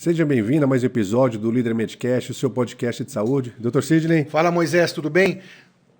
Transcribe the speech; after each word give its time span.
Seja 0.00 0.24
bem-vindo 0.24 0.64
a 0.64 0.66
mais 0.66 0.82
um 0.82 0.86
episódio 0.86 1.38
do 1.38 1.50
Líder 1.50 1.74
Medcast, 1.74 2.30
o 2.30 2.34
seu 2.34 2.48
podcast 2.48 3.04
de 3.04 3.12
saúde. 3.12 3.52
Dr. 3.58 3.82
Sidney. 3.82 4.24
Fala, 4.24 4.50
Moisés, 4.50 4.94
tudo 4.94 5.10
bem? 5.10 5.42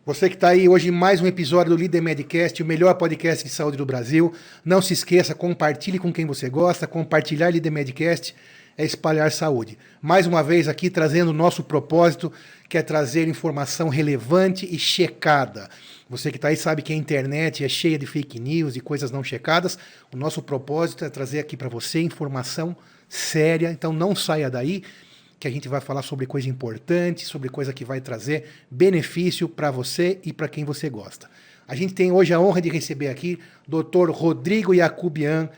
Você 0.06 0.30
que 0.30 0.36
está 0.36 0.48
aí 0.48 0.66
hoje 0.66 0.88
em 0.88 0.90
mais 0.90 1.20
um 1.20 1.26
episódio 1.26 1.76
do 1.76 1.78
Líder 1.78 2.00
Medcast, 2.00 2.62
o 2.62 2.64
melhor 2.64 2.94
podcast 2.94 3.44
de 3.44 3.50
saúde 3.50 3.76
do 3.76 3.84
Brasil. 3.84 4.32
Não 4.64 4.80
se 4.80 4.94
esqueça, 4.94 5.34
compartilhe 5.34 5.98
com 5.98 6.10
quem 6.10 6.24
você 6.24 6.48
gosta. 6.48 6.86
Compartilhar 6.86 7.50
Líder 7.50 7.68
Medcast 7.68 8.34
é 8.78 8.86
espalhar 8.86 9.30
saúde. 9.32 9.76
Mais 10.00 10.26
uma 10.26 10.42
vez 10.42 10.66
aqui 10.66 10.88
trazendo 10.88 11.28
o 11.28 11.34
nosso 11.34 11.62
propósito, 11.62 12.32
que 12.70 12.78
é 12.78 12.82
trazer 12.82 13.28
informação 13.28 13.90
relevante 13.90 14.66
e 14.74 14.78
checada. 14.78 15.68
Você 16.08 16.30
que 16.30 16.38
está 16.38 16.48
aí 16.48 16.56
sabe 16.56 16.80
que 16.80 16.94
a 16.94 16.96
internet 16.96 17.62
é 17.62 17.68
cheia 17.68 17.98
de 17.98 18.06
fake 18.06 18.40
news 18.40 18.76
e 18.76 18.80
coisas 18.80 19.10
não 19.10 19.22
checadas. 19.22 19.76
O 20.10 20.16
nosso 20.16 20.40
propósito 20.40 21.04
é 21.04 21.10
trazer 21.10 21.38
aqui 21.38 21.54
para 21.54 21.68
você 21.68 22.00
informação 22.00 22.74
séria. 23.10 23.70
Então 23.70 23.92
não 23.92 24.14
saia 24.14 24.48
daí, 24.48 24.82
que 25.38 25.48
a 25.48 25.50
gente 25.50 25.68
vai 25.68 25.80
falar 25.80 26.02
sobre 26.02 26.26
coisa 26.26 26.48
importante, 26.48 27.26
sobre 27.26 27.48
coisa 27.48 27.72
que 27.72 27.84
vai 27.84 28.00
trazer 28.00 28.44
benefício 28.70 29.48
para 29.48 29.70
você 29.70 30.18
e 30.24 30.32
para 30.32 30.48
quem 30.48 30.64
você 30.64 30.88
gosta. 30.88 31.28
A 31.66 31.74
gente 31.74 31.92
tem 31.94 32.12
hoje 32.12 32.32
a 32.32 32.40
honra 32.40 32.60
de 32.60 32.68
receber 32.68 33.08
aqui 33.08 33.38
Dr. 33.66 34.10
Rodrigo 34.10 34.74
Jacubian, 34.74 35.48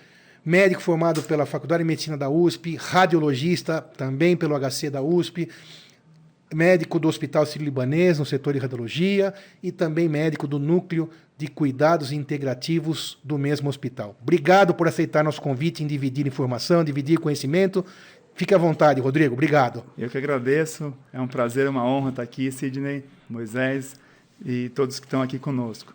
médico 0.44 0.80
formado 0.80 1.22
pela 1.22 1.46
Faculdade 1.46 1.82
de 1.82 1.86
Medicina 1.86 2.16
da 2.16 2.28
USP, 2.28 2.76
radiologista 2.76 3.80
também 3.80 4.36
pelo 4.36 4.58
HC 4.58 4.90
da 4.90 5.02
USP, 5.02 5.48
médico 6.54 6.98
do 6.98 7.08
Hospital 7.08 7.44
Sírio-Libanês 7.46 8.18
no 8.18 8.24
setor 8.24 8.52
de 8.54 8.58
radiologia 8.58 9.32
e 9.62 9.72
também 9.72 10.08
médico 10.08 10.46
do 10.46 10.58
Núcleo 10.58 11.08
de 11.36 11.48
Cuidados 11.48 12.12
Integrativos 12.12 13.18
do 13.24 13.36
mesmo 13.36 13.68
hospital. 13.68 14.16
Obrigado 14.22 14.74
por 14.74 14.86
aceitar 14.86 15.24
nosso 15.24 15.40
convite 15.40 15.82
em 15.82 15.86
dividir 15.86 16.26
informação, 16.26 16.84
dividir 16.84 17.18
conhecimento. 17.18 17.84
Fique 18.34 18.54
à 18.54 18.58
vontade, 18.58 19.00
Rodrigo. 19.00 19.34
Obrigado. 19.34 19.84
Eu 19.98 20.08
que 20.08 20.16
agradeço. 20.16 20.94
É 21.12 21.20
um 21.20 21.28
prazer, 21.28 21.68
uma 21.68 21.84
honra 21.84 22.10
estar 22.10 22.22
aqui, 22.22 22.50
Sidney, 22.50 23.04
Moisés 23.28 23.96
e 24.44 24.68
todos 24.70 24.98
que 24.98 25.06
estão 25.06 25.22
aqui 25.22 25.38
conosco. 25.38 25.94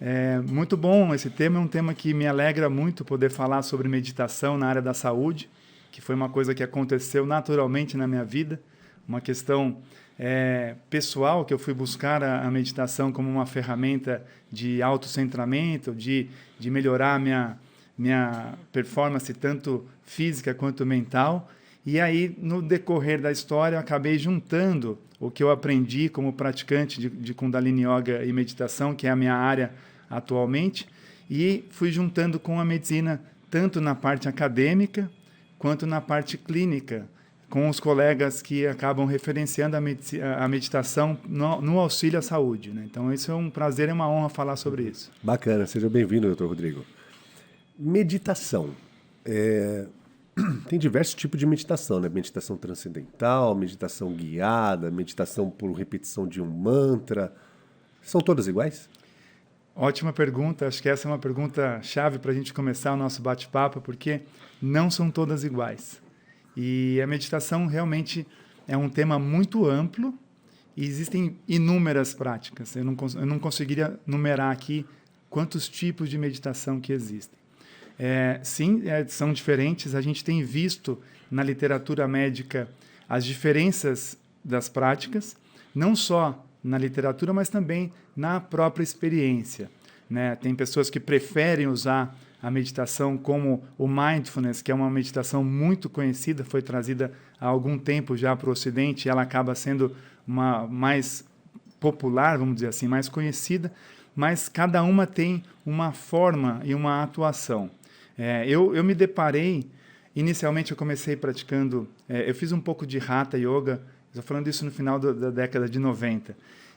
É 0.00 0.38
muito 0.40 0.76
bom 0.76 1.14
esse 1.14 1.30
tema, 1.30 1.58
é 1.58 1.60
um 1.60 1.66
tema 1.66 1.94
que 1.94 2.12
me 2.12 2.26
alegra 2.26 2.68
muito 2.68 3.04
poder 3.04 3.30
falar 3.30 3.62
sobre 3.62 3.88
meditação 3.88 4.58
na 4.58 4.66
área 4.66 4.82
da 4.82 4.92
saúde, 4.92 5.48
que 5.90 6.02
foi 6.02 6.14
uma 6.14 6.28
coisa 6.28 6.54
que 6.54 6.62
aconteceu 6.62 7.24
naturalmente 7.24 7.96
na 7.96 8.06
minha 8.06 8.24
vida, 8.24 8.60
uma 9.08 9.20
questão 9.20 9.78
é, 10.18 10.74
pessoal 10.88 11.44
que 11.44 11.52
eu 11.52 11.58
fui 11.58 11.74
buscar 11.74 12.22
a, 12.22 12.46
a, 12.46 12.50
meditação 12.50 13.12
como 13.12 13.28
uma 13.28 13.44
ferramenta 13.44 14.24
de 14.50 14.82
autocentramento, 14.82 15.94
de, 15.94 16.28
de 16.58 16.70
melhorar 16.70 17.20
minha, 17.20 17.58
minha 17.98 18.54
performance 18.72 19.32
tanto 19.34 19.86
física 20.02 20.54
quanto 20.54 20.86
mental. 20.86 21.50
E 21.84 22.00
aí, 22.00 22.34
no 22.38 22.62
decorrer 22.62 23.20
da 23.20 23.30
história, 23.30 23.76
eu 23.76 23.80
acabei 23.80 24.18
juntando 24.18 24.98
o 25.20 25.30
que 25.30 25.42
eu 25.42 25.50
aprendi 25.50 26.08
como 26.08 26.32
praticante 26.32 27.00
de, 27.00 27.08
de 27.08 27.34
Kundalini 27.34 27.84
Yoga 27.84 28.24
e 28.24 28.32
meditação, 28.32 28.94
que 28.94 29.06
é 29.06 29.10
a 29.10 29.16
minha 29.16 29.34
área 29.34 29.72
atualmente, 30.08 30.86
e 31.30 31.64
fui 31.70 31.90
juntando 31.90 32.38
com 32.38 32.58
a 32.58 32.64
medicina, 32.64 33.20
tanto 33.50 33.80
na 33.80 33.94
parte 33.94 34.28
acadêmica 34.28 35.10
quanto 35.58 35.86
na 35.86 36.00
parte 36.00 36.36
clínica, 36.36 37.08
com 37.56 37.70
os 37.70 37.80
colegas 37.80 38.42
que 38.42 38.66
acabam 38.66 39.06
referenciando 39.06 39.78
a, 39.78 40.46
meditação 40.46 41.16
no, 41.26 41.62
no, 41.62 41.78
auxílio 41.78 42.18
à 42.18 42.22
saúde. 42.22 42.70
Né? 42.70 42.82
Então, 42.84 43.10
isso 43.10 43.32
é 43.32 43.34
um 43.34 43.48
prazer 43.48 43.88
e 43.88 43.92
uma 43.92 44.06
honra 44.06 44.28
falar 44.28 44.56
sobre 44.56 44.82
isso. 44.82 45.10
Bacana, 45.22 45.66
seja 45.66 45.88
bem-vindo, 45.88 46.26
doutor 46.26 46.48
Rodrigo. 46.48 46.84
Meditação. 47.78 48.72
É... 49.24 49.86
Tem 50.68 50.78
diversos 50.78 51.14
tipos 51.14 51.40
de 51.40 51.46
meditação, 51.46 51.98
né? 51.98 52.10
Meditação 52.10 52.58
transcendental, 52.58 53.54
meditação 53.54 54.12
guiada, 54.12 54.90
meditação 54.90 55.48
por 55.48 55.72
repetição 55.72 56.28
de 56.28 56.42
um 56.42 56.46
mantra. 56.46 57.32
São 58.02 58.20
todas 58.20 58.46
iguais? 58.46 58.86
Ótima 59.74 60.12
pergunta. 60.12 60.66
Acho 60.66 60.82
que 60.82 60.90
essa 60.90 61.08
é 61.08 61.10
uma 61.10 61.18
pergunta 61.18 61.80
chave 61.80 62.18
para 62.18 62.32
a 62.32 62.34
gente 62.34 62.52
começar 62.52 62.92
o 62.92 62.98
nosso 62.98 63.22
bate-papo, 63.22 63.80
porque 63.80 64.20
não 64.60 64.90
são 64.90 65.10
todas 65.10 65.42
iguais. 65.42 66.04
E 66.56 67.00
a 67.02 67.06
meditação 67.06 67.66
realmente 67.66 68.26
é 68.66 68.76
um 68.76 68.88
tema 68.88 69.18
muito 69.18 69.66
amplo 69.66 70.14
e 70.76 70.84
existem 70.84 71.36
inúmeras 71.46 72.14
práticas. 72.14 72.74
Eu 72.74 72.84
não, 72.84 72.96
eu 73.14 73.26
não 73.26 73.38
conseguiria 73.38 73.98
numerar 74.06 74.50
aqui 74.50 74.84
quantos 75.28 75.68
tipos 75.68 76.08
de 76.08 76.16
meditação 76.16 76.80
que 76.80 76.92
existem. 76.92 77.38
É, 77.98 78.40
sim, 78.42 78.82
é, 78.86 79.06
são 79.06 79.32
diferentes. 79.32 79.94
A 79.94 80.00
gente 80.00 80.24
tem 80.24 80.42
visto 80.42 80.98
na 81.30 81.42
literatura 81.42 82.06
médica 82.06 82.68
as 83.08 83.24
diferenças 83.24 84.18
das 84.44 84.68
práticas, 84.68 85.36
não 85.74 85.94
só 85.94 86.44
na 86.62 86.78
literatura, 86.78 87.32
mas 87.32 87.48
também 87.48 87.92
na 88.16 88.40
própria 88.40 88.82
experiência. 88.82 89.70
Né? 90.08 90.36
Tem 90.36 90.54
pessoas 90.54 90.90
que 90.90 91.00
preferem 91.00 91.66
usar 91.66 92.16
a 92.46 92.50
meditação 92.50 93.18
como 93.18 93.64
o 93.76 93.88
mindfulness, 93.88 94.62
que 94.62 94.70
é 94.70 94.74
uma 94.74 94.88
meditação 94.88 95.42
muito 95.42 95.90
conhecida, 95.90 96.44
foi 96.44 96.62
trazida 96.62 97.10
há 97.40 97.46
algum 97.46 97.76
tempo 97.76 98.16
já 98.16 98.36
para 98.36 98.48
o 98.48 98.52
Ocidente, 98.52 99.08
ela 99.08 99.22
acaba 99.22 99.52
sendo 99.56 99.96
uma 100.24 100.64
mais 100.64 101.24
popular, 101.80 102.38
vamos 102.38 102.54
dizer 102.54 102.68
assim, 102.68 102.86
mais 102.86 103.08
conhecida, 103.08 103.72
mas 104.14 104.48
cada 104.48 104.80
uma 104.84 105.08
tem 105.08 105.42
uma 105.66 105.90
forma 105.90 106.60
e 106.62 106.72
uma 106.72 107.02
atuação. 107.02 107.68
É, 108.16 108.48
eu, 108.48 108.76
eu 108.76 108.84
me 108.84 108.94
deparei, 108.94 109.68
inicialmente 110.14 110.70
eu 110.70 110.76
comecei 110.76 111.16
praticando, 111.16 111.88
é, 112.08 112.30
eu 112.30 112.34
fiz 112.34 112.52
um 112.52 112.60
pouco 112.60 112.86
de 112.86 112.98
Hatha 112.98 113.36
Yoga, 113.36 113.82
Estou 114.16 114.22
falando 114.22 114.48
isso 114.48 114.64
no 114.64 114.70
final 114.70 114.98
do, 114.98 115.12
da 115.12 115.30
década 115.30 115.68
de 115.68 115.78
90. 115.78 116.34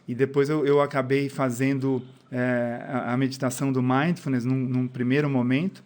E 0.09 0.15
depois 0.15 0.49
eu, 0.49 0.65
eu 0.65 0.81
acabei 0.81 1.29
fazendo 1.29 2.01
é, 2.31 2.83
a, 2.87 3.13
a, 3.13 3.17
meditação 3.17 3.71
do 3.71 3.79
mindfulness 3.79 4.43
num, 4.43 4.55
num, 4.55 4.87
primeiro 4.87 5.29
momento. 5.29 5.83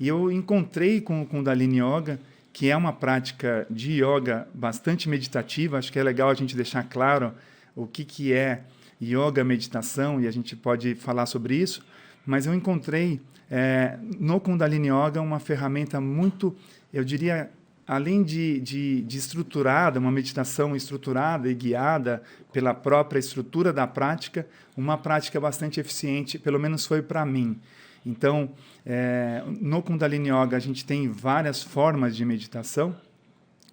E 0.00 0.08
eu 0.08 0.28
encontrei 0.28 1.00
com 1.00 1.22
o 1.22 1.24
Kundalini 1.24 1.78
Yoga, 1.78 2.18
que 2.52 2.68
é 2.68 2.76
uma 2.76 2.92
prática 2.92 3.64
de 3.70 4.02
yoga 4.02 4.48
bastante 4.52 5.08
meditativa. 5.08 5.78
Acho 5.78 5.92
que 5.92 6.00
é 6.00 6.02
legal 6.02 6.30
a 6.30 6.34
gente 6.34 6.56
deixar 6.56 6.82
claro 6.82 7.32
o 7.76 7.86
que, 7.86 8.04
que 8.04 8.32
é 8.32 8.64
yoga, 9.00 9.44
meditação, 9.44 10.20
e 10.20 10.26
a 10.26 10.32
gente 10.32 10.56
pode 10.56 10.96
falar 10.96 11.26
sobre 11.26 11.54
isso. 11.54 11.80
Mas 12.26 12.46
eu 12.46 12.54
encontrei 12.54 13.20
é, 13.48 14.00
no 14.18 14.40
Kundalini 14.40 14.88
Yoga 14.88 15.20
uma 15.20 15.38
ferramenta 15.38 16.00
muito, 16.00 16.56
eu 16.92 17.04
diria, 17.04 17.48
além 17.90 18.22
de, 18.22 18.60
de, 18.60 19.02
de, 19.02 19.18
estruturada, 19.18 19.98
uma 19.98 20.12
meditação 20.12 20.76
estruturada 20.76 21.50
e 21.50 21.54
guiada 21.54 22.22
pela 22.52 22.72
própria 22.72 23.18
estrutura 23.18 23.72
da 23.72 23.84
prática, 23.84 24.46
uma 24.76 24.96
prática 24.96 25.40
bastante 25.40 25.80
eficiente, 25.80 26.38
pelo 26.38 26.56
menos 26.56 26.86
foi 26.86 27.02
para 27.02 27.26
mim. 27.26 27.58
Então, 28.06 28.48
é, 28.86 29.42
no 29.60 29.82
Kundalini 29.82 30.28
Yoga 30.28 30.56
a 30.56 30.60
gente 30.60 30.84
tem 30.84 31.08
várias 31.08 31.64
formas 31.64 32.14
de 32.14 32.24
meditação 32.24 32.94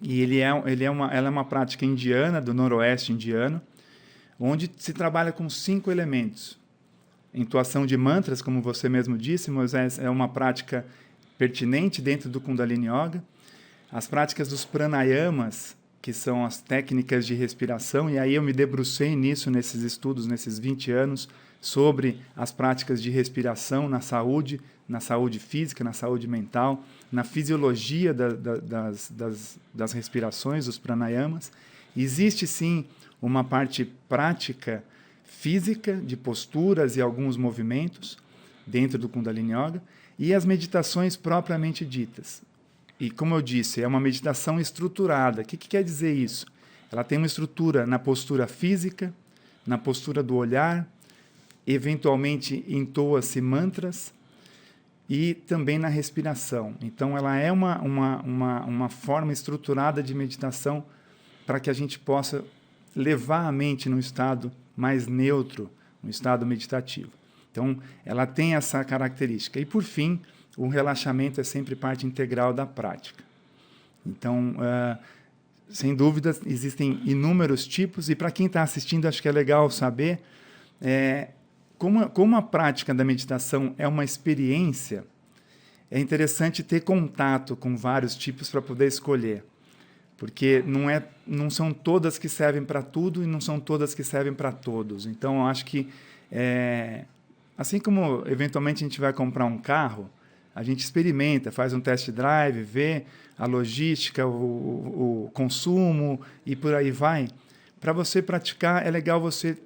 e 0.02 0.20
ele 0.20 0.40
é, 0.40 0.50
ele 0.66 0.82
é 0.82 0.90
uma, 0.90 1.14
ela 1.14 1.28
é 1.28 1.30
uma 1.30 1.44
prática 1.44 1.86
indiana, 1.86 2.40
do 2.40 2.52
noroeste 2.52 3.12
indiano, 3.12 3.62
onde 4.36 4.68
se 4.78 4.92
trabalha 4.92 5.30
com 5.30 5.48
cinco 5.48 5.92
elementos. 5.92 6.58
Intuação 7.32 7.86
de 7.86 7.96
mantras, 7.96 8.42
como 8.42 8.60
você 8.60 8.88
mesmo 8.88 9.16
disse, 9.16 9.48
Moisés, 9.48 9.96
é 9.96 10.10
uma 10.10 10.28
prática 10.28 10.84
pertinente 11.38 12.02
dentro 12.02 12.28
do 12.28 12.40
Kundalini 12.40 12.88
Yoga 12.88 13.22
as 13.90 14.06
práticas 14.06 14.48
dos 14.48 14.64
pranayamas, 14.64 15.76
que 16.00 16.12
são 16.12 16.44
as 16.44 16.60
técnicas 16.60 17.26
de 17.26 17.34
respiração, 17.34 18.08
e 18.08 18.18
aí 18.18 18.34
eu 18.34 18.42
me 18.42 18.52
debrucei 18.52 19.16
nisso 19.16 19.50
nesses 19.50 19.82
estudos, 19.82 20.26
nesses 20.26 20.58
20 20.58 20.92
anos, 20.92 21.28
sobre 21.60 22.20
as 22.36 22.52
práticas 22.52 23.02
de 23.02 23.10
respiração 23.10 23.88
na 23.88 24.00
saúde, 24.00 24.60
na 24.88 25.00
saúde 25.00 25.38
física, 25.38 25.82
na 25.82 25.92
saúde 25.92 26.28
mental, 26.28 26.84
na 27.10 27.24
fisiologia 27.24 28.14
da, 28.14 28.28
da, 28.28 28.56
das, 28.56 29.10
das, 29.10 29.58
das 29.74 29.92
respirações, 29.92 30.66
dos 30.66 30.78
pranayamas. 30.78 31.50
Existe 31.96 32.46
sim 32.46 32.84
uma 33.20 33.42
parte 33.42 33.84
prática 34.08 34.84
física, 35.24 35.96
de 35.96 36.16
posturas 36.16 36.96
e 36.96 37.00
alguns 37.00 37.36
movimentos 37.36 38.18
dentro 38.66 38.98
do 38.98 39.08
Kundalini 39.08 39.52
Yoga, 39.52 39.82
e 40.18 40.34
as 40.34 40.44
meditações 40.44 41.16
propriamente 41.16 41.84
ditas. 41.84 42.42
E 43.00 43.10
como 43.10 43.34
eu 43.34 43.42
disse, 43.42 43.82
é 43.82 43.86
uma 43.86 44.00
meditação 44.00 44.60
estruturada. 44.60 45.42
O 45.42 45.44
que, 45.44 45.56
que 45.56 45.68
quer 45.68 45.84
dizer 45.84 46.12
isso? 46.12 46.46
Ela 46.90 47.04
tem 47.04 47.18
uma 47.18 47.26
estrutura 47.26 47.86
na 47.86 47.98
postura 47.98 48.46
física, 48.46 49.14
na 49.66 49.78
postura 49.78 50.22
do 50.22 50.34
olhar, 50.34 50.88
eventualmente 51.66 52.64
entoa-se 52.66 53.40
mantras 53.40 54.12
e 55.08 55.34
também 55.34 55.78
na 55.78 55.88
respiração. 55.88 56.74
Então, 56.80 57.16
ela 57.16 57.36
é 57.36 57.52
uma, 57.52 57.78
uma, 57.80 58.22
uma, 58.22 58.64
uma 58.64 58.88
forma 58.88 59.32
estruturada 59.32 60.02
de 60.02 60.14
meditação 60.14 60.84
para 61.46 61.60
que 61.60 61.70
a 61.70 61.72
gente 61.72 61.98
possa 61.98 62.44
levar 62.96 63.46
a 63.46 63.52
mente 63.52 63.88
num 63.88 63.98
estado 63.98 64.50
mais 64.76 65.06
neutro, 65.06 65.70
um 66.02 66.08
estado 66.08 66.44
meditativo. 66.44 67.10
Então, 67.50 67.78
ela 68.04 68.26
tem 68.26 68.54
essa 68.54 68.82
característica. 68.84 69.58
E, 69.58 69.64
por 69.64 69.82
fim, 69.82 70.20
o 70.58 70.66
relaxamento 70.66 71.40
é 71.40 71.44
sempre 71.44 71.76
parte 71.76 72.04
integral 72.04 72.52
da 72.52 72.66
prática. 72.66 73.22
Então, 74.04 74.56
uh, 74.56 74.98
sem 75.70 75.94
dúvida, 75.94 76.36
existem 76.44 77.00
inúmeros 77.04 77.66
tipos, 77.66 78.10
e 78.10 78.16
para 78.16 78.30
quem 78.32 78.46
está 78.46 78.62
assistindo, 78.62 79.06
acho 79.06 79.22
que 79.22 79.28
é 79.28 79.32
legal 79.32 79.70
saber 79.70 80.20
é, 80.80 81.28
como, 81.78 82.10
como 82.10 82.36
a 82.36 82.42
prática 82.42 82.92
da 82.92 83.04
meditação 83.04 83.72
é 83.78 83.86
uma 83.86 84.04
experiência, 84.04 85.04
é 85.90 86.00
interessante 86.00 86.62
ter 86.62 86.80
contato 86.80 87.54
com 87.54 87.76
vários 87.76 88.16
tipos 88.16 88.50
para 88.50 88.60
poder 88.60 88.88
escolher. 88.88 89.44
Porque 90.16 90.64
não, 90.66 90.90
é, 90.90 91.06
não 91.24 91.48
são 91.48 91.72
todas 91.72 92.18
que 92.18 92.28
servem 92.28 92.64
para 92.64 92.82
tudo 92.82 93.22
e 93.22 93.26
não 93.26 93.40
são 93.40 93.60
todas 93.60 93.94
que 93.94 94.02
servem 94.02 94.34
para 94.34 94.50
todos. 94.50 95.06
Então, 95.06 95.36
eu 95.36 95.46
acho 95.46 95.64
que, 95.64 95.88
é, 96.32 97.04
assim 97.56 97.78
como 97.78 98.24
eventualmente 98.26 98.82
a 98.82 98.88
gente 98.88 99.00
vai 99.00 99.12
comprar 99.12 99.44
um 99.44 99.56
carro, 99.56 100.10
a 100.58 100.62
gente 100.64 100.80
experimenta, 100.80 101.52
faz 101.52 101.72
um 101.72 101.78
test 101.78 102.10
drive, 102.10 102.64
vê 102.64 103.04
a 103.38 103.46
logística, 103.46 104.26
o, 104.26 105.26
o 105.26 105.30
consumo 105.32 106.20
e 106.44 106.56
por 106.56 106.74
aí 106.74 106.90
vai. 106.90 107.28
Para 107.80 107.92
você 107.92 108.20
praticar, 108.20 108.84
é 108.84 108.90
legal 108.90 109.20
você 109.20 109.56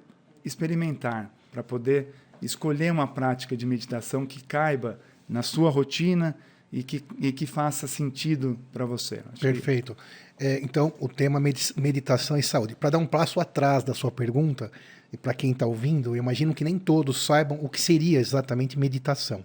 experimentar, 0.45 1.33
para 1.51 1.63
poder 1.63 2.13
escolher 2.43 2.91
uma 2.91 3.07
prática 3.07 3.57
de 3.57 3.65
meditação 3.65 4.23
que 4.23 4.43
caiba 4.43 4.99
na 5.27 5.41
sua 5.41 5.71
rotina 5.71 6.35
e 6.71 6.83
que, 6.83 7.03
e 7.19 7.31
que 7.31 7.47
faça 7.47 7.87
sentido 7.87 8.59
para 8.71 8.85
você. 8.85 9.23
Acho 9.33 9.41
Perfeito. 9.41 9.97
Que... 10.37 10.45
É, 10.45 10.59
então, 10.61 10.93
o 10.99 11.09
tema 11.09 11.39
meditação 11.75 12.37
e 12.37 12.43
saúde. 12.43 12.75
Para 12.75 12.91
dar 12.91 12.97
um 12.99 13.07
passo 13.07 13.39
atrás 13.39 13.83
da 13.83 13.95
sua 13.95 14.11
pergunta, 14.11 14.71
e 15.11 15.17
para 15.17 15.33
quem 15.33 15.53
está 15.53 15.65
ouvindo, 15.65 16.11
eu 16.11 16.17
imagino 16.17 16.53
que 16.53 16.63
nem 16.63 16.77
todos 16.77 17.25
saibam 17.25 17.57
o 17.63 17.67
que 17.67 17.81
seria 17.81 18.19
exatamente 18.19 18.77
meditação. 18.77 19.43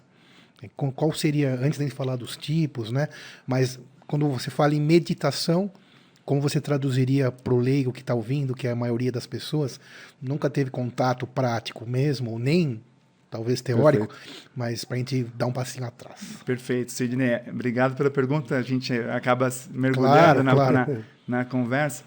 Qual 0.76 1.12
seria, 1.12 1.55
antes 1.55 1.78
de 1.78 1.90
falar 1.90 2.16
dos 2.16 2.37
tipos, 2.37 2.90
né? 2.90 3.08
Mas 3.46 3.78
quando 4.06 4.28
você 4.28 4.50
fala 4.50 4.75
em 4.75 4.81
meditação, 4.81 5.70
como 6.25 6.40
você 6.40 6.60
traduziria 6.60 7.31
para 7.31 7.55
o 7.55 7.58
leigo 7.58 7.93
que 7.93 8.00
está 8.00 8.14
ouvindo, 8.14 8.55
que 8.55 8.66
é 8.66 8.72
a 8.72 8.76
maioria 8.76 9.12
das 9.12 9.26
pessoas 9.26 9.81
nunca 10.20 10.50
teve 10.50 10.70
contato 10.70 11.26
prático 11.26 11.87
mesmo, 11.87 12.38
nem 12.38 12.82
talvez 13.31 13.60
teórico, 13.60 14.08
Perfeito. 14.08 14.50
mas 14.56 14.84
para 14.84 14.96
a 14.96 14.99
gente 14.99 15.25
dar 15.34 15.46
um 15.46 15.52
passinho 15.52 15.87
atrás. 15.87 16.20
Perfeito, 16.44 16.93
Sidney. 16.93 17.40
Obrigado 17.49 17.96
pela 17.96 18.10
pergunta. 18.10 18.56
A 18.56 18.62
gente 18.62 18.93
acaba 18.93 19.49
mergulhando 19.70 20.16
claro, 20.16 20.43
na, 20.43 20.52
claro. 20.52 21.05
na, 21.26 21.38
na, 21.38 21.44
conversa. 21.44 22.05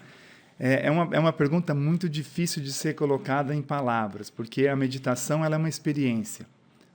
É, 0.58 0.86
é, 0.86 0.90
uma, 0.90 1.08
é 1.12 1.18
uma 1.18 1.32
pergunta 1.32 1.74
muito 1.74 2.08
difícil 2.08 2.62
de 2.62 2.72
ser 2.72 2.94
colocada 2.94 3.54
em 3.54 3.62
palavras, 3.62 4.30
porque 4.30 4.68
a 4.68 4.76
meditação 4.76 5.44
ela 5.44 5.56
é 5.56 5.58
uma 5.58 5.68
experiência. 5.68 6.46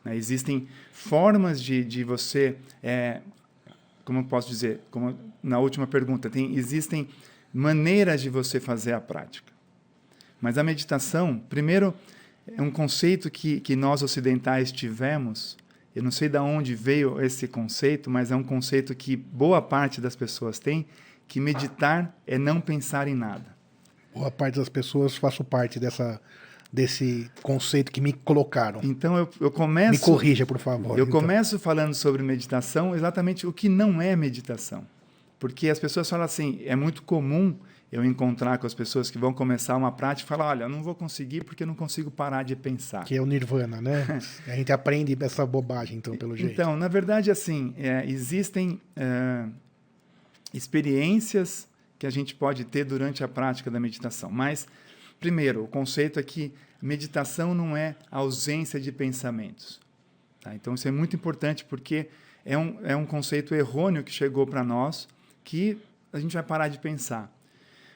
Né? 0.08 0.16
Existem 0.16 0.68
formas 0.94 1.62
de, 1.62 1.84
de 1.84 2.04
você, 2.04 2.56
é, 2.82 3.20
como 4.06 4.20
eu 4.20 4.24
posso 4.24 4.48
dizer, 4.48 4.80
como 4.90 5.18
na 5.44 5.60
última 5.60 5.86
pergunta, 5.86 6.30
tem, 6.30 6.56
existem 6.56 7.10
maneiras 7.54 8.22
de 8.22 8.30
você 8.30 8.60
fazer 8.60 8.94
a 8.94 9.02
prática. 9.02 9.52
Mas 10.40 10.58
a 10.58 10.64
meditação, 10.64 11.42
primeiro, 11.50 11.94
é 12.56 12.62
um 12.62 12.72
conceito 12.72 13.30
que, 13.30 13.60
que 13.60 13.76
nós 13.76 14.02
ocidentais 14.02 14.72
tivemos. 14.72 15.58
Eu 15.94 16.04
não 16.04 16.12
sei 16.12 16.30
de 16.30 16.38
onde 16.38 16.74
veio 16.74 17.20
esse 17.20 17.48
conceito, 17.48 18.10
mas 18.10 18.32
é 18.32 18.36
um 18.36 18.44
conceito 18.44 18.96
que 18.96 19.16
boa 19.16 19.62
parte 19.62 20.00
das 20.00 20.16
pessoas 20.16 20.58
tem, 20.58 20.86
que 21.28 21.42
meditar 21.42 22.16
é 22.26 22.38
não 22.38 22.62
pensar 22.62 23.08
em 23.08 23.16
nada. 23.16 23.58
Boa 24.16 24.32
parte 24.32 24.56
das 24.56 24.70
pessoas 24.70 25.18
faço 25.18 25.44
parte 25.44 25.80
dessa 25.80 26.22
desse 26.72 27.30
conceito 27.42 27.92
que 27.92 28.02
me 28.02 28.14
colocaram. 28.14 28.82
Então 28.84 29.18
eu, 29.18 29.30
eu 29.40 29.52
começo. 29.52 29.92
Me 29.92 30.00
corrija, 30.00 30.46
por 30.46 30.60
favor. 30.60 30.98
Eu 30.98 31.06
então. 31.06 31.22
começo 31.22 31.58
falando 31.58 31.94
sobre 31.94 32.22
meditação, 32.22 32.96
exatamente 32.96 33.48
o 33.48 33.54
que 33.54 33.70
não 33.70 34.02
é 34.02 34.16
meditação. 34.16 34.86
Porque 35.40 35.70
as 35.70 35.80
pessoas 35.80 36.10
falam 36.10 36.26
assim, 36.26 36.62
é 36.66 36.76
muito 36.76 37.04
comum 37.04 37.56
eu 37.92 38.04
encontrar 38.04 38.58
com 38.58 38.68
as 38.68 38.74
pessoas 38.74 39.10
que 39.10 39.18
vão 39.18 39.34
começar 39.34 39.78
uma 39.78 39.92
prática 39.92 40.26
e 40.26 40.28
falar, 40.28 40.50
olha, 40.50 40.64
eu 40.64 40.70
não 40.70 40.84
vou 40.84 40.94
conseguir 40.94 41.44
porque 41.44 41.64
eu 41.64 41.68
não 41.68 41.76
consigo 41.76 42.12
parar 42.12 42.44
de 42.44 42.56
pensar. 42.56 43.06
Que 43.06 43.16
é 43.16 43.22
o 43.22 43.26
nirvana, 43.26 43.80
né? 43.80 44.06
a 44.48 44.56
gente 44.56 44.72
aprende 44.72 45.18
essa 45.22 45.46
bobagem, 45.46 45.98
então, 45.98 46.16
pelo 46.18 46.36
jeito. 46.36 46.52
Então, 46.52 46.76
na 46.76 46.88
verdade, 46.88 47.32
assim, 47.32 47.74
é, 47.78 48.04
existem 48.06 48.82
é, 48.96 49.46
experiências 50.54 51.68
que 51.98 52.06
a 52.06 52.10
gente 52.10 52.36
pode 52.36 52.66
ter 52.66 52.84
durante 52.84 53.24
a 53.24 53.28
prática 53.28 53.72
da 53.72 53.80
meditação, 53.80 54.30
mas 54.30 54.68
Primeiro, 55.20 55.64
o 55.64 55.68
conceito 55.68 56.20
é 56.20 56.24
que 56.24 56.54
meditação 56.82 57.54
não 57.54 57.76
é 57.76 57.96
ausência 58.12 58.80
de 58.80 58.92
pensamentos. 58.92 59.80
Tá? 60.42 60.54
Então, 60.54 60.76
isso 60.76 60.88
é 60.88 60.92
muito 60.92 61.16
importante 61.16 61.66
porque 61.66 62.08
é 62.46 62.58
um, 62.58 62.80
é 62.84 62.96
um 62.96 63.06
conceito 63.06 63.54
errôneo 63.56 64.04
que 64.04 64.12
chegou 64.12 64.46
para 64.46 64.64
nós 64.64 65.08
que 65.44 65.78
a 66.14 66.20
gente 66.20 66.34
vai 66.34 66.44
parar 66.44 66.68
de 66.68 66.80
pensar. 66.80 67.34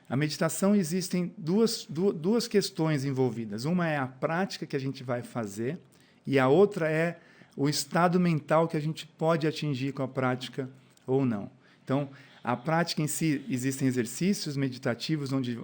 A 0.10 0.18
meditação 0.18 0.76
existem 0.76 1.34
duas, 1.38 1.88
duas 1.90 2.48
questões 2.48 3.06
envolvidas. 3.06 3.64
Uma 3.64 3.88
é 3.88 3.98
a 3.98 4.08
prática 4.08 4.66
que 4.66 4.76
a 4.76 4.80
gente 4.80 5.04
vai 5.04 5.22
fazer 5.22 5.80
e 6.28 6.38
a 6.38 6.50
outra 6.50 6.92
é 6.92 7.18
o 7.56 7.70
estado 7.70 8.20
mental 8.20 8.68
que 8.68 8.76
a 8.76 8.82
gente 8.82 9.06
pode 9.06 9.48
atingir 9.48 9.94
com 9.94 10.04
a 10.04 10.08
prática 10.08 10.70
ou 11.08 11.26
não. 11.26 11.50
Então, 11.84 12.10
a 12.44 12.58
prática 12.58 13.02
em 13.02 13.08
si, 13.08 13.46
existem 13.50 13.88
exercícios 13.88 14.58
meditativos 14.58 15.32
onde 15.32 15.60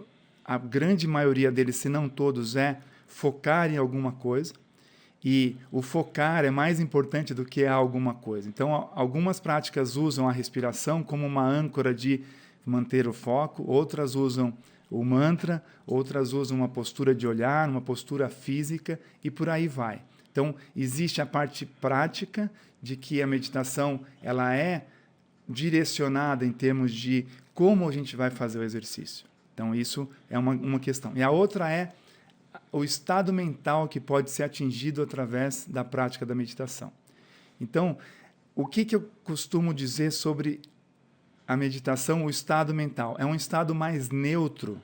a 0.47 0.57
grande 0.57 1.05
maioria 1.05 1.51
deles, 1.51 1.75
se 1.75 1.89
não 1.89 2.07
todos, 2.07 2.55
é 2.55 2.79
focar 3.05 3.69
em 3.69 3.75
alguma 3.75 4.13
coisa. 4.13 4.53
E 5.21 5.57
o 5.71 5.81
focar 5.81 6.45
é 6.45 6.49
mais 6.49 6.79
importante 6.79 7.33
do 7.33 7.44
que 7.44 7.65
alguma 7.65 8.13
coisa. 8.13 8.47
Então, 8.47 8.89
algumas 8.95 9.41
práticas 9.41 9.97
usam 9.97 10.29
a 10.29 10.31
respiração 10.31 11.03
como 11.03 11.25
uma 11.25 11.45
âncora 11.45 11.94
de 11.94 12.23
manter 12.65 13.07
o 13.07 13.13
foco, 13.13 13.63
outras 13.67 14.15
usam 14.15 14.53
o 14.89 15.03
mantra, 15.03 15.61
outras 15.85 16.31
usam 16.31 16.57
uma 16.57 16.69
postura 16.69 17.13
de 17.13 17.27
olhar, 17.27 17.67
uma 17.67 17.81
postura 17.81 18.29
física 18.29 18.97
e 19.21 19.29
por 19.29 19.49
aí 19.49 19.67
vai. 19.67 20.01
Então, 20.31 20.55
existe 20.73 21.21
a 21.21 21.25
parte 21.25 21.65
prática 21.65 22.49
de 22.81 22.95
que 22.95 23.21
a 23.21 23.27
meditação 23.27 23.99
ela 24.21 24.55
é 24.55 24.85
direcionada 25.49 26.45
em 26.45 26.53
termos 26.53 26.94
de 26.94 27.25
como 27.53 27.89
a 27.89 27.91
gente 27.91 28.15
vai 28.15 28.29
fazer 28.29 28.59
o 28.59 28.63
exercício. 28.63 29.26
Então, 29.57 29.74
isso 29.74 30.07
é 30.30 30.38
uma, 30.38 30.51
uma 30.51 30.80
questão. 30.80 31.13
E 31.15 31.24
a 31.24 31.31
outra 31.31 31.68
é 31.68 31.92
o 32.71 32.83
estado 32.83 33.33
mental 33.33 33.88
que 33.88 34.00
pode 34.00 34.30
ser 34.30 34.44
atingido 34.44 35.02
através 35.02 35.66
da 35.68 35.83
prática 35.83 36.28
da 36.28 36.35
meditação. 36.35 36.92
Então, 37.59 37.97
o 38.54 38.68
que, 38.68 38.85
que 38.85 38.95
eu 38.95 39.09
costumo 39.23 39.73
dizer 39.73 40.11
sobre 40.11 40.61
a 41.47 41.57
meditação, 41.57 42.26
o 42.26 42.30
estado 42.30 42.71
mental? 42.71 43.16
É 43.18 43.26
um 43.26 43.33
estado 43.33 43.73
mais 43.73 44.11
neutro 44.11 44.80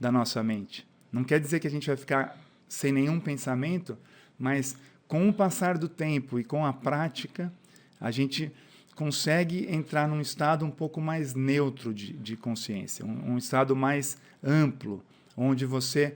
da 0.00 0.10
nossa 0.10 0.42
mente. 0.42 0.88
Não 1.12 1.22
quer 1.22 1.38
dizer 1.38 1.60
que 1.60 1.66
a 1.66 1.70
gente 1.70 1.86
vai 1.86 1.96
ficar 1.96 2.34
sem 2.66 2.92
nenhum 2.92 3.20
pensamento, 3.20 3.94
mas 4.38 4.74
com 5.06 5.28
o 5.28 5.34
passar 5.34 5.76
do 5.76 5.86
tempo 5.86 6.40
e 6.40 6.44
com 6.44 6.64
a 6.64 6.72
prática, 6.72 7.52
a 8.00 8.10
gente 8.10 8.50
consegue 8.94 9.66
entrar 9.70 10.08
num 10.08 10.20
estado 10.20 10.64
um 10.64 10.70
pouco 10.70 11.00
mais 11.00 11.34
neutro 11.34 11.92
de, 11.92 12.12
de 12.12 12.36
consciência, 12.36 13.04
um, 13.04 13.32
um, 13.32 13.38
estado 13.38 13.74
mais 13.74 14.16
amplo, 14.42 15.02
onde 15.36 15.66
você 15.66 16.14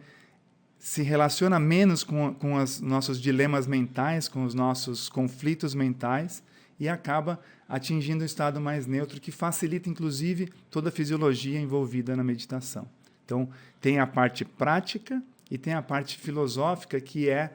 se 0.79 1.03
relaciona 1.03 1.59
menos 1.59 2.05
com, 2.05 2.33
com 2.35 2.55
os 2.55 2.81
nossos 2.81 3.21
dilemas 3.21 3.67
mentais, 3.67 4.29
com 4.29 4.45
os 4.45 4.55
nossos 4.55 5.09
conflitos 5.09 5.75
mentais 5.75 6.43
e 6.79 6.89
acaba 6.89 7.41
atingindo 7.69 8.23
um 8.23 8.27
estado 8.27 8.61
mais 8.61 8.87
neutro 8.87 9.21
que 9.21 9.33
facilita, 9.33 9.91
inclusive, 9.91 10.51
toda 10.71 10.89
a 10.89 10.93
fisiologia 10.93 11.61
envolvida 11.61 12.17
na 12.17 12.23
meditação. 12.23 12.89
Então, 13.25 13.49
tem 13.81 13.99
a 13.99 14.07
parte 14.07 14.45
prática 14.45 15.23
e 15.51 15.59
tem 15.59 15.75
a 15.75 15.83
parte 15.83 16.17
filosófica, 16.17 17.01
que 17.01 17.29
é, 17.29 17.53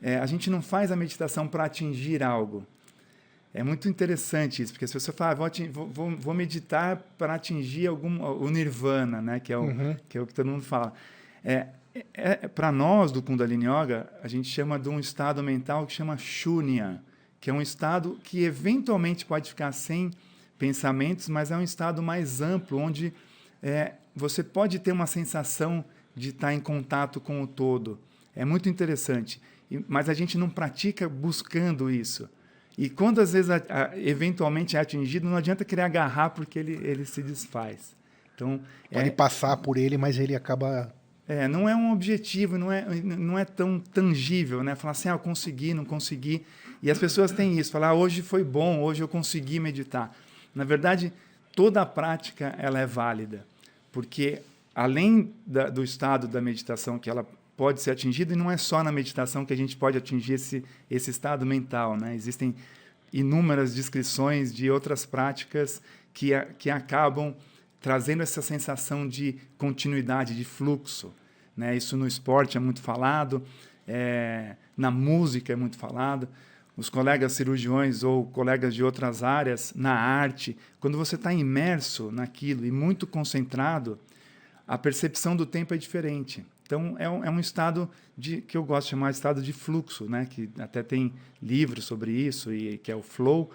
é 0.00 0.18
a 0.18 0.26
gente 0.26 0.48
não 0.48 0.62
faz 0.62 0.92
a 0.92 0.96
meditação 0.96 1.46
para 1.46 1.64
atingir 1.64 2.22
algo, 2.22 2.64
é 3.52 3.64
muito 3.64 3.88
interessante 3.88 4.62
isso, 4.62 4.72
porque 4.72 4.84
as 4.84 4.92
pessoas 4.92 5.16
falam, 5.16 5.44
ah, 5.44 5.50
vou, 5.70 5.86
vou, 5.88 6.16
vou, 6.16 6.34
meditar 6.34 6.96
para 7.18 7.34
atingir 7.34 7.88
algum, 7.88 8.22
o 8.22 8.48
nirvana, 8.48 9.20
né? 9.20 9.40
que, 9.40 9.52
é 9.52 9.58
o, 9.58 9.62
uhum. 9.62 9.96
que 10.08 10.16
é 10.16 10.20
o 10.20 10.26
que 10.26 10.32
todo 10.32 10.46
mundo 10.46 10.62
fala. 10.62 10.92
É, 11.44 11.66
é, 11.92 12.04
é 12.14 12.48
para 12.48 12.70
nós, 12.70 13.10
do 13.10 13.20
Kundalini 13.20 13.66
Yoga, 13.66 14.08
a 14.22 14.28
gente 14.28 14.48
chama 14.48 14.78
de 14.78 14.88
um 14.88 15.00
estado 15.00 15.42
mental 15.42 15.84
que 15.84 15.92
chama 15.92 16.16
shunya, 16.16 17.02
que 17.40 17.50
é 17.50 17.52
um 17.52 17.60
estado 17.60 18.20
que 18.22 18.44
eventualmente 18.44 19.26
pode 19.26 19.48
ficar 19.48 19.72
sem 19.72 20.12
pensamentos, 20.56 21.28
mas 21.28 21.50
é 21.50 21.56
um 21.56 21.62
estado 21.62 22.00
mais 22.00 22.40
amplo, 22.40 22.78
onde 22.78 23.12
é, 23.60 23.94
você 24.14 24.44
pode 24.44 24.78
ter 24.78 24.92
uma 24.92 25.06
sensação 25.06 25.84
de 26.14 26.28
estar 26.28 26.54
em 26.54 26.60
contato 26.60 27.20
com 27.20 27.42
o 27.42 27.46
todo. 27.46 27.98
É 28.36 28.44
muito 28.44 28.68
interessante, 28.68 29.40
mas 29.88 30.08
a 30.08 30.14
gente 30.14 30.38
não 30.38 30.48
pratica 30.48 31.08
buscando 31.08 31.90
isso. 31.90 32.28
E 32.80 32.88
quando 32.88 33.20
às 33.20 33.34
vezes 33.34 33.50
a, 33.50 33.56
a, 33.68 34.00
eventualmente 34.00 34.74
é 34.74 34.80
atingido, 34.80 35.28
não 35.28 35.36
adianta 35.36 35.66
querer 35.66 35.82
agarrar 35.82 36.30
porque 36.30 36.58
ele, 36.58 36.80
ele 36.82 37.04
se 37.04 37.22
desfaz. 37.22 37.94
Então, 38.34 38.58
Pode 38.90 39.08
é, 39.08 39.12
passar 39.12 39.54
por 39.58 39.76
ele, 39.76 39.98
mas 39.98 40.18
ele 40.18 40.34
acaba. 40.34 40.90
É, 41.28 41.46
não 41.46 41.68
é 41.68 41.76
um 41.76 41.92
objetivo, 41.92 42.56
não 42.56 42.72
é, 42.72 42.86
não 43.04 43.38
é 43.38 43.44
tão 43.44 43.78
tangível, 43.78 44.62
né? 44.62 44.74
Falar 44.74 44.92
assim, 44.92 45.10
ah, 45.10 45.12
eu 45.12 45.18
consegui, 45.18 45.74
não 45.74 45.84
consegui. 45.84 46.42
E 46.82 46.90
as 46.90 46.98
pessoas 46.98 47.30
têm 47.30 47.58
isso, 47.58 47.70
falar, 47.70 47.88
ah, 47.88 47.94
hoje 47.94 48.22
foi 48.22 48.42
bom, 48.42 48.80
hoje 48.80 49.02
eu 49.02 49.08
consegui 49.08 49.60
meditar. 49.60 50.16
Na 50.54 50.64
verdade, 50.64 51.12
toda 51.54 51.82
a 51.82 51.86
prática 51.86 52.54
ela 52.56 52.80
é 52.80 52.86
válida, 52.86 53.44
porque 53.92 54.40
além 54.74 55.34
da, 55.46 55.68
do 55.68 55.84
estado 55.84 56.26
da 56.26 56.40
meditação 56.40 56.98
que 56.98 57.10
ela 57.10 57.26
pode 57.60 57.82
ser 57.82 57.90
atingida, 57.90 58.32
e 58.32 58.36
não 58.36 58.50
é 58.50 58.56
só 58.56 58.82
na 58.82 58.90
meditação 58.90 59.44
que 59.44 59.52
a 59.52 59.56
gente 59.56 59.76
pode 59.76 59.98
atingir 59.98 60.32
esse, 60.32 60.64
esse 60.90 61.10
estado 61.10 61.44
mental, 61.44 61.94
né? 61.94 62.14
Existem 62.14 62.54
inúmeras 63.12 63.74
descrições 63.74 64.50
de 64.50 64.70
outras 64.70 65.04
práticas 65.04 65.82
que, 66.14 66.32
a, 66.32 66.46
que 66.46 66.70
acabam 66.70 67.34
trazendo 67.78 68.22
essa 68.22 68.40
sensação 68.40 69.06
de 69.06 69.36
continuidade, 69.58 70.34
de 70.34 70.42
fluxo. 70.42 71.12
Né? 71.54 71.76
Isso 71.76 71.98
no 71.98 72.06
esporte 72.06 72.56
é 72.56 72.60
muito 72.60 72.80
falado, 72.80 73.42
é, 73.86 74.56
na 74.74 74.90
música 74.90 75.52
é 75.52 75.56
muito 75.56 75.76
falado. 75.76 76.26
Os 76.78 76.88
colegas 76.88 77.34
cirurgiões 77.34 78.02
ou 78.02 78.24
colegas 78.24 78.74
de 78.74 78.82
outras 78.82 79.22
áreas, 79.22 79.74
na 79.76 79.92
arte, 79.92 80.56
quando 80.80 80.96
você 80.96 81.16
está 81.16 81.30
imerso 81.30 82.10
naquilo 82.10 82.64
e 82.64 82.70
muito 82.70 83.06
concentrado, 83.06 83.98
a 84.66 84.78
percepção 84.78 85.36
do 85.36 85.44
tempo 85.44 85.74
é 85.74 85.76
diferente. 85.76 86.42
Então, 86.70 86.94
é 87.00 87.10
um, 87.10 87.24
é 87.24 87.28
um 87.28 87.40
estado 87.40 87.90
de, 88.16 88.40
que 88.42 88.56
eu 88.56 88.62
gosto 88.62 88.86
de 88.86 88.90
chamar 88.90 89.10
de 89.10 89.16
estado 89.16 89.42
de 89.42 89.52
fluxo, 89.52 90.08
né? 90.08 90.24
que 90.24 90.48
até 90.56 90.84
tem 90.84 91.12
livros 91.42 91.84
sobre 91.84 92.12
isso, 92.12 92.54
e 92.54 92.78
que 92.78 92.92
é 92.92 92.94
o 92.94 93.02
flow, 93.02 93.50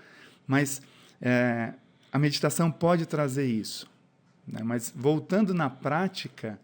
mas 0.45 0.81
é, 1.21 1.73
a 2.11 2.19
meditação 2.19 2.69
pode 2.69 3.05
trazer 3.05 3.45
isso. 3.45 3.89
Né? 4.45 4.59
Mas 4.65 4.91
voltando 4.93 5.53
na 5.53 5.69
prática, 5.69 6.59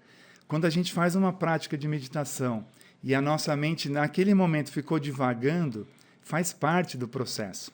quando 0.46 0.66
a 0.66 0.70
gente 0.70 0.92
faz 0.92 1.16
uma 1.16 1.32
prática 1.32 1.78
de 1.78 1.88
meditação 1.88 2.66
e 3.02 3.16
a 3.16 3.22
nossa 3.22 3.56
mente 3.56 3.88
naquele 3.88 4.34
momento 4.34 4.74
ficou 4.74 5.00
divagando, 5.00 5.88
faz 6.22 6.52
parte 6.52 6.98
do 6.98 7.08
processo. 7.08 7.72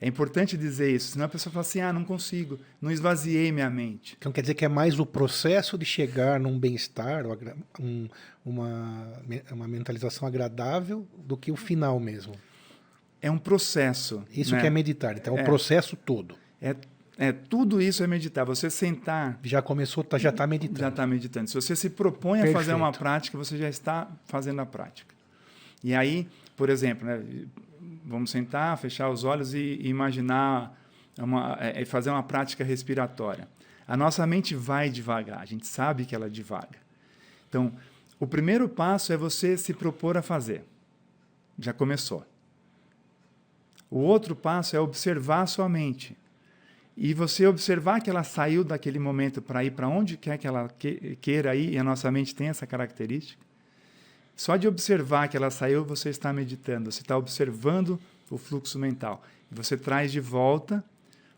É 0.00 0.08
importante 0.08 0.56
dizer 0.56 0.94
isso, 0.94 1.12
senão 1.12 1.26
a 1.26 1.28
pessoa 1.28 1.52
fala 1.52 1.60
assim: 1.60 1.80
ah, 1.80 1.92
não 1.92 2.04
consigo, 2.04 2.58
não 2.80 2.90
esvaziei 2.90 3.52
minha 3.52 3.68
mente. 3.68 4.16
Então 4.18 4.32
quer 4.32 4.40
dizer 4.40 4.54
que 4.54 4.64
é 4.64 4.68
mais 4.68 4.98
o 4.98 5.04
processo 5.04 5.76
de 5.76 5.84
chegar 5.84 6.40
num 6.40 6.58
bem-estar, 6.58 7.24
um, 7.78 8.08
uma, 8.44 9.12
uma 9.52 9.68
mentalização 9.68 10.26
agradável, 10.26 11.06
do 11.18 11.36
que 11.36 11.52
o 11.52 11.56
final 11.56 12.00
mesmo. 12.00 12.32
É 13.20 13.30
um 13.30 13.36
processo. 13.36 14.24
Isso 14.30 14.54
né? 14.54 14.62
que 14.62 14.66
é 14.66 14.70
meditar, 14.70 15.16
então 15.18 15.36
é 15.36 15.42
o 15.42 15.44
processo 15.44 15.94
todo. 15.96 16.34
É, 16.62 16.74
é, 17.18 17.32
tudo 17.32 17.82
isso 17.82 18.02
é 18.02 18.06
meditar. 18.06 18.46
Você 18.46 18.70
sentar. 18.70 19.38
Já 19.42 19.60
começou, 19.60 20.02
tá, 20.02 20.16
já 20.16 20.30
está 20.30 20.46
meditando. 20.46 20.80
Já 20.80 20.88
está 20.88 21.06
meditando. 21.06 21.50
Se 21.50 21.54
você 21.54 21.76
se 21.76 21.90
propõe 21.90 22.38
Perfeito. 22.38 22.56
a 22.56 22.60
fazer 22.60 22.74
uma 22.74 22.90
prática, 22.90 23.36
você 23.36 23.58
já 23.58 23.68
está 23.68 24.08
fazendo 24.24 24.62
a 24.62 24.66
prática. 24.66 25.14
E 25.84 25.94
aí, 25.94 26.26
por 26.56 26.70
exemplo, 26.70 27.06
né, 27.06 27.22
vamos 28.10 28.32
sentar, 28.32 28.76
fechar 28.76 29.08
os 29.08 29.22
olhos 29.22 29.54
e, 29.54 29.78
imaginar 29.84 30.76
uma, 31.16 31.56
é, 31.60 31.80
é, 31.80 31.84
fazer 31.84 32.10
uma 32.10 32.24
prática 32.24 32.64
respiratória. 32.64 33.48
A 33.86 33.96
nossa 33.96 34.26
mente 34.26 34.54
vai 34.54 34.90
devagar, 34.90 35.38
a 35.38 35.44
gente 35.44 35.66
sabe 35.66 36.04
que 36.04 36.14
ela 36.14 36.28
divaga. 36.28 36.78
Então, 37.48 37.72
o 38.18 38.26
primeiro 38.26 38.68
passo 38.68 39.12
é 39.12 39.16
você 39.16 39.56
se 39.56 39.72
propor 39.72 40.16
a 40.16 40.22
fazer. 40.22 40.64
Já 41.56 41.72
começou. 41.72 42.26
O 43.88 43.98
outro 43.98 44.34
passo 44.34 44.74
é 44.74 44.80
observar 44.80 45.42
a 45.42 45.46
sua 45.46 45.68
mente. 45.68 46.16
E 46.96 47.14
você 47.14 47.46
observar 47.46 48.00
que 48.00 48.10
ela 48.10 48.24
saiu 48.24 48.64
daquele 48.64 48.98
momento 48.98 49.40
para 49.40 49.64
ir 49.64 49.70
para 49.70 49.88
onde 49.88 50.16
quer 50.16 50.36
que 50.36 50.46
ela 50.46 50.68
queira 51.20 51.54
ir, 51.54 51.72
e 51.74 51.78
a 51.78 51.84
nossa 51.84 52.10
mente 52.10 52.34
tem 52.34 52.48
essa 52.48 52.66
característica. 52.66 53.42
Só 54.40 54.56
de 54.56 54.66
observar 54.66 55.28
que 55.28 55.36
ela 55.36 55.50
saiu, 55.50 55.84
você 55.84 56.08
está 56.08 56.32
meditando, 56.32 56.90
você 56.90 57.02
está 57.02 57.14
observando 57.14 58.00
o 58.30 58.38
fluxo 58.38 58.78
mental. 58.78 59.22
Você 59.50 59.76
traz 59.76 60.10
de 60.10 60.18
volta 60.18 60.82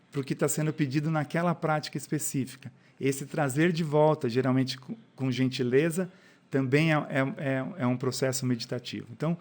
para 0.09 0.21
o 0.21 0.23
que 0.23 0.31
está 0.31 0.47
sendo 0.47 0.71
pedido 0.71 1.11
naquela 1.11 1.53
prática 1.53 1.97
específica. 1.97 2.71
Esse 2.97 3.25
trazer 3.25 3.73
de 3.73 3.83
volta, 3.83 4.29
geralmente 4.29 4.77
com, 4.77 4.95
com 5.17 5.29
gentileza, 5.29 6.09
também 6.49 6.93
é, 6.93 6.95
é, 6.95 7.19
é, 7.39 7.65
é 7.79 7.85
um 7.85 7.97
processo 7.97 8.45
meditativo. 8.45 9.07
Então, 9.11 9.37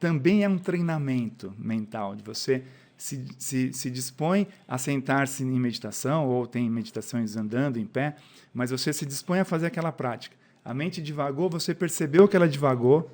também 0.00 0.42
é 0.42 0.48
um 0.48 0.58
treinamento 0.58 1.54
mental, 1.56 2.16
de 2.16 2.24
você 2.24 2.64
se, 2.98 3.24
se, 3.38 3.72
se 3.72 3.88
dispõe 3.88 4.48
a 4.66 4.78
sentar-se 4.78 5.44
em 5.44 5.60
meditação, 5.60 6.26
ou 6.26 6.44
tem 6.44 6.68
meditações 6.68 7.36
andando 7.36 7.76
em 7.76 7.86
pé, 7.86 8.16
mas 8.52 8.72
você 8.72 8.92
se 8.92 9.06
dispõe 9.06 9.38
a 9.38 9.44
fazer 9.44 9.66
aquela 9.66 9.92
prática. 9.92 10.36
A 10.66 10.74
mente 10.74 11.00
divagou, 11.00 11.48
você 11.48 11.72
percebeu 11.72 12.26
que 12.26 12.34
ela 12.34 12.48
divagou 12.48 13.08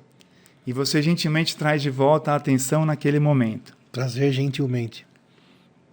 e 0.65 0.73
você 0.73 1.03
gentilmente 1.03 1.55
traz 1.55 1.83
de 1.83 1.89
volta 1.91 2.31
a 2.31 2.35
atenção 2.35 2.83
naquele 2.83 3.19
momento. 3.19 3.77
Trazer 3.91 4.31
gentilmente. 4.31 5.05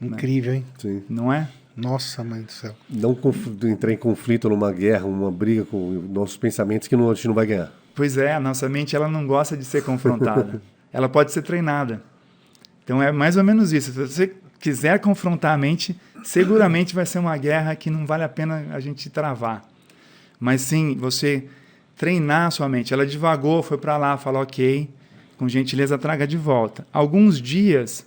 Incrível, 0.01 0.55
hein? 0.55 0.65
Sim. 0.79 1.03
Não 1.07 1.31
é? 1.31 1.51
Nossa, 1.77 2.25
mãe 2.25 2.41
do 2.41 2.51
céu. 2.51 2.75
Não 2.89 3.15
entrar 3.71 3.93
em 3.93 3.97
conflito 3.99 4.49
numa 4.49 4.73
guerra, 4.73 5.05
uma 5.05 5.31
briga 5.31 5.67
com 5.67 5.91
nossos 6.11 6.39
pensamentos 6.39 6.89
que 6.89 6.97
não, 6.97 7.11
a 7.11 7.15
gente 7.15 7.29
não 7.29 7.35
vai 7.35 7.45
ganhar. 7.45 7.71
Pois 7.95 8.17
é, 8.17 8.33
a 8.33 8.41
nossa 8.41 8.67
mente 8.67 8.97
ela 8.97 9.07
não 9.07 9.27
gosta 9.27 9.55
de 9.55 9.65
ser 9.67 9.85
confrontada. 9.85 10.63
ela 10.91 11.11
pode 11.11 11.31
ser 11.31 11.43
treinada. 11.43 12.03
Então 12.83 13.03
é 13.03 13.13
mais 13.13 13.37
ou 13.37 13.45
menos 13.45 13.71
isso. 13.71 13.93
Se 13.93 13.99
você 13.99 14.35
quiser 14.59 14.99
confrontar 14.99 15.53
a 15.53 15.59
mente, 15.59 15.95
seguramente 16.25 16.95
vai 16.95 17.05
ser 17.05 17.19
uma 17.19 17.37
guerra 17.37 17.77
que 17.77 17.91
não 17.91 18.07
vale 18.07 18.25
a 18.25 18.31
pena 18.31 18.65
a 18.73 18.81
gente 18.81 19.11
travar 19.11 19.70
mas 20.41 20.63
sim 20.63 20.97
você 20.97 21.47
treinar 21.97 22.47
a 22.47 22.51
sua 22.51 22.69
mente. 22.69 22.95
Ela 22.95 23.05
devagou, 23.05 23.63
foi 23.63 23.77
para 23.77 23.99
lá, 23.99 24.17
falou 24.17 24.43
ok, 24.43 24.89
com 25.37 25.47
gentileza 25.47 25.99
traga 25.99 26.27
de 26.27 26.39
volta. 26.39 26.87
Alguns 26.91 27.41
dias 27.41 28.07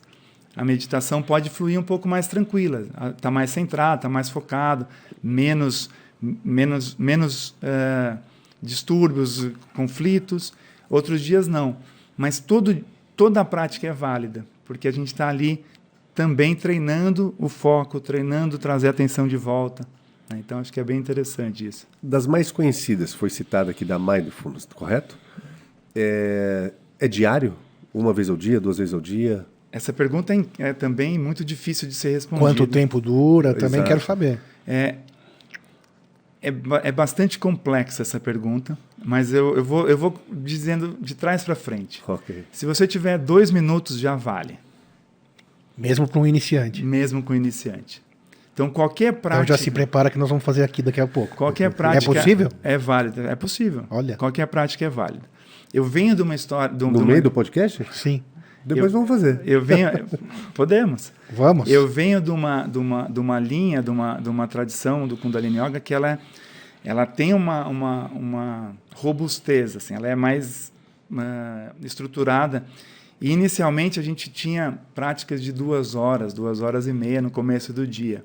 a 0.56 0.66
meditação 0.66 1.22
pode 1.22 1.50
fluir 1.50 1.80
um 1.80 1.84
pouco 1.84 2.08
mais 2.08 2.28
tranquila, 2.28 2.86
está 3.16 3.32
mais 3.32 3.50
centrado, 3.52 4.00
está 4.00 4.10
mais 4.10 4.30
focado, 4.30 4.88
menos 5.22 5.90
menos 6.22 6.96
menos 6.96 7.50
uh, 7.50 8.18
distúrbios, 8.62 9.50
conflitos. 9.76 10.54
Outros 10.90 11.22
dias 11.22 11.48
não, 11.48 11.76
mas 12.18 12.40
todo 12.40 12.84
toda 13.16 13.42
a 13.42 13.46
prática 13.46 13.88
é 13.88 13.92
válida, 13.92 14.46
porque 14.66 14.88
a 14.88 14.92
gente 14.92 15.08
está 15.08 15.28
ali 15.28 15.64
também 16.14 16.56
treinando 16.56 17.34
o 17.38 17.50
foco, 17.50 18.00
treinando 18.00 18.58
trazer 18.58 18.88
a 18.88 18.92
atenção 18.92 19.28
de 19.28 19.38
volta. 19.38 19.88
Né? 20.30 20.38
Então, 20.40 20.60
acho 20.60 20.72
que 20.72 20.80
é 20.80 20.84
bem 20.84 20.98
interessante 20.98 21.66
isso. 21.66 21.88
Das 22.02 22.28
mais 22.28 22.52
conhecidas, 22.52 23.14
foi 23.14 23.30
citada 23.30 23.72
aqui 23.72 23.86
da 23.86 24.00
Mindfulness, 24.00 24.68
correto? 24.74 25.18
É, 25.96 26.72
é 27.00 27.08
diário? 27.08 27.54
Uma 27.94 28.14
vez 28.14 28.30
ao 28.30 28.38
dia, 28.38 28.60
duas 28.60 28.78
vezes 28.78 28.94
ao 28.94 29.02
dia? 29.02 29.46
Essa 29.72 29.92
pergunta 29.92 30.34
é, 30.34 30.46
é 30.60 30.74
também 30.74 31.18
muito 31.18 31.44
difícil 31.44 31.88
de 31.88 31.94
ser 31.94 32.12
respondida. 32.12 32.48
Quanto 32.48 32.68
tempo 32.68 33.02
dura? 33.02 33.54
Também 33.54 33.80
Exato. 33.80 33.88
quero 33.88 34.02
saber. 34.02 34.40
É, 34.68 34.96
é, 36.44 36.54
é, 36.84 36.92
bastante 36.92 37.40
complexa 37.40 38.02
essa 38.02 38.20
pergunta, 38.20 38.78
mas 39.04 39.34
eu, 39.34 39.56
eu, 39.56 39.64
vou, 39.64 39.88
eu 39.88 39.98
vou 39.98 40.22
dizendo 40.30 40.98
de 41.00 41.16
trás 41.16 41.44
para 41.44 41.56
frente. 41.56 42.04
Okay. 42.06 42.44
Se 42.52 42.66
você 42.66 42.86
tiver 42.86 43.18
dois 43.18 43.50
minutos, 43.50 43.98
já 43.98 44.16
vale. 44.16 44.60
Mesmo 45.78 46.08
para 46.08 46.20
um 46.20 46.28
iniciante? 46.28 46.84
Mesmo 46.84 47.24
com 47.24 47.34
um 47.34 47.36
iniciante. 47.36 48.04
Então, 48.54 48.70
qualquer 48.70 49.14
prática. 49.14 49.44
Então 49.44 49.58
já 49.58 49.64
se 49.64 49.72
prepara 49.72 50.12
que 50.12 50.18
nós 50.18 50.30
vamos 50.30 50.44
fazer 50.44 50.64
aqui 50.64 50.84
daqui 50.84 51.02
a 51.02 51.08
pouco. 51.08 51.36
Qualquer 51.36 51.74
prática. 51.74 52.12
É 52.12 52.14
possível? 52.14 52.50
É 52.64 52.78
válida. 52.78 53.24
É 53.24 53.36
possível. 53.36 53.86
Olha. 53.90 54.16
Qualquer 54.16 54.46
prática 54.46 54.86
é 54.86 54.90
válida. 54.90 55.24
Eu 55.74 55.84
venho 55.84 56.16
de 56.16 56.22
uma 56.22 56.36
história. 56.36 56.74
De 56.74 56.86
no 56.86 57.00
de 57.00 57.04
meio 57.04 57.22
do 57.22 57.32
podcast? 57.32 57.84
Sim. 57.92 58.24
Depois 58.64 58.86
eu, 58.86 58.92
vamos 58.92 59.10
fazer. 59.10 59.42
Eu 59.44 59.60
venho. 59.62 59.90
podemos. 60.54 61.12
Vamos. 61.32 61.70
Eu 61.70 61.88
venho 61.88 62.22
de 62.22 62.30
uma, 62.30 62.68
de 62.68 62.78
uma, 62.78 63.10
de 63.10 63.20
uma 63.20 63.40
linha, 63.40 63.82
de 63.82 63.90
uma, 63.90 64.20
de 64.20 64.30
uma 64.30 64.48
tradição 64.48 65.08
do 65.08 65.18
Kundalini 65.18 65.58
Yoga 65.58 65.80
que 65.80 65.94
ela, 65.94 66.20
ela 66.86 67.08
tem 67.08 67.34
uma, 67.34 67.68
uma, 67.68 68.06
uma 68.10 68.76
robustez, 68.96 69.76
assim, 69.76 69.96
ela 69.96 70.08
é 70.08 70.16
mais 70.16 70.72
uh, 71.12 71.76
estruturada. 71.84 72.64
E 73.20 73.32
inicialmente 73.32 74.00
a 74.00 74.04
gente 74.04 74.30
tinha 74.30 74.78
práticas 74.94 75.42
de 75.42 75.52
duas 75.52 75.96
horas, 75.96 76.34
duas 76.34 76.62
horas 76.62 76.86
e 76.86 76.94
meia 76.94 77.22
no 77.22 77.32
começo 77.32 77.74
do 77.74 77.88
dia. 77.88 78.24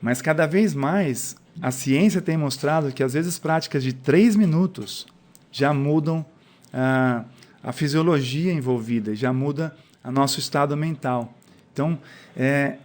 Mas 0.00 0.20
cada 0.20 0.46
vez 0.46 0.74
mais 0.74 1.36
a 1.60 1.70
ciência 1.70 2.20
tem 2.20 2.36
mostrado 2.36 2.92
que 2.92 3.02
às 3.02 3.14
vezes 3.14 3.38
práticas 3.38 3.82
de 3.82 3.92
três 3.92 4.36
minutos 4.36 5.06
já 5.50 5.72
mudam 5.72 6.24
ah, 6.72 7.24
a 7.62 7.72
fisiologia 7.72 8.52
envolvida, 8.52 9.14
já 9.14 9.32
muda 9.32 9.74
o 10.04 10.10
nosso 10.10 10.38
estado 10.38 10.76
mental. 10.76 11.34
Então, 11.72 11.98
é, 12.36 12.76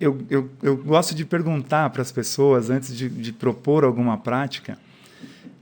eu, 0.00 0.18
eu, 0.28 0.50
eu, 0.62 0.76
gosto 0.76 1.14
de 1.14 1.24
perguntar 1.24 1.90
para 1.90 2.02
as 2.02 2.10
pessoas, 2.10 2.70
antes 2.70 2.96
de, 2.96 3.08
de, 3.08 3.32
propor 3.32 3.84
alguma 3.84 4.16
prática, 4.16 4.78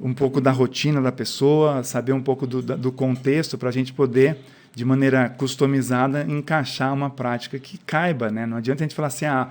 um 0.00 0.14
pouco 0.14 0.40
da 0.40 0.50
rotina 0.50 1.00
da 1.00 1.10
pessoa, 1.10 1.82
saber 1.82 2.12
um 2.12 2.22
pouco 2.22 2.46
do, 2.46 2.62
do 2.62 2.92
contexto 2.92 3.58
para 3.58 3.68
a 3.68 3.72
gente 3.72 3.92
poder, 3.92 4.38
de 4.74 4.84
maneira 4.84 5.28
customizada, 5.28 6.24
encaixar 6.28 6.94
uma 6.94 7.10
prática 7.10 7.58
que 7.58 7.78
caiba. 7.78 8.30
Né? 8.30 8.46
Não 8.46 8.58
adianta 8.58 8.84
a 8.84 8.86
gente 8.86 8.94
falar 8.94 9.08
assim, 9.08 9.26
ah, 9.26 9.50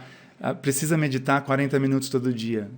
precisa 0.61 0.97
meditar 0.97 1.41
40 1.41 1.79
minutos 1.79 2.09
todo 2.09 2.33
dia. 2.33 2.69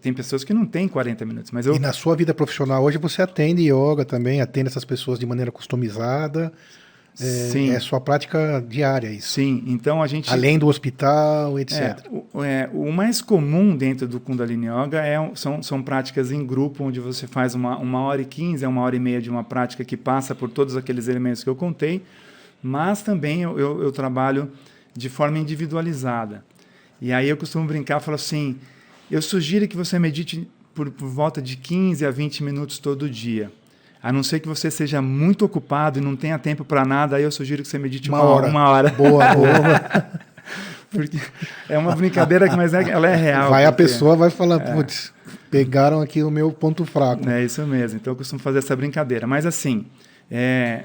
Tem 0.00 0.12
pessoas 0.12 0.42
que 0.42 0.54
não 0.54 0.64
têm 0.64 0.88
40 0.88 1.24
minutos, 1.26 1.50
mas 1.50 1.66
eu... 1.66 1.74
E 1.74 1.78
na 1.78 1.92
sua 1.92 2.16
vida 2.16 2.32
profissional 2.32 2.82
hoje 2.82 2.96
você 2.96 3.20
atende 3.20 3.62
yoga 3.70 4.04
também, 4.04 4.40
atende 4.40 4.68
essas 4.68 4.84
pessoas 4.84 5.18
de 5.18 5.26
maneira 5.26 5.52
customizada. 5.52 6.52
É, 7.20 7.24
Sim. 7.24 7.70
é 7.70 7.78
sua 7.78 8.00
prática 8.00 8.64
diária 8.66 9.10
isso. 9.10 9.32
Sim, 9.32 9.62
então 9.66 10.02
a 10.02 10.06
gente. 10.06 10.32
Além 10.32 10.58
do 10.58 10.66
hospital, 10.66 11.58
etc. 11.58 11.78
É, 11.78 11.96
o, 12.10 12.42
é, 12.42 12.70
o 12.72 12.90
mais 12.90 13.20
comum 13.20 13.76
dentro 13.76 14.08
do 14.08 14.18
Kundalini 14.18 14.66
Yoga 14.66 15.04
é, 15.04 15.18
são, 15.34 15.62
são 15.62 15.82
práticas 15.82 16.32
em 16.32 16.44
grupo, 16.44 16.84
onde 16.84 17.00
você 17.00 17.26
faz 17.26 17.54
uma, 17.54 17.76
uma 17.76 18.00
hora 18.00 18.22
e 18.22 18.24
quinze, 18.24 18.64
é 18.64 18.68
uma 18.68 18.80
hora 18.80 18.96
e 18.96 18.98
meia 18.98 19.20
de 19.20 19.28
uma 19.28 19.44
prática 19.44 19.84
que 19.84 19.94
passa 19.94 20.34
por 20.34 20.48
todos 20.48 20.74
aqueles 20.74 21.06
elementos 21.06 21.44
que 21.44 21.50
eu 21.50 21.54
contei, 21.54 22.02
mas 22.62 23.02
também 23.02 23.42
eu, 23.42 23.58
eu, 23.58 23.82
eu 23.82 23.92
trabalho 23.92 24.50
de 24.94 25.10
forma 25.10 25.38
individualizada. 25.38 26.42
E 27.04 27.12
aí 27.12 27.28
eu 27.28 27.36
costumo 27.36 27.66
brincar, 27.66 27.98
falo 27.98 28.14
assim, 28.14 28.56
eu 29.10 29.20
sugiro 29.20 29.66
que 29.66 29.76
você 29.76 29.98
medite 29.98 30.48
por, 30.72 30.88
por 30.88 31.08
volta 31.08 31.42
de 31.42 31.56
15 31.56 32.06
a 32.06 32.10
20 32.12 32.44
minutos 32.44 32.78
todo 32.78 33.10
dia. 33.10 33.50
A 34.00 34.12
não 34.12 34.22
ser 34.22 34.38
que 34.38 34.46
você 34.46 34.70
seja 34.70 35.02
muito 35.02 35.44
ocupado 35.44 35.98
e 35.98 36.02
não 36.02 36.14
tenha 36.14 36.38
tempo 36.38 36.64
para 36.64 36.84
nada, 36.84 37.16
aí 37.16 37.24
eu 37.24 37.32
sugiro 37.32 37.60
que 37.62 37.68
você 37.68 37.76
medite 37.76 38.08
Uma 38.08 38.20
uma, 38.22 38.30
hora. 38.30 38.46
Uma 38.46 38.68
hora. 38.68 38.88
Boa, 38.90 39.34
boa. 39.34 40.20
Porque 40.90 41.18
é 41.68 41.76
uma 41.76 41.96
brincadeira, 41.96 42.48
que- 42.48 42.54
mas 42.56 42.72
é- 42.72 42.88
ela 42.88 43.08
é 43.08 43.16
real. 43.16 43.50
vai 43.50 43.64
a 43.64 43.72
porque- 43.72 43.84
pessoa 43.84 44.14
vai 44.14 44.30
falar, 44.30 44.60
putz, 44.60 45.12
pegaram 45.50 46.00
aqui 46.02 46.22
o 46.22 46.30
meu 46.30 46.52
ponto 46.52 46.84
fraco. 46.84 47.28
É 47.28 47.42
isso 47.42 47.66
mesmo. 47.66 47.98
Então 47.98 48.12
eu 48.12 48.16
costumo 48.16 48.38
fazer 48.38 48.58
essa 48.58 48.76
brincadeira. 48.76 49.26
Mas 49.26 49.44
assim, 49.46 49.86
é, 50.30 50.84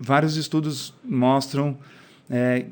vários 0.00 0.36
estudos 0.36 0.92
mostram 1.04 1.76
é, 2.28 2.64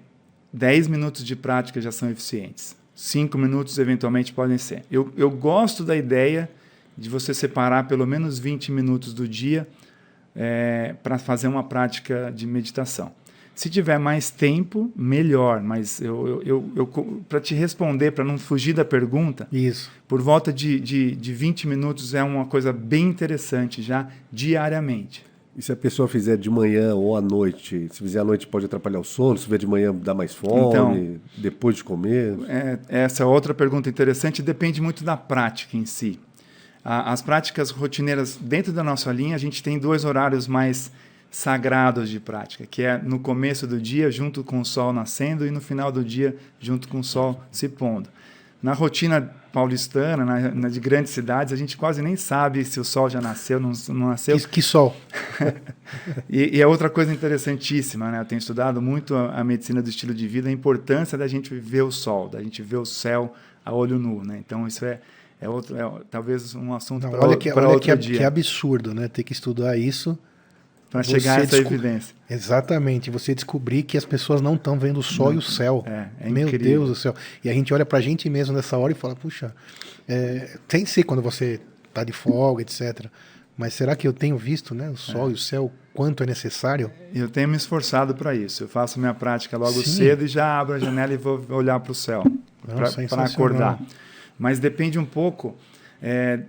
10 0.59 0.89
minutos 0.89 1.25
de 1.25 1.37
prática 1.37 1.81
já 1.81 1.93
são 1.93 2.11
eficientes. 2.11 2.77
5 2.95 3.39
minutos 3.39 3.79
eventualmente 3.79 4.33
podem 4.33 4.59
ser. 4.59 4.83
Eu, 4.91 5.13
eu 5.17 5.31
gosto 5.31 5.85
da 5.85 5.97
ideia 5.97 6.51
de 6.97 7.09
você 7.09 7.33
separar 7.33 7.87
pelo 7.87 8.05
menos 8.07 8.41
20 8.41 8.73
minutos 8.73 9.15
do 9.15 9.27
dia 9.29 9.69
para 11.03 11.19
fazer 11.19 11.49
uma 11.49 11.65
prática 11.65 12.33
de 12.35 12.47
meditação. 12.47 13.13
Se 13.55 13.69
tiver 13.69 13.99
mais 13.99 14.31
tempo, 14.31 14.93
melhor. 14.95 15.61
Mas 15.61 16.01
eu, 16.01 16.43
eu, 16.45 16.71
eu, 16.77 16.87
para 17.29 17.41
te 17.41 17.55
responder, 17.57 18.13
para 18.13 18.25
não 18.25 18.39
fugir 18.39 18.73
da 18.73 18.85
pergunta, 18.85 19.49
Isso. 19.51 19.91
por 20.07 20.23
volta 20.23 20.53
de, 20.53 20.79
de, 20.79 21.17
de 21.17 21.33
20 21.33 21.67
minutos 21.67 22.15
é 22.15 22.23
uma 22.23 22.47
coisa 22.47 22.73
bem 22.73 23.07
interessante 23.07 23.83
já 23.83 24.09
diariamente. 24.33 25.28
E 25.59 25.63
se 25.63 25.73
a 25.73 25.77
pessoa 25.77 26.07
fizer 26.07 26.37
de 26.37 26.49
manhã 26.49 26.95
ou 26.95 27.17
à 27.17 27.21
noite? 27.21 27.89
Se 27.91 27.99
fizer 27.99 28.21
à 28.21 28.25
noite 28.25 28.47
pode 28.47 28.67
atrapalhar 28.67 29.01
o 29.01 29.05
sono, 29.05 29.37
se 29.37 29.43
fizer 29.45 29.59
de 29.59 29.67
manhã 29.67 29.93
dá 29.93 30.15
mais 30.15 30.33
fome, 30.33 30.69
Então- 30.69 31.19
depois 31.37 31.75
de 31.75 31.83
comer. 31.83 32.39
É, 32.47 32.79
essa 32.89 33.25
é 33.25 33.27
outra 33.27 33.53
pergunta 33.53 33.89
interessante, 33.91 34.41
depende 34.41 34.81
muito 34.81 35.03
da 35.03 35.17
prática 35.17 35.77
em 35.77 35.85
si. 35.85 36.21
A- 36.85 37.13
as 37.13 37.21
práticas 37.21 37.71
rotineiras 37.73 38.37
dentro 38.41 38.73
da 38.73 38.85
nossa 38.85 39.11
linha, 39.11 39.35
a 39.35 39.39
gente 39.39 39.61
tem 39.61 39.81
dois 39.81 40.05
horários 40.05 40.47
mais 40.47 40.93
sagrados 41.29 42.09
de 42.09 42.21
prática, 42.21 42.65
que 42.65 42.83
é 42.83 42.97
no 42.97 43.19
começo 43.19 43.67
do 43.67 43.81
dia, 43.81 44.13
junto 44.13 44.45
com 44.45 44.61
o 44.61 44.65
sol 44.65 44.93
nascendo, 44.93 45.45
e 45.45 45.51
no 45.51 45.61
final 45.61 45.91
do 45.91 46.05
dia, 46.05 46.37
junto 46.61 46.87
com 46.89 47.01
o 47.01 47.05
sol 47.05 47.43
se 47.51 47.69
pondo. 47.69 48.09
Na 48.63 48.73
rotina 48.73 49.33
paulistana, 49.53 50.25
na, 50.25 50.41
na 50.55 50.69
de 50.69 50.79
grandes 50.81 51.13
cidades, 51.13 51.53
a 51.53 51.57
gente 51.57 51.77
quase 51.77 52.03
nem 52.03 52.17
sabe 52.17 52.65
se 52.65 52.79
o 52.79 52.85
sol 52.85 53.09
já 53.09 53.21
nasceu, 53.21 53.59
não, 53.59 53.73
não 53.89 54.09
nasceu. 54.09 54.37
Que, 54.39 54.49
que 54.49 54.63
sol. 54.63 54.95
E, 56.29 56.61
é 56.61 56.67
outra 56.67 56.91
coisa 56.91 57.11
interessantíssima, 57.15 58.11
né? 58.11 58.21
Eu 58.21 58.25
tenho 58.27 58.39
estudado 58.39 58.81
muito 58.83 59.17
a, 59.17 59.41
a 59.41 59.45
medicina 59.45 59.81
do 59.81 59.89
estilo 59.89 60.13
de 60.13 60.29
vida, 60.29 60.51
a 60.51 60.53
importância 60.53 61.17
da 61.17 61.27
gente 61.27 61.55
ver 61.55 61.81
o 61.81 61.91
sol, 61.91 62.29
da 62.29 62.43
gente 62.43 62.63
ver 62.63 62.77
o 62.77 62.85
céu 62.85 63.33
a 63.65 63.73
olho 63.73 63.99
nu, 63.99 64.23
né? 64.23 64.39
Então 64.39 64.67
isso 64.67 64.85
é, 64.85 65.01
é 65.41 65.49
outro, 65.49 65.75
é 65.77 66.03
talvez 66.11 66.55
um 66.55 66.75
assunto 66.75 67.09
para 67.09 67.25
olha 67.25 67.37
que, 67.39 67.51
olha 67.51 67.69
outro 67.69 67.81
que, 67.81 67.97
dia, 67.97 68.19
que 68.19 68.25
absurdo, 68.25 68.95
né? 68.95 69.09
Ter 69.09 69.23
que 69.23 69.33
estudar 69.33 69.79
isso. 69.79 70.19
Para 70.91 71.03
chegar 71.03 71.39
a 71.39 71.43
essa 71.43 71.57
evidência. 71.57 72.15
Exatamente. 72.29 73.11
Você 73.11 73.35
descobrir 73.35 73.83
que 73.83 73.99
as 73.99 74.05
pessoas 74.05 74.41
não 74.41 74.55
estão 74.55 74.79
vendo 74.79 74.99
o 75.01 75.03
sol 75.03 75.35
e 75.35 75.37
o 75.37 75.43
céu. 75.43 75.85
É, 75.87 76.09
é 76.21 76.31
Meu 76.31 76.49
incrível. 76.49 76.69
Deus 76.69 76.89
do 76.89 76.95
céu. 76.95 77.15
E 77.45 77.51
a 77.51 77.53
gente 77.53 77.73
olha 77.75 77.85
pra 77.85 78.01
gente 78.01 78.29
mesmo 78.31 78.55
nessa 78.55 78.77
hora 78.79 78.93
e 78.93 78.95
fala, 78.95 79.15
puxa, 79.15 79.55
é, 80.09 80.57
tem 80.67 80.85
que 80.85 80.91
ser 80.91 81.03
quando 81.03 81.23
você 81.23 81.61
tá 81.93 82.05
de 82.05 82.13
folga, 82.13 82.63
etc. 82.63 83.07
Mas 83.57 83.75
será 83.75 83.95
que 83.97 84.07
eu 84.07 84.13
tenho 84.13 84.39
visto 84.39 84.75
né, 84.75 84.89
o 84.89 84.97
sol 84.97 85.31
e 85.31 85.35
o 85.35 85.39
céu, 85.39 85.71
quanto 85.93 86.23
é 86.23 86.27
necessário? 86.27 86.91
Eu 87.13 87.29
tenho 87.29 87.49
me 87.49 87.57
esforçado 87.57 88.15
para 88.15 88.35
isso. 88.35 88.65
Eu 88.65 88.69
faço 88.69 88.99
minha 88.99 89.13
prática 89.13 89.59
logo 89.59 89.83
Sim. 89.83 89.97
cedo 89.97 90.25
e 90.25 90.29
já 90.29 90.59
abro 90.59 90.77
a 90.77 90.79
janela 90.79 91.13
e 91.13 91.17
vou 91.17 91.45
olhar 91.51 91.79
para 91.81 91.93
o 91.93 91.95
céu 91.95 92.25
Não, 92.67 92.77
para 92.77 92.87
sensacional. 92.87 93.27
acordar. 93.27 93.81
Mas 94.39 94.59
depende 94.59 94.99
um 94.99 95.05
pouco 95.05 95.57
é, 96.01 96.41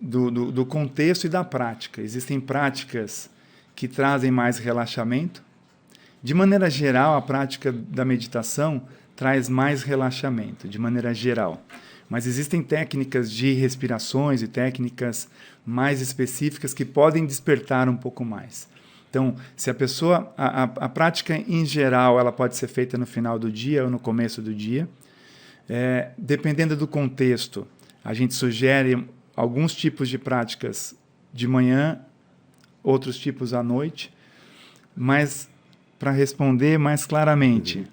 do, 0.00 0.30
do, 0.30 0.52
do 0.52 0.66
contexto 0.66 1.24
e 1.24 1.28
da 1.28 1.44
prática. 1.44 2.02
Existem 2.02 2.40
práticas 2.40 3.30
que 3.76 3.86
trazem 3.86 4.30
mais 4.30 4.58
relaxamento. 4.58 5.44
De 6.22 6.32
maneira 6.34 6.68
geral, 6.68 7.14
a 7.14 7.22
prática 7.22 7.70
da 7.70 8.04
meditação 8.04 8.82
traz 9.14 9.48
mais 9.48 9.82
relaxamento, 9.82 10.66
de 10.66 10.78
maneira 10.78 11.14
geral. 11.14 11.62
Mas 12.08 12.26
existem 12.26 12.62
técnicas 12.62 13.30
de 13.30 13.52
respirações 13.52 14.40
e 14.42 14.48
técnicas 14.48 15.28
mais 15.64 16.00
específicas 16.00 16.72
que 16.72 16.84
podem 16.84 17.26
despertar 17.26 17.88
um 17.88 17.96
pouco 17.96 18.24
mais. 18.24 18.68
Então, 19.10 19.36
se 19.56 19.70
a 19.70 19.74
pessoa, 19.74 20.32
a, 20.36 20.62
a, 20.62 20.64
a 20.64 20.88
prática 20.88 21.36
em 21.36 21.64
geral, 21.64 22.18
ela 22.18 22.32
pode 22.32 22.56
ser 22.56 22.68
feita 22.68 22.96
no 22.96 23.06
final 23.06 23.38
do 23.38 23.50
dia 23.50 23.84
ou 23.84 23.90
no 23.90 23.98
começo 23.98 24.40
do 24.40 24.54
dia. 24.54 24.88
É, 25.68 26.10
dependendo 26.16 26.76
do 26.76 26.86
contexto, 26.86 27.66
a 28.04 28.14
gente 28.14 28.34
sugere 28.34 29.06
alguns 29.34 29.74
tipos 29.74 30.08
de 30.08 30.18
práticas 30.18 30.94
de 31.32 31.46
manhã, 31.46 32.00
outros 32.86 33.18
tipos 33.18 33.52
à 33.52 33.62
noite. 33.64 34.14
Mas, 34.94 35.50
para 35.98 36.12
responder 36.12 36.78
mais 36.78 37.04
claramente, 37.04 37.84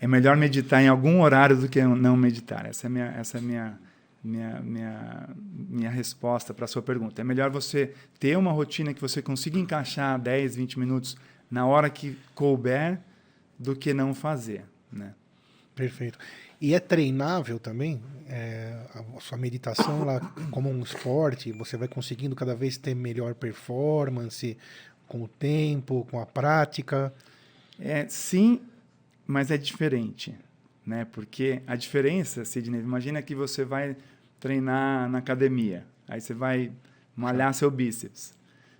é 0.00 0.08
melhor 0.08 0.36
meditar 0.36 0.82
em 0.82 0.88
algum 0.88 1.20
horário 1.20 1.56
do 1.56 1.68
que 1.68 1.82
não 1.82 2.16
meditar. 2.16 2.64
Essa 2.64 2.86
é 2.86 2.90
minha, 2.90 3.06
essa 3.06 3.36
é 3.36 3.40
minha, 3.40 3.78
minha, 4.24 4.60
minha, 4.60 5.28
minha 5.68 5.90
resposta 5.90 6.54
para 6.54 6.64
a 6.64 6.68
sua 6.68 6.82
pergunta. 6.82 7.20
É 7.20 7.24
melhor 7.24 7.50
você 7.50 7.92
ter 8.18 8.36
uma 8.38 8.50
rotina 8.50 8.94
que 8.94 9.00
você 9.00 9.20
consiga 9.20 9.58
encaixar 9.58 10.18
10, 10.18 10.56
20 10.56 10.78
minutos 10.78 11.16
na 11.50 11.66
hora 11.66 11.90
que 11.90 12.16
couber 12.34 12.98
do 13.58 13.76
que 13.76 13.92
não 13.92 14.14
fazer. 14.14 14.64
Né? 14.90 15.12
Perfeito. 15.74 16.18
E 16.60 16.74
é 16.74 16.80
treinável 16.80 17.58
também? 17.58 18.00
É, 18.28 18.76
a 19.16 19.20
sua 19.20 19.38
meditação 19.38 20.04
lá 20.04 20.20
como 20.50 20.68
um 20.70 20.82
esporte, 20.82 21.50
você 21.52 21.76
vai 21.76 21.88
conseguindo 21.88 22.34
cada 22.36 22.54
vez 22.54 22.76
ter 22.76 22.94
melhor 22.94 23.34
performance 23.34 24.56
com 25.06 25.22
o 25.22 25.28
tempo, 25.28 26.06
com 26.10 26.20
a 26.20 26.26
prática? 26.26 27.12
É, 27.78 28.06
sim, 28.08 28.60
mas 29.26 29.50
é 29.50 29.56
diferente, 29.56 30.34
né? 30.84 31.06
Porque 31.10 31.62
a 31.66 31.74
diferença, 31.76 32.44
Sidney, 32.44 32.80
imagina 32.80 33.22
que 33.22 33.34
você 33.34 33.64
vai 33.64 33.96
treinar 34.38 35.08
na 35.08 35.18
academia, 35.18 35.86
aí 36.06 36.20
você 36.20 36.34
vai 36.34 36.70
malhar 37.16 37.54
seu 37.54 37.70
bíceps. 37.70 38.34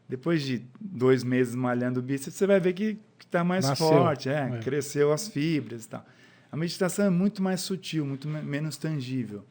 Depois 0.08 0.42
de 0.42 0.62
dois 0.80 1.22
meses 1.24 1.54
malhando 1.54 2.00
o 2.00 2.02
bíceps, 2.02 2.34
você 2.34 2.46
vai 2.46 2.60
ver 2.60 2.72
que 2.74 2.98
está 3.20 3.42
mais 3.44 3.66
Nasceu. 3.66 3.88
forte, 3.88 4.28
é, 4.28 4.50
É. 4.56 4.58
cresceu 4.60 5.12
as 5.12 5.28
fibras 5.28 5.84
e 5.84 5.88
tal. 5.88 6.04
A 6.50 6.56
meditação 6.56 7.04
é 7.06 7.10
muito 7.10 7.42
mais 7.42 7.60
sutil, 7.60 8.04
muito 8.06 8.26
me- 8.28 8.42
menos 8.42 8.76
tangível. 8.76 9.44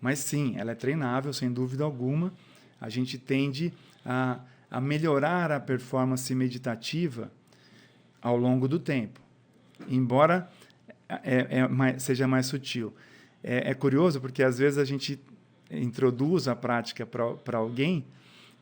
Mas 0.00 0.18
sim, 0.18 0.54
ela 0.58 0.72
é 0.72 0.74
treinável, 0.74 1.32
sem 1.32 1.50
dúvida 1.52 1.84
alguma. 1.84 2.32
A 2.80 2.88
gente 2.88 3.16
tende 3.18 3.72
a, 4.04 4.40
a 4.70 4.80
melhorar 4.80 5.50
a 5.52 5.60
performance 5.60 6.34
meditativa 6.34 7.30
ao 8.20 8.36
longo 8.36 8.66
do 8.68 8.78
tempo. 8.78 9.20
Embora 9.88 10.50
é, 11.08 11.58
é 11.60 11.68
mais- 11.68 12.02
seja 12.02 12.26
mais 12.28 12.46
sutil. 12.46 12.92
É, 13.42 13.70
é 13.70 13.74
curioso 13.74 14.20
porque 14.20 14.42
às 14.42 14.58
vezes 14.58 14.78
a 14.78 14.84
gente 14.84 15.20
introduz 15.70 16.48
a 16.48 16.54
prática 16.54 17.06
para 17.06 17.56
alguém 17.58 18.04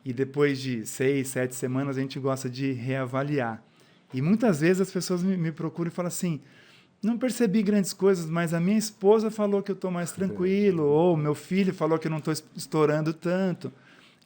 e 0.04 0.12
depois 0.12 0.60
de 0.60 0.86
seis, 0.86 1.28
sete 1.28 1.54
semanas 1.54 1.98
a 1.98 2.00
gente 2.00 2.18
gosta 2.18 2.48
de 2.48 2.72
reavaliar. 2.72 3.62
E 4.14 4.22
muitas 4.22 4.60
vezes 4.60 4.80
as 4.80 4.90
pessoas 4.92 5.22
me, 5.22 5.36
me 5.36 5.52
procuram 5.52 5.88
e 5.90 5.94
falam 5.94 6.08
assim: 6.08 6.40
não 7.02 7.16
percebi 7.16 7.62
grandes 7.62 7.92
coisas, 7.92 8.26
mas 8.26 8.52
a 8.52 8.60
minha 8.60 8.78
esposa 8.78 9.30
falou 9.30 9.62
que 9.62 9.70
eu 9.70 9.74
estou 9.74 9.90
mais 9.90 10.12
tranquilo, 10.12 10.84
ou 10.84 11.16
meu 11.16 11.34
filho 11.34 11.72
falou 11.72 11.98
que 11.98 12.06
eu 12.06 12.10
não 12.10 12.18
estou 12.18 12.34
estourando 12.54 13.12
tanto. 13.14 13.72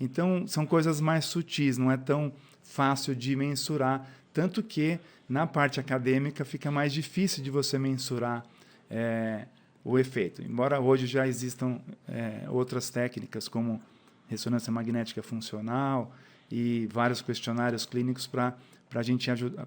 Então, 0.01 0.47
são 0.47 0.67
coisas 0.67 1.01
mais 1.01 1.25
sutis, 1.25 1.79
não 1.79 1.91
é 1.91 1.97
tão 1.97 2.33
fácil 2.65 3.15
de 3.15 3.37
mensurar. 3.37 4.09
Tanto 4.33 4.61
que, 4.63 4.99
na 5.29 5.47
parte 5.47 5.79
acadêmica, 5.79 6.45
fica 6.45 6.71
mais 6.71 6.93
difícil 6.93 7.45
de 7.45 7.51
você 7.51 7.79
mensurar 7.79 8.45
é, 8.91 9.47
o 9.85 9.97
efeito. 9.97 10.43
Embora 10.43 10.81
hoje 10.81 11.07
já 11.07 11.29
existam 11.29 11.79
é, 12.09 12.45
outras 12.49 12.91
técnicas, 12.91 13.47
como 13.47 13.81
ressonância 14.29 14.73
magnética 14.73 15.23
funcional 15.23 16.13
e 16.51 16.89
vários 16.93 17.23
questionários 17.23 17.87
clínicos 17.87 18.27
para 18.27 18.55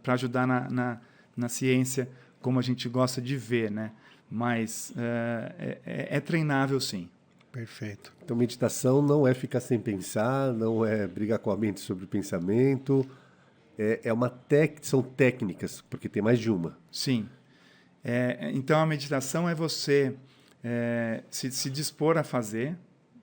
ajudar 0.08 0.46
na, 0.46 0.70
na, 0.70 1.02
na 1.38 1.48
ciência 1.48 2.10
como 2.48 2.60
a 2.60 2.62
gente 2.62 2.88
gosta 2.88 3.22
de 3.22 3.36
ver, 3.36 3.70
né? 3.70 3.92
Mas 4.32 4.94
é, 4.96 5.78
é, 5.86 6.08
é 6.12 6.20
treinável, 6.22 6.80
sim. 6.80 7.10
Perfeito. 7.52 8.14
Então, 8.24 8.38
meditação 8.38 9.02
não 9.02 9.28
é 9.28 9.34
ficar 9.34 9.60
sem 9.60 9.78
pensar, 9.78 10.54
não 10.54 10.86
é 10.86 11.06
brigar 11.06 11.40
com 11.40 11.52
a 11.52 11.58
mente 11.58 11.82
sobre 11.82 12.06
o 12.06 12.08
pensamento, 12.08 13.06
é, 13.78 14.00
é 14.02 14.14
uma 14.14 14.30
tec, 14.30 14.80
são 14.82 15.04
técnicas, 15.04 15.84
porque 15.90 16.08
tem 16.08 16.24
mais 16.24 16.40
de 16.40 16.50
uma. 16.50 16.78
Sim. 16.90 17.28
É, 18.02 18.50
então 18.54 18.80
a 18.80 18.86
meditação 18.86 19.50
é 19.50 19.54
você 19.54 20.16
é, 20.64 21.26
se, 21.30 21.52
se 21.52 21.70
dispor 21.70 22.18
a 22.18 22.24
fazer, 22.24 22.78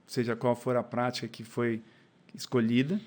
seja 0.06 0.36
qual 0.36 0.54
for 0.54 0.76
a 0.76 0.82
prática 0.82 1.26
que 1.28 1.42
foi 1.42 1.82
escolhida, 2.34 3.00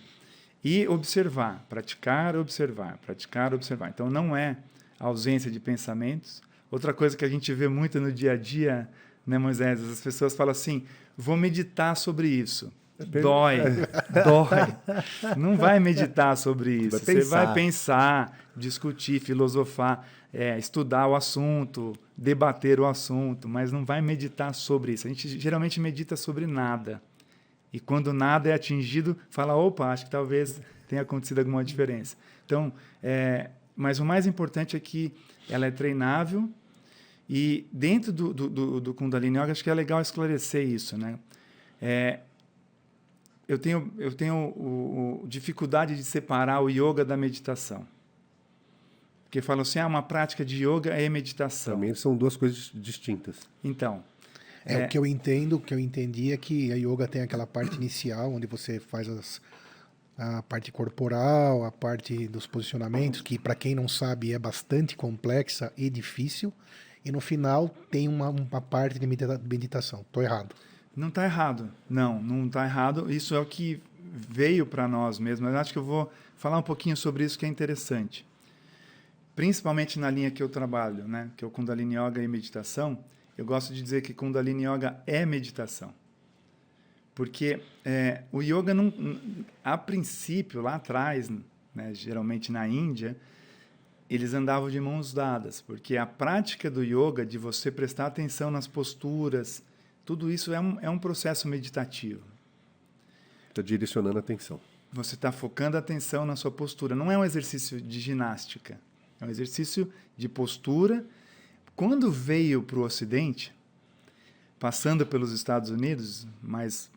e 0.63 0.87
observar, 0.87 1.63
praticar, 1.69 2.35
observar, 2.35 2.97
praticar, 3.05 3.53
observar. 3.53 3.89
Então 3.89 4.09
não 4.09 4.35
é 4.35 4.57
ausência 4.99 5.49
de 5.51 5.59
pensamentos. 5.59 6.41
Outra 6.69 6.93
coisa 6.93 7.15
que 7.15 7.23
a 7.23 7.29
gente 7.29 7.53
vê 7.53 7.67
muito 7.67 7.99
no 7.99 8.11
dia 8.11 8.33
a 8.33 8.37
dia, 8.37 8.89
né, 9.25 9.37
Moisés? 9.37 9.81
As 9.89 10.01
pessoas 10.01 10.35
falam 10.35 10.51
assim: 10.51 10.83
vou 11.15 11.37
meditar 11.37 11.95
sobre 11.95 12.27
isso. 12.27 12.71
Dói, 13.21 13.59
dói. 14.25 15.35
Não 15.37 15.55
vai 15.55 15.79
meditar 15.79 16.35
sobre 16.35 16.73
isso. 16.73 16.97
Vai 16.97 17.15
Você 17.15 17.21
vai 17.21 17.53
pensar, 17.53 18.37
discutir, 18.55 19.19
filosofar, 19.19 20.07
é, 20.33 20.57
estudar 20.57 21.07
o 21.07 21.15
assunto, 21.15 21.93
debater 22.17 22.79
o 22.79 22.85
assunto, 22.85 23.47
mas 23.47 23.71
não 23.71 23.85
vai 23.85 24.01
meditar 24.01 24.53
sobre 24.53 24.93
isso. 24.93 25.05
A 25.05 25.09
gente 25.09 25.39
geralmente 25.39 25.79
medita 25.79 26.15
sobre 26.15 26.47
nada. 26.47 27.01
E 27.71 27.79
quando 27.79 28.11
nada 28.11 28.49
é 28.49 28.53
atingido, 28.53 29.15
fala: 29.29 29.55
opa, 29.55 29.91
acho 29.91 30.05
que 30.05 30.11
talvez 30.11 30.59
tenha 30.87 31.01
acontecido 31.01 31.39
alguma 31.39 31.63
diferença. 31.63 32.15
Então, 32.45 32.73
é, 33.03 33.51
mas 33.77 33.99
o 33.99 34.05
mais 34.05 34.25
importante 34.25 34.75
é 34.75 34.79
que 34.79 35.13
ela 35.47 35.67
é 35.67 35.71
treinável 35.71 36.49
e 37.29 37.67
dentro 37.71 38.11
do, 38.11 38.33
do, 38.33 38.49
do, 38.49 38.81
do 38.81 38.93
Kundalini 38.93 39.37
Yoga, 39.37 39.51
acho 39.51 39.63
que 39.63 39.69
é 39.69 39.73
legal 39.73 40.01
esclarecer 40.01 40.67
isso, 40.67 40.97
né? 40.97 41.19
É, 41.81 42.21
eu 43.47 43.59
tenho, 43.59 43.93
eu 43.97 44.11
tenho 44.13 44.35
o, 44.35 45.21
o, 45.23 45.27
dificuldade 45.27 45.95
de 45.95 46.03
separar 46.03 46.61
o 46.61 46.69
yoga 46.69 47.05
da 47.05 47.15
meditação. 47.15 47.87
Porque 49.23 49.41
falam 49.41 49.61
assim, 49.61 49.79
ah, 49.79 49.87
uma 49.87 50.01
prática 50.01 50.43
de 50.43 50.65
yoga 50.65 50.91
é 50.91 51.07
meditação. 51.07 51.75
Também 51.75 51.93
são 51.93 52.15
duas 52.15 52.35
coisas 52.35 52.71
distintas. 52.73 53.37
Então. 53.63 54.03
É, 54.65 54.73
é, 54.81 54.85
o 54.85 54.89
que 54.89 54.97
eu 54.97 55.05
entendo, 55.05 55.57
o 55.57 55.59
que 55.61 55.73
eu 55.73 55.79
entendi 55.79 56.33
é 56.33 56.37
que 56.37 56.71
a 56.71 56.75
yoga 56.75 57.07
tem 57.07 57.21
aquela 57.21 57.47
parte 57.47 57.75
inicial, 57.75 58.33
onde 58.33 58.47
você 58.47 58.79
faz 58.79 59.07
as, 59.07 59.41
a 60.17 60.41
parte 60.41 60.71
corporal, 60.71 61.63
a 61.63 61.71
parte 61.71 62.27
dos 62.27 62.47
posicionamentos, 62.47 63.21
que 63.21 63.37
para 63.37 63.53
quem 63.53 63.75
não 63.75 63.87
sabe 63.87 64.33
é 64.33 64.39
bastante 64.39 64.95
complexa 64.95 65.71
e 65.77 65.89
difícil. 65.89 66.51
E 67.05 67.11
no 67.11 67.21
final 67.21 67.69
tem 67.91 68.07
uma, 68.07 68.29
uma 68.29 68.61
parte 68.61 68.99
de 68.99 69.05
meditação. 69.05 70.01
Estou 70.01 70.23
errado. 70.23 70.55
Não 70.95 71.09
está 71.09 71.23
errado. 71.23 71.71
Não, 71.87 72.21
não 72.21 72.47
está 72.47 72.65
errado. 72.65 73.11
Isso 73.11 73.35
é 73.35 73.39
o 73.39 73.45
que 73.45 73.81
veio 74.01 74.65
para 74.65 74.87
nós 74.87 75.19
mesmo. 75.19 75.45
Mas 75.45 75.55
acho 75.55 75.71
que 75.71 75.79
eu 75.79 75.83
vou 75.83 76.11
falar 76.35 76.57
um 76.57 76.63
pouquinho 76.63 76.97
sobre 76.97 77.23
isso 77.23 77.37
que 77.37 77.45
é 77.45 77.49
interessante. 77.49 78.25
Principalmente 79.35 79.99
na 79.99 80.09
linha 80.09 80.31
que 80.31 80.41
eu 80.41 80.49
trabalho, 80.49 81.07
né? 81.07 81.29
que 81.37 81.45
é 81.45 81.47
o 81.47 81.51
Kundalini 81.51 81.95
Yoga 81.95 82.21
e 82.21 82.27
meditação. 82.27 82.97
Eu 83.37 83.45
gosto 83.45 83.71
de 83.71 83.83
dizer 83.83 84.01
que 84.01 84.13
Kundalini 84.13 84.65
Yoga 84.65 84.99
é 85.05 85.23
meditação. 85.25 85.93
Porque 87.17 87.59
é, 87.83 88.21
o 88.31 88.43
yoga, 88.43 88.75
não, 88.75 88.93
a 89.63 89.75
princípio, 89.75 90.61
lá 90.61 90.75
atrás, 90.75 91.31
né, 91.73 91.91
geralmente 91.91 92.51
na 92.51 92.67
Índia, 92.67 93.17
eles 94.07 94.35
andavam 94.35 94.69
de 94.69 94.79
mãos 94.79 95.15
dadas, 95.15 95.59
porque 95.59 95.97
a 95.97 96.05
prática 96.05 96.69
do 96.69 96.83
yoga, 96.83 97.25
de 97.25 97.39
você 97.39 97.71
prestar 97.71 98.05
atenção 98.05 98.51
nas 98.51 98.67
posturas, 98.67 99.63
tudo 100.05 100.31
isso 100.31 100.53
é 100.53 100.59
um, 100.59 100.79
é 100.79 100.87
um 100.91 100.99
processo 100.99 101.47
meditativo. 101.47 102.21
Está 103.49 103.63
direcionando 103.63 104.17
a 104.17 104.19
atenção. 104.19 104.61
Você 104.93 105.15
está 105.15 105.31
focando 105.31 105.75
a 105.75 105.79
atenção 105.79 106.23
na 106.23 106.35
sua 106.35 106.51
postura. 106.51 106.95
Não 106.95 107.11
é 107.11 107.17
um 107.17 107.25
exercício 107.25 107.81
de 107.81 107.99
ginástica. 107.99 108.79
É 109.19 109.25
um 109.25 109.29
exercício 109.31 109.91
de 110.15 110.29
postura. 110.29 111.03
Quando 111.75 112.11
veio 112.11 112.61
para 112.61 112.77
o 112.77 112.83
Ocidente, 112.83 113.51
passando 114.59 115.03
pelos 115.03 115.31
Estados 115.31 115.71
Unidos, 115.71 116.27
mas 116.43 116.91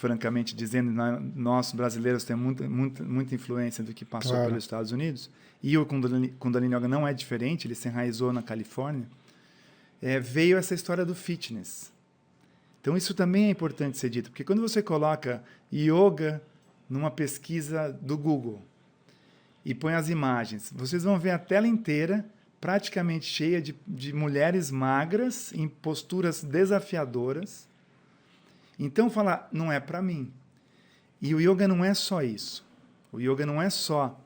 francamente 0.00 0.56
dizendo, 0.56 0.90
nós 1.36 1.72
brasileiros 1.72 2.24
temos 2.24 2.42
muita, 2.42 2.68
muita, 2.68 3.04
muita 3.04 3.34
influência 3.34 3.84
do 3.84 3.92
que 3.92 4.02
passou 4.02 4.32
claro. 4.32 4.48
pelos 4.48 4.64
Estados 4.64 4.92
Unidos, 4.92 5.30
e 5.62 5.76
o 5.76 5.84
Kundalini, 5.84 6.28
Kundalini 6.38 6.74
Yoga 6.74 6.88
não 6.88 7.06
é 7.06 7.12
diferente, 7.12 7.66
ele 7.66 7.74
se 7.74 7.86
enraizou 7.86 8.32
na 8.32 8.42
Califórnia, 8.42 9.06
é, 10.00 10.18
veio 10.18 10.56
essa 10.56 10.74
história 10.74 11.04
do 11.04 11.14
fitness. 11.14 11.92
Então, 12.80 12.96
isso 12.96 13.12
também 13.12 13.48
é 13.48 13.50
importante 13.50 13.98
ser 13.98 14.08
dito, 14.08 14.30
porque 14.30 14.42
quando 14.42 14.62
você 14.62 14.82
coloca 14.82 15.44
yoga 15.70 16.42
numa 16.88 17.10
pesquisa 17.10 17.92
do 18.00 18.16
Google 18.16 18.62
e 19.62 19.74
põe 19.74 19.92
as 19.92 20.08
imagens, 20.08 20.72
vocês 20.74 21.04
vão 21.04 21.18
ver 21.18 21.32
a 21.32 21.38
tela 21.38 21.68
inteira 21.68 22.24
praticamente 22.58 23.26
cheia 23.26 23.60
de, 23.60 23.74
de 23.86 24.14
mulheres 24.14 24.70
magras 24.70 25.52
em 25.52 25.68
posturas 25.68 26.42
desafiadoras. 26.42 27.68
Então, 28.82 29.10
falar, 29.10 29.46
não 29.52 29.70
é 29.70 29.78
para 29.78 30.00
mim. 30.00 30.32
E 31.20 31.34
o 31.34 31.40
yoga 31.40 31.68
não 31.68 31.84
é 31.84 31.92
só 31.92 32.22
isso. 32.22 32.66
O 33.12 33.20
yoga 33.20 33.44
não 33.44 33.60
é 33.60 33.68
só 33.68 34.18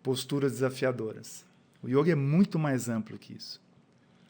posturas 0.00 0.52
desafiadoras. 0.52 1.44
O 1.82 1.88
yoga 1.88 2.12
é 2.12 2.14
muito 2.14 2.56
mais 2.56 2.88
amplo 2.88 3.18
que 3.18 3.34
isso. 3.34 3.60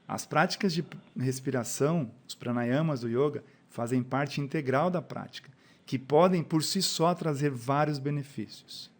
As 0.08 0.24
práticas 0.24 0.72
de 0.72 0.82
respiração, 1.14 2.10
os 2.26 2.34
pranayamas 2.34 3.00
do 3.00 3.08
yoga, 3.08 3.44
fazem 3.68 4.02
parte 4.02 4.40
integral 4.40 4.90
da 4.90 5.02
prática, 5.02 5.50
que 5.84 5.98
podem 5.98 6.42
por 6.42 6.62
si 6.62 6.80
só 6.80 7.14
trazer 7.14 7.50
vários 7.50 7.98
benefícios. 7.98 8.90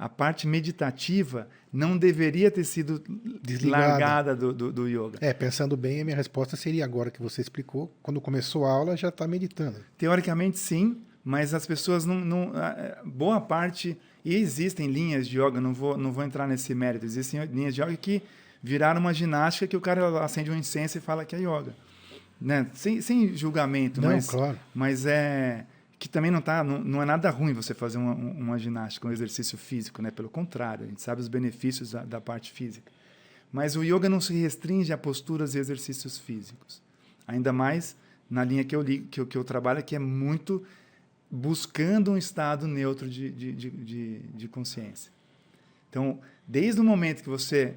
A 0.00 0.08
parte 0.08 0.46
meditativa 0.46 1.46
não 1.70 1.98
deveria 1.98 2.50
ter 2.50 2.64
sido 2.64 3.02
Desligada. 3.42 3.86
largada 3.86 4.34
do, 4.34 4.50
do, 4.50 4.72
do, 4.72 4.88
yoga. 4.88 5.18
É, 5.20 5.34
pensando 5.34 5.76
bem, 5.76 6.00
a 6.00 6.04
minha 6.06 6.16
resposta 6.16 6.56
seria 6.56 6.86
agora 6.86 7.10
que 7.10 7.20
você 7.20 7.42
explicou, 7.42 7.94
quando 8.02 8.18
começou 8.18 8.64
a 8.64 8.70
aula 8.70 8.96
já 8.96 9.10
está 9.10 9.28
meditando. 9.28 9.76
Teoricamente 9.98 10.58
sim, 10.58 11.02
mas 11.22 11.52
as 11.52 11.66
pessoas 11.66 12.06
não, 12.06 12.14
não, 12.14 12.52
boa 13.04 13.42
parte 13.42 13.94
e 14.24 14.34
existem 14.36 14.90
linhas 14.90 15.28
de 15.28 15.38
yoga, 15.38 15.60
não 15.60 15.74
vou 15.74 15.98
não 15.98 16.12
vou 16.12 16.24
entrar 16.24 16.48
nesse 16.48 16.74
mérito. 16.74 17.04
Existem 17.04 17.44
linhas 17.44 17.74
de 17.74 17.82
yoga 17.82 17.94
que 17.94 18.22
viraram 18.62 19.02
uma 19.02 19.12
ginástica 19.12 19.66
que 19.66 19.76
o 19.76 19.82
cara 19.82 20.24
acende 20.24 20.50
um 20.50 20.56
incenso 20.56 20.96
e 20.96 21.00
fala 21.02 21.26
que 21.26 21.36
é 21.36 21.40
yoga. 21.40 21.74
Né? 22.40 22.68
Sem, 22.72 23.02
sem 23.02 23.36
julgamento, 23.36 24.00
não, 24.00 24.08
mas, 24.08 24.30
claro. 24.30 24.58
mas 24.74 25.04
é 25.04 25.66
que 26.00 26.08
também 26.08 26.30
não, 26.30 26.40
tá, 26.40 26.64
não, 26.64 26.82
não 26.82 27.02
é 27.02 27.04
nada 27.04 27.28
ruim 27.28 27.52
você 27.52 27.74
fazer 27.74 27.98
uma, 27.98 28.14
uma 28.14 28.58
ginástica, 28.58 29.06
um 29.06 29.12
exercício 29.12 29.58
físico, 29.58 30.00
né? 30.00 30.10
pelo 30.10 30.30
contrário, 30.30 30.86
a 30.86 30.88
gente 30.88 31.02
sabe 31.02 31.20
os 31.20 31.28
benefícios 31.28 31.92
da, 31.92 32.02
da 32.02 32.18
parte 32.18 32.50
física. 32.50 32.90
Mas 33.52 33.76
o 33.76 33.84
yoga 33.84 34.08
não 34.08 34.18
se 34.18 34.32
restringe 34.32 34.94
a 34.94 34.98
posturas 34.98 35.54
e 35.54 35.58
exercícios 35.58 36.16
físicos. 36.16 36.80
Ainda 37.28 37.52
mais 37.52 37.94
na 38.30 38.42
linha 38.42 38.64
que 38.64 38.74
eu, 38.74 38.80
li, 38.80 39.00
que 39.00 39.24
que 39.26 39.36
eu 39.36 39.44
trabalho, 39.44 39.84
que 39.84 39.94
é 39.94 39.98
muito 39.98 40.64
buscando 41.30 42.12
um 42.12 42.16
estado 42.16 42.66
neutro 42.66 43.06
de, 43.06 43.30
de, 43.30 43.52
de, 43.52 43.70
de, 43.70 44.18
de 44.20 44.48
consciência. 44.48 45.12
Então, 45.90 46.18
desde 46.48 46.80
o 46.80 46.84
momento 46.84 47.22
que 47.22 47.28
você 47.28 47.74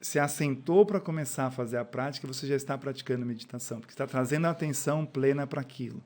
se 0.00 0.18
assentou 0.18 0.84
para 0.84 0.98
começar 0.98 1.46
a 1.46 1.50
fazer 1.52 1.76
a 1.76 1.84
prática, 1.84 2.26
você 2.26 2.48
já 2.48 2.56
está 2.56 2.76
praticando 2.76 3.24
meditação, 3.24 3.78
porque 3.78 3.92
está 3.92 4.08
trazendo 4.08 4.46
a 4.46 4.50
atenção 4.50 5.06
plena 5.06 5.46
para 5.46 5.60
aquilo. 5.60 6.02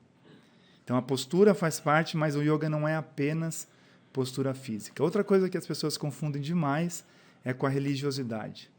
Então 0.86 0.96
a 0.96 1.02
postura 1.02 1.52
faz 1.52 1.80
parte, 1.80 2.16
mas 2.16 2.36
o 2.36 2.42
yoga 2.42 2.70
não 2.70 2.86
é 2.86 2.94
apenas 2.94 3.66
postura 4.12 4.54
física. 4.54 5.02
Outra 5.02 5.24
coisa 5.24 5.50
que 5.50 5.58
as 5.58 5.66
pessoas 5.66 5.98
confundem 5.98 6.40
demais 6.40 7.04
é 7.44 7.52
com 7.52 7.66
a 7.66 7.68
religiosidade. 7.68 8.70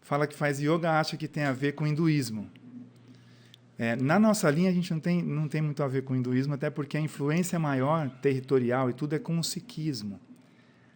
Fala 0.00 0.26
que 0.26 0.34
faz 0.34 0.60
yoga, 0.60 0.98
acha 0.98 1.18
que 1.18 1.28
tem 1.28 1.42
a 1.44 1.52
ver 1.52 1.72
com 1.72 1.86
hinduísmo. 1.86 2.50
É, 3.78 3.96
na 3.96 4.18
nossa 4.18 4.50
linha 4.50 4.70
a 4.70 4.72
gente 4.72 4.90
não 4.94 4.98
tem, 4.98 5.22
não 5.22 5.46
tem 5.46 5.60
muito 5.60 5.82
a 5.82 5.88
ver 5.88 6.04
com 6.04 6.14
o 6.14 6.16
hinduísmo, 6.16 6.54
até 6.54 6.70
porque 6.70 6.96
a 6.96 7.00
influência 7.00 7.58
maior 7.58 8.08
territorial 8.22 8.88
e 8.88 8.94
tudo 8.94 9.14
é 9.14 9.18
com 9.18 9.38
o 9.38 9.44
sikhismo. 9.44 10.18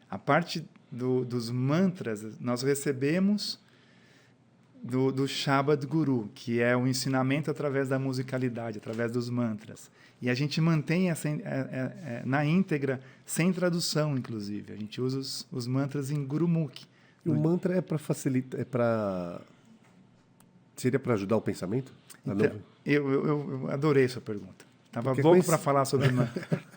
A 0.08 0.16
parte 0.16 0.66
do, 0.90 1.22
dos 1.22 1.50
mantras, 1.50 2.40
nós 2.40 2.62
recebemos 2.62 3.60
do, 4.84 5.10
do 5.10 5.26
Shabad 5.26 5.84
Guru, 5.86 6.30
que 6.34 6.60
é 6.60 6.76
o 6.76 6.86
ensinamento 6.86 7.50
através 7.50 7.88
da 7.88 7.98
musicalidade, 7.98 8.76
através 8.76 9.10
dos 9.10 9.30
mantras. 9.30 9.90
E 10.20 10.28
a 10.28 10.34
gente 10.34 10.60
mantém 10.60 11.10
essa, 11.10 11.28
é, 11.28 11.32
é, 11.40 12.22
na 12.26 12.44
íntegra, 12.44 13.00
sem 13.24 13.50
tradução, 13.50 14.16
inclusive. 14.16 14.74
A 14.74 14.76
gente 14.76 15.00
usa 15.00 15.18
os, 15.18 15.48
os 15.50 15.66
mantras 15.66 16.10
em 16.10 16.22
Gurumukhi. 16.22 16.86
E 17.24 17.30
o 17.30 17.34
mantra 17.34 17.74
é 17.74 17.80
para 17.80 17.96
facilitar, 17.96 18.60
é 18.60 18.64
para 18.64 19.40
seria 20.76 20.98
para 20.98 21.14
ajudar 21.14 21.36
o 21.38 21.40
pensamento? 21.40 21.90
Então, 22.26 22.60
eu, 22.84 23.10
eu, 23.10 23.26
eu, 23.26 23.70
adorei 23.70 24.04
essa 24.04 24.20
pergunta. 24.20 24.66
Estava 24.86 25.12
louco 25.12 25.44
para 25.44 25.56
falar 25.56 25.84
sobre 25.84 26.10
mantra. 26.12 26.46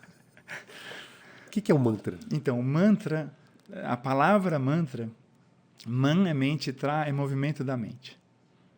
O 1.46 1.50
que, 1.50 1.62
que 1.62 1.72
é 1.72 1.76
o 1.76 1.78
um 1.78 1.82
mantra? 1.82 2.20
Então, 2.32 2.60
o 2.60 2.64
mantra 2.64 3.34
a 3.84 3.98
palavra 3.98 4.58
mantra, 4.58 5.10
man 5.86 6.28
é 6.28 6.34
mente, 6.34 6.74
tra 6.74 7.08
é 7.08 7.12
movimento 7.12 7.64
da 7.64 7.78
mente. 7.78 8.18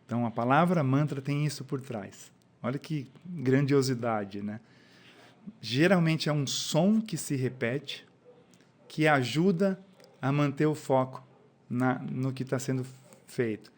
Então 0.06 0.26
a 0.26 0.30
palavra 0.30 0.82
mantra 0.82 1.22
tem 1.22 1.46
isso 1.46 1.64
por 1.64 1.80
trás. 1.80 2.32
Olha 2.62 2.78
que 2.78 3.10
grandiosidade, 3.24 4.42
né? 4.42 4.60
Geralmente 5.60 6.28
é 6.28 6.32
um 6.32 6.46
som 6.46 7.00
que 7.00 7.16
se 7.16 7.36
repete 7.36 8.06
que 8.88 9.06
ajuda 9.06 9.80
a 10.20 10.32
manter 10.32 10.66
o 10.66 10.74
foco 10.74 11.26
na, 11.68 11.98
no 12.00 12.32
que 12.32 12.42
está 12.42 12.58
sendo 12.58 12.84
feito. 13.26 13.72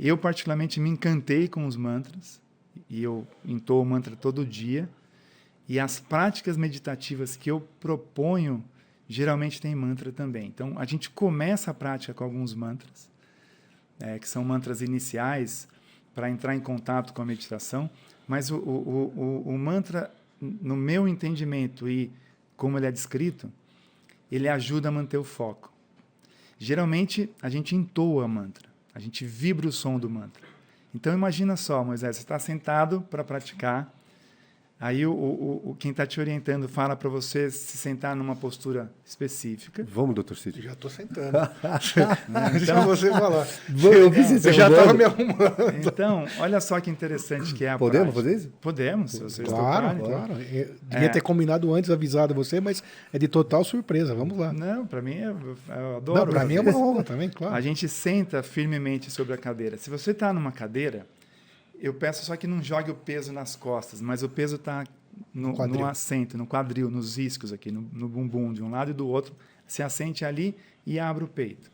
Eu, 0.00 0.16
particularmente, 0.16 0.80
me 0.80 0.88
encantei 0.88 1.46
com 1.46 1.66
os 1.66 1.76
mantras, 1.76 2.40
e 2.88 3.02
eu 3.02 3.26
entoo 3.44 3.82
o 3.82 3.84
mantra 3.84 4.16
todo 4.16 4.44
dia, 4.44 4.88
e 5.68 5.78
as 5.78 6.00
práticas 6.00 6.56
meditativas 6.56 7.36
que 7.36 7.50
eu 7.50 7.60
proponho 7.80 8.64
geralmente 9.08 9.60
tem 9.60 9.74
mantra 9.74 10.10
também. 10.12 10.46
Então, 10.46 10.74
a 10.76 10.84
gente 10.84 11.10
começa 11.10 11.70
a 11.70 11.74
prática 11.74 12.12
com 12.12 12.24
alguns 12.24 12.54
mantras, 12.54 13.08
é, 14.00 14.18
que 14.18 14.28
são 14.28 14.44
mantras 14.44 14.82
iniciais 14.82 15.68
para 16.14 16.30
entrar 16.30 16.54
em 16.54 16.60
contato 16.60 17.12
com 17.12 17.22
a 17.22 17.26
meditação, 17.26 17.90
mas 18.26 18.50
o, 18.50 18.56
o, 18.56 19.12
o, 19.16 19.50
o 19.50 19.58
mantra, 19.58 20.12
no 20.40 20.76
meu 20.76 21.06
entendimento 21.06 21.88
e 21.88 22.10
como 22.56 22.78
ele 22.78 22.86
é 22.86 22.92
descrito, 22.92 23.52
ele 24.30 24.48
ajuda 24.48 24.88
a 24.88 24.92
manter 24.92 25.18
o 25.18 25.24
foco. 25.24 25.72
Geralmente, 26.58 27.30
a 27.40 27.48
gente 27.48 27.76
entoa 27.76 28.26
mantra, 28.26 28.68
a 28.94 28.98
gente 28.98 29.24
vibra 29.24 29.68
o 29.68 29.72
som 29.72 29.98
do 29.98 30.08
mantra. 30.08 30.42
Então, 30.94 31.12
imagina 31.12 31.56
só, 31.56 31.84
Moisés, 31.84 32.16
você 32.16 32.22
está 32.22 32.38
sentado 32.38 33.02
para 33.02 33.22
praticar, 33.22 33.94
Aí 34.78 35.06
o, 35.06 35.10
o, 35.12 35.70
o 35.70 35.74
quem 35.74 35.90
está 35.90 36.06
te 36.06 36.20
orientando 36.20 36.68
fala 36.68 36.94
para 36.94 37.08
você 37.08 37.50
se 37.50 37.78
sentar 37.78 38.14
numa 38.14 38.36
postura 38.36 38.92
específica. 39.06 39.86
Vamos, 39.90 40.14
doutor 40.14 40.36
Cid. 40.36 40.60
Já 40.60 40.72
estou 40.72 40.90
sentando. 40.90 41.32
então 42.62 42.82
você 42.84 43.10
falar. 43.10 43.46
Eu, 43.82 44.12
eu 44.12 44.52
já 44.52 44.68
estava 44.68 44.92
me 44.92 45.04
arrumando. 45.04 45.74
Então, 45.82 46.26
olha 46.38 46.60
só 46.60 46.78
que 46.78 46.90
interessante 46.90 47.54
que 47.54 47.64
é 47.64 47.70
a 47.70 47.78
Podemos 47.78 48.12
prática. 48.12 48.22
fazer 48.22 48.36
isso? 48.36 48.52
Podemos, 48.60 49.12
se 49.12 49.20
vocês 49.22 49.48
Claro, 49.48 49.98
tocarem. 49.98 50.02
claro. 50.26 50.42
Eu 50.52 50.74
devia 50.82 51.08
ter 51.08 51.20
combinado 51.22 51.72
antes, 51.74 51.90
avisado 51.90 52.34
você, 52.34 52.60
mas 52.60 52.82
é 53.12 53.18
de 53.18 53.28
total 53.28 53.64
surpresa. 53.64 54.14
Vamos 54.14 54.36
lá. 54.36 54.52
Não, 54.52 54.86
para 54.86 55.00
mim, 55.00 55.14
é- 55.14 55.34
eu 55.78 55.96
adoro. 55.96 56.30
Para 56.30 56.44
mim 56.44 56.56
é 56.56 56.60
uma 56.60 56.76
honra 56.76 57.02
também, 57.02 57.30
claro. 57.30 57.54
A 57.54 57.60
gente 57.62 57.88
senta 57.88 58.42
firmemente 58.42 59.10
sobre 59.10 59.32
a 59.32 59.38
cadeira. 59.38 59.78
Se 59.78 59.88
você 59.88 60.10
está 60.10 60.34
numa 60.34 60.52
cadeira, 60.52 61.06
eu 61.80 61.94
peço 61.94 62.24
só 62.24 62.36
que 62.36 62.46
não 62.46 62.62
jogue 62.62 62.90
o 62.90 62.94
peso 62.94 63.32
nas 63.32 63.56
costas, 63.56 64.00
mas 64.00 64.22
o 64.22 64.28
peso 64.28 64.56
está 64.56 64.84
no, 65.32 65.54
Quadril. 65.54 65.80
no 65.80 65.86
assento, 65.86 66.36
no 66.38 66.46
quadril, 66.46 66.90
nos 66.90 67.16
iscos 67.18 67.52
aqui, 67.52 67.70
no, 67.70 67.82
no 67.92 68.08
bumbum 68.08 68.52
de 68.52 68.62
um 68.62 68.70
lado 68.70 68.90
e 68.90 68.94
do 68.94 69.06
outro. 69.06 69.34
Se 69.66 69.82
assente 69.82 70.24
ali 70.24 70.54
e 70.86 70.98
abre 70.98 71.24
o 71.24 71.28
peito. 71.28 71.70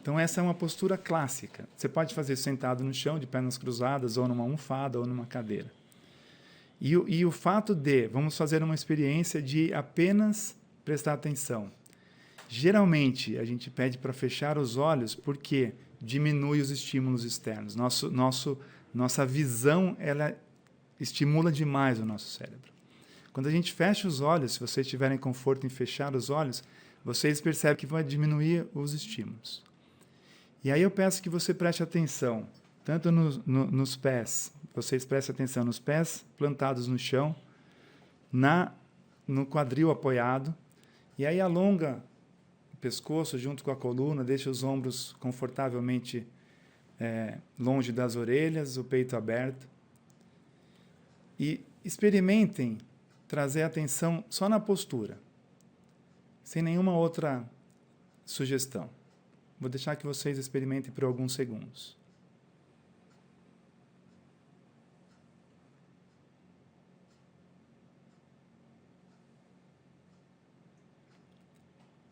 Então 0.00 0.18
essa 0.20 0.40
é 0.40 0.44
uma 0.44 0.54
postura 0.54 0.98
clássica. 0.98 1.66
Você 1.76 1.88
pode 1.88 2.14
fazer 2.14 2.36
sentado 2.36 2.84
no 2.84 2.92
chão, 2.92 3.18
de 3.18 3.26
pernas 3.26 3.56
cruzadas, 3.56 4.16
ou 4.18 4.28
numa 4.28 4.42
almofada, 4.44 4.98
ou 4.98 5.06
numa 5.06 5.24
cadeira. 5.26 5.72
E, 6.80 6.96
o- 6.96 7.08
e 7.08 7.24
o 7.24 7.30
fato 7.30 7.74
de, 7.74 8.06
vamos 8.08 8.36
fazer 8.36 8.62
uma 8.62 8.74
experiência 8.74 9.40
de 9.40 9.72
apenas 9.72 10.54
prestar 10.84 11.14
atenção. 11.14 11.70
Geralmente, 12.48 13.38
a 13.38 13.44
gente 13.44 13.70
pede 13.70 13.96
para 13.96 14.12
fechar 14.12 14.58
os 14.58 14.76
olhos 14.76 15.14
porque 15.14 15.72
diminui 16.04 16.60
os 16.60 16.70
estímulos 16.70 17.24
externos. 17.24 17.74
Nosso, 17.74 18.10
nosso, 18.10 18.58
nossa 18.94 19.24
visão 19.24 19.96
ela 19.98 20.36
estimula 21.00 21.50
demais 21.50 21.98
o 21.98 22.04
nosso 22.04 22.28
cérebro. 22.30 22.72
Quando 23.32 23.46
a 23.48 23.50
gente 23.50 23.72
fecha 23.72 24.06
os 24.06 24.20
olhos, 24.20 24.52
se 24.52 24.60
vocês 24.60 24.86
tiverem 24.86 25.18
conforto 25.18 25.66
em 25.66 25.70
fechar 25.70 26.14
os 26.14 26.30
olhos, 26.30 26.62
vocês 27.04 27.40
percebem 27.40 27.76
que 27.76 27.86
vai 27.86 28.04
diminuir 28.04 28.66
os 28.74 28.92
estímulos. 28.94 29.62
E 30.62 30.70
aí 30.70 30.80
eu 30.80 30.90
peço 30.90 31.22
que 31.22 31.28
você 31.28 31.52
preste 31.52 31.82
atenção, 31.82 32.46
tanto 32.84 33.10
no- 33.10 33.42
no- 33.44 33.70
nos 33.70 33.96
pés, 33.96 34.52
vocês 34.74 35.04
prestem 35.04 35.34
atenção 35.34 35.64
nos 35.64 35.78
pés 35.78 36.24
plantados 36.38 36.86
no 36.86 36.98
chão, 36.98 37.34
na 38.32 38.72
no 39.26 39.46
quadril 39.46 39.90
apoiado, 39.90 40.54
e 41.18 41.24
aí 41.24 41.40
alonga 41.40 42.02
pescoço 42.84 43.38
junto 43.38 43.64
com 43.64 43.70
a 43.70 43.76
coluna, 43.76 44.22
deixa 44.22 44.50
os 44.50 44.62
ombros 44.62 45.16
confortavelmente 45.18 46.26
eh, 47.00 47.38
longe 47.58 47.90
das 47.90 48.14
orelhas, 48.14 48.76
o 48.76 48.84
peito 48.84 49.16
aberto. 49.16 49.66
E 51.40 51.64
experimentem 51.82 52.76
trazer 53.26 53.62
atenção 53.62 54.22
só 54.28 54.50
na 54.50 54.60
postura, 54.60 55.18
sem 56.42 56.62
nenhuma 56.62 56.94
outra 56.94 57.42
sugestão. 58.22 58.90
Vou 59.58 59.70
deixar 59.70 59.96
que 59.96 60.04
vocês 60.04 60.36
experimentem 60.36 60.92
por 60.92 61.04
alguns 61.04 61.32
segundos. 61.32 61.96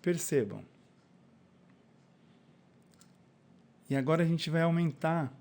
Percebam. 0.03 0.65
E 3.89 3.97
agora 3.97 4.23
a 4.23 4.27
gente 4.27 4.51
vai 4.51 4.63
aumentar 4.63 5.33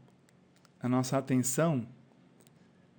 a 0.79 0.87
nossa 0.87 1.17
atenção 1.17 1.87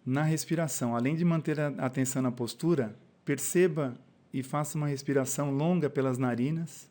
na 0.04 0.22
respiração. 0.22 0.96
Além 0.96 1.14
de 1.14 1.24
manter 1.24 1.60
a 1.60 1.68
atenção 1.78 2.20
na 2.22 2.32
postura, 2.32 2.96
perceba 3.24 3.96
e 4.32 4.42
faça 4.42 4.76
uma 4.76 4.88
respiração 4.88 5.50
longa 5.50 5.90
pelas 5.90 6.18
narinas, 6.18 6.90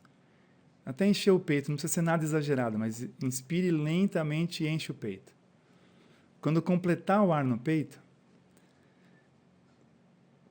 até 0.85 1.07
encher 1.07 1.31
o 1.31 1.39
peito. 1.39 1.69
Não 1.69 1.75
precisa 1.75 1.93
ser 1.93 2.01
nada 2.01 2.23
exagerado, 2.23 2.77
mas 2.77 3.07
inspire 3.21 3.71
lentamente 3.71 4.63
e 4.63 4.67
enche 4.67 4.91
o 4.91 4.95
peito. 4.95 5.33
Quando 6.39 6.61
completar 6.61 7.23
o 7.23 7.33
ar 7.33 7.43
no 7.43 7.57
peito, 7.57 8.01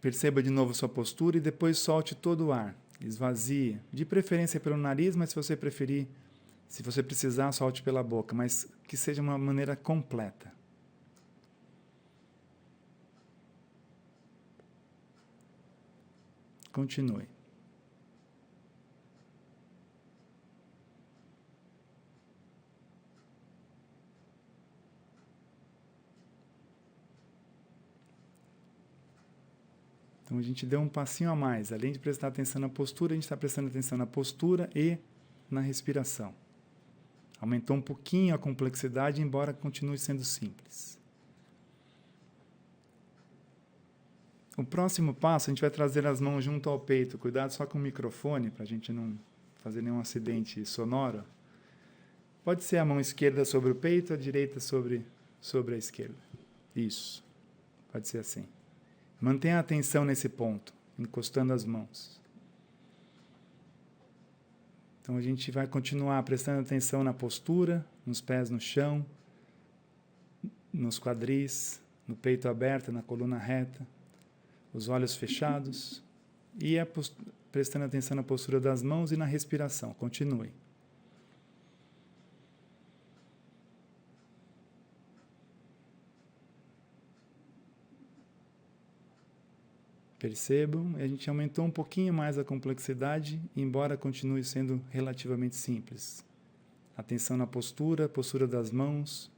perceba 0.01 0.43
de 0.43 0.51
novo 0.51 0.75
sua 0.75 0.89
postura 0.89 1.37
e 1.37 1.41
depois 1.41 1.79
solte 1.79 2.15
todo 2.15 2.47
o 2.47 2.53
ar. 2.53 2.80
Esvazie, 3.01 3.81
de 3.93 4.05
preferência 4.05 4.61
pelo 4.61 4.77
nariz, 4.77 5.17
mas 5.17 5.31
se 5.31 5.37
você 5.37 5.57
preferir, 5.57 6.07
se 6.69 6.83
você 6.83 7.03
precisar, 7.03 7.51
solte 7.53 7.83
pela 7.83 8.03
boca, 8.03 8.35
mas 8.35 8.69
que 8.87 8.97
seja 8.97 9.23
uma 9.23 9.39
maneira 9.39 9.75
completa. 9.75 10.53
Continue. 16.73 17.27
Então 30.31 30.39
a 30.39 30.43
gente 30.43 30.65
deu 30.65 30.81
um 30.81 30.89
passinho 30.89 31.29
a 31.29 31.35
mais. 31.35 31.73
Além 31.73 31.91
de 31.91 31.99
prestar 31.99 32.29
atenção 32.29 32.61
na 32.61 32.69
postura, 32.69 33.13
a 33.13 33.17
gente 33.17 33.25
está 33.25 33.37
prestando 33.37 33.67
atenção 33.67 33.99
na 33.99 34.07
postura 34.07 34.71
e 34.77 34.97
na 35.51 35.61
respiração. 35.61 36.33
Aumentou 37.41 37.77
um 37.77 37.81
pouquinho 37.81 38.33
a 38.33 38.39
complexidade, 38.39 39.21
embora 39.21 39.53
continue 39.53 39.99
sendo 39.99 40.23
simples. 40.23 40.97
O 44.57 44.63
próximo 44.63 45.13
passo, 45.13 45.51
a 45.51 45.53
gente 45.53 45.63
vai 45.63 45.71
trazer 45.71 46.07
as 46.07 46.21
mãos 46.21 46.45
junto 46.45 46.71
ao 46.71 46.79
peito. 46.79 47.19
Cuidado 47.19 47.51
só 47.51 47.67
com 47.67 47.77
o 47.77 47.81
microfone, 47.81 48.51
para 48.51 48.63
a 48.63 48.67
gente 48.67 48.93
não 48.93 49.19
fazer 49.57 49.83
nenhum 49.83 49.99
acidente 49.99 50.65
sonoro. 50.65 51.25
Pode 52.45 52.63
ser 52.63 52.77
a 52.77 52.85
mão 52.85 53.01
esquerda 53.01 53.45
sobre 53.45 53.73
o 53.73 53.75
peito, 53.75 54.13
a 54.13 54.17
direita 54.17 54.61
sobre, 54.61 55.05
sobre 55.41 55.75
a 55.75 55.79
esquerda. 55.79 56.15
Isso. 56.77 57.25
Pode 57.91 58.07
ser 58.07 58.19
assim. 58.19 58.47
Mantenha 59.21 59.59
a 59.59 59.61
atenção 59.61 60.05
nesse 60.05 60.29
ponto, 60.29 60.73
encostando 60.99 61.53
as 61.53 61.65
mãos. 61.65 62.19
Então 65.03 65.17
a 65.17 65.21
gente 65.21 65.51
vai 65.51 65.67
continuar 65.67 66.23
prestando 66.23 66.61
atenção 66.61 67.05
na 67.05 67.13
postura, 67.13 67.85
nos 68.07 68.21
pés 68.21 68.49
no 68.49 68.61
chão, 68.61 69.05
nos 70.73 70.99
quadris, 70.99 71.81
no 72.07 72.17
peito 72.17 72.49
aberto, 72.49 72.93
na 72.93 73.03
coluna 73.03 73.37
reta, 73.37 73.87
os 74.73 74.89
olhos 74.89 75.17
fechados 75.17 76.03
e 76.59 76.77
prestando 77.51 77.85
atenção 77.85 78.17
na 78.17 78.23
postura 78.23 78.61
das 78.61 78.83
mãos 78.83 79.13
e 79.13 79.17
na 79.17 79.25
respiração. 79.25 79.93
Continue. 79.95 80.53
Percebam, 90.21 90.97
a 90.97 91.07
gente 91.07 91.31
aumentou 91.31 91.65
um 91.65 91.71
pouquinho 91.71 92.13
mais 92.13 92.37
a 92.37 92.45
complexidade, 92.45 93.41
embora 93.57 93.97
continue 93.97 94.45
sendo 94.45 94.79
relativamente 94.91 95.57
simples. 95.57 96.23
Atenção 96.95 97.39
na 97.39 97.47
postura, 97.47 98.07
postura 98.07 98.47
das 98.47 98.71
mãos. 98.71 99.31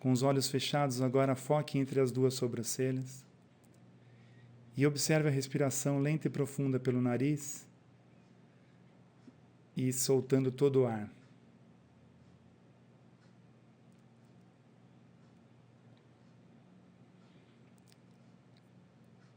Com 0.00 0.10
os 0.10 0.22
olhos 0.22 0.48
fechados, 0.48 1.02
agora 1.02 1.36
foque 1.36 1.78
entre 1.78 2.00
as 2.00 2.10
duas 2.10 2.32
sobrancelhas. 2.32 3.22
E 4.74 4.86
observe 4.86 5.28
a 5.28 5.30
respiração 5.30 6.00
lenta 6.00 6.26
e 6.26 6.30
profunda 6.30 6.80
pelo 6.80 7.02
nariz 7.02 7.66
e 9.76 9.92
soltando 9.92 10.50
todo 10.50 10.80
o 10.80 10.86
ar. 10.86 11.12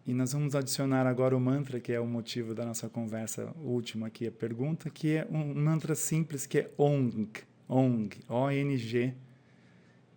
E 0.08 0.14
nós 0.14 0.32
vamos 0.32 0.56
adicionar 0.56 1.06
agora 1.06 1.36
o 1.36 1.40
mantra, 1.40 1.82
que 1.82 1.92
é 1.92 2.00
o 2.00 2.08
motivo 2.08 2.56
da 2.56 2.66
nossa 2.66 2.88
conversa 2.88 3.54
última 3.62 4.08
aqui, 4.08 4.26
a 4.26 4.32
pergunta, 4.32 4.90
que 4.90 5.18
é 5.18 5.28
um 5.30 5.54
mantra 5.54 5.96
simples 5.96 6.46
que 6.46 6.60
é 6.60 6.72
ONG, 6.78 7.42
ONG, 7.68 8.22
O-N-G, 8.30 9.14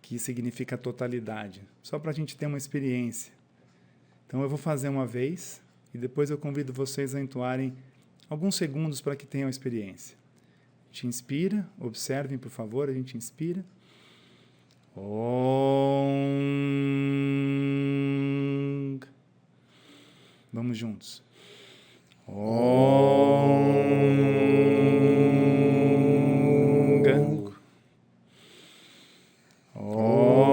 que 0.01 0.17
significa 0.17 0.77
totalidade. 0.77 1.61
Só 1.83 1.99
para 1.99 2.11
a 2.11 2.13
gente 2.13 2.37
ter 2.37 2.45
uma 2.45 2.57
experiência. 2.57 3.33
Então 4.25 4.41
eu 4.41 4.47
vou 4.47 4.57
fazer 4.57 4.87
uma 4.87 5.05
vez 5.05 5.61
e 5.93 5.97
depois 5.97 6.29
eu 6.29 6.37
convido 6.37 6.71
vocês 6.71 7.13
a 7.13 7.19
entoarem 7.19 7.73
alguns 8.29 8.55
segundos 8.55 9.01
para 9.01 9.17
que 9.17 9.27
tenham 9.27 9.49
experiência. 9.49 10.15
A 10.89 10.93
gente 10.93 11.07
inspira, 11.07 11.67
observem 11.77 12.37
por 12.37 12.49
favor, 12.49 12.87
a 12.87 12.93
gente 12.93 13.17
inspira. 13.17 13.65
Om. 14.95 15.01
Vamos 20.53 20.77
juntos. 20.77 21.23
Om. 22.27 23.71
Om. 29.75 30.51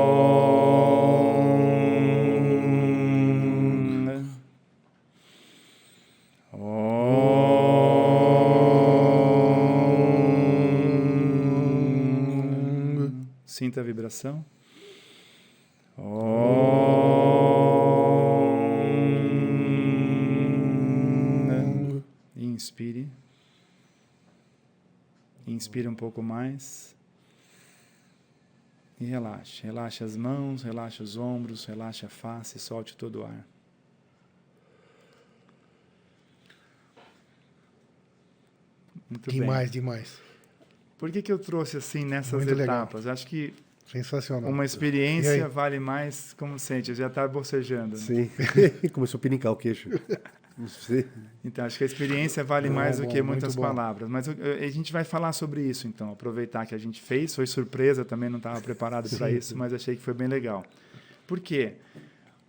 Sinta 13.45 13.81
a 13.81 13.85
vibração. 13.85 14.45
Om. 15.97 16.68
Inspire. 22.79 23.09
Inspire 25.49 25.89
um 25.89 25.95
pouco 25.97 26.23
mais. 26.23 26.95
E 29.01 29.05
relaxe. 29.05 29.63
Relaxe 29.65 30.05
as 30.05 30.17
mãos, 30.17 30.63
relaxe 30.63 31.03
os 31.03 31.17
ombros, 31.17 31.65
relaxe 31.65 32.07
a 32.07 32.09
face, 32.09 32.59
solte 32.59 32.97
todo 32.97 33.21
o 33.21 33.25
ar. 33.25 33.45
Muito 39.11 39.31
bem. 39.31 39.41
Demais, 39.41 39.71
demais. 39.71 40.21
Por 40.99 41.11
que, 41.11 41.23
que 41.23 41.33
eu 41.33 41.39
trouxe 41.39 41.77
assim 41.77 42.05
nessas 42.05 42.45
Muito 42.45 42.55
legal. 42.55 42.77
etapas? 42.85 43.07
Acho 43.07 43.27
que 43.27 43.55
Sensacional. 43.87 44.51
uma 44.51 44.65
experiência 44.65 45.49
vale 45.49 45.79
mais, 45.81 46.33
como 46.35 46.59
sente, 46.59 46.95
já 46.95 47.07
está 47.07 47.27
bocejando. 47.27 47.97
né? 47.97 48.03
Sim. 48.03 48.31
Começou 48.93 49.19
a 49.19 49.21
pinicar 49.21 49.51
o 49.53 49.57
queixo. 49.57 49.89
Sei. 50.67 51.07
Então, 51.45 51.65
acho 51.65 51.79
que 51.79 51.85
a 51.85 51.87
experiência 51.87 52.43
vale 52.43 52.69
mais 52.69 52.97
do 52.99 53.05
bom, 53.05 53.09
que 53.11 53.23
muitas 53.23 53.55
palavras. 53.55 54.09
Mas 54.11 54.29
a 54.29 54.69
gente 54.69 54.93
vai 54.93 55.05
falar 55.05 55.33
sobre 55.33 55.63
isso, 55.63 55.87
então. 55.87 56.11
Aproveitar 56.11 56.67
que 56.67 56.75
a 56.75 56.79
gente 56.79 57.01
fez, 57.01 57.35
foi 57.35 57.47
surpresa, 57.47 58.05
também 58.05 58.29
não 58.29 58.39
estava 58.39 58.61
preparado 58.61 59.09
para 59.17 59.31
isso, 59.31 59.57
mas 59.57 59.73
achei 59.73 59.95
que 59.95 60.03
foi 60.03 60.15
bem 60.15 60.27
legal. 60.27 60.65
Por 61.27 61.39
quê? 61.39 61.75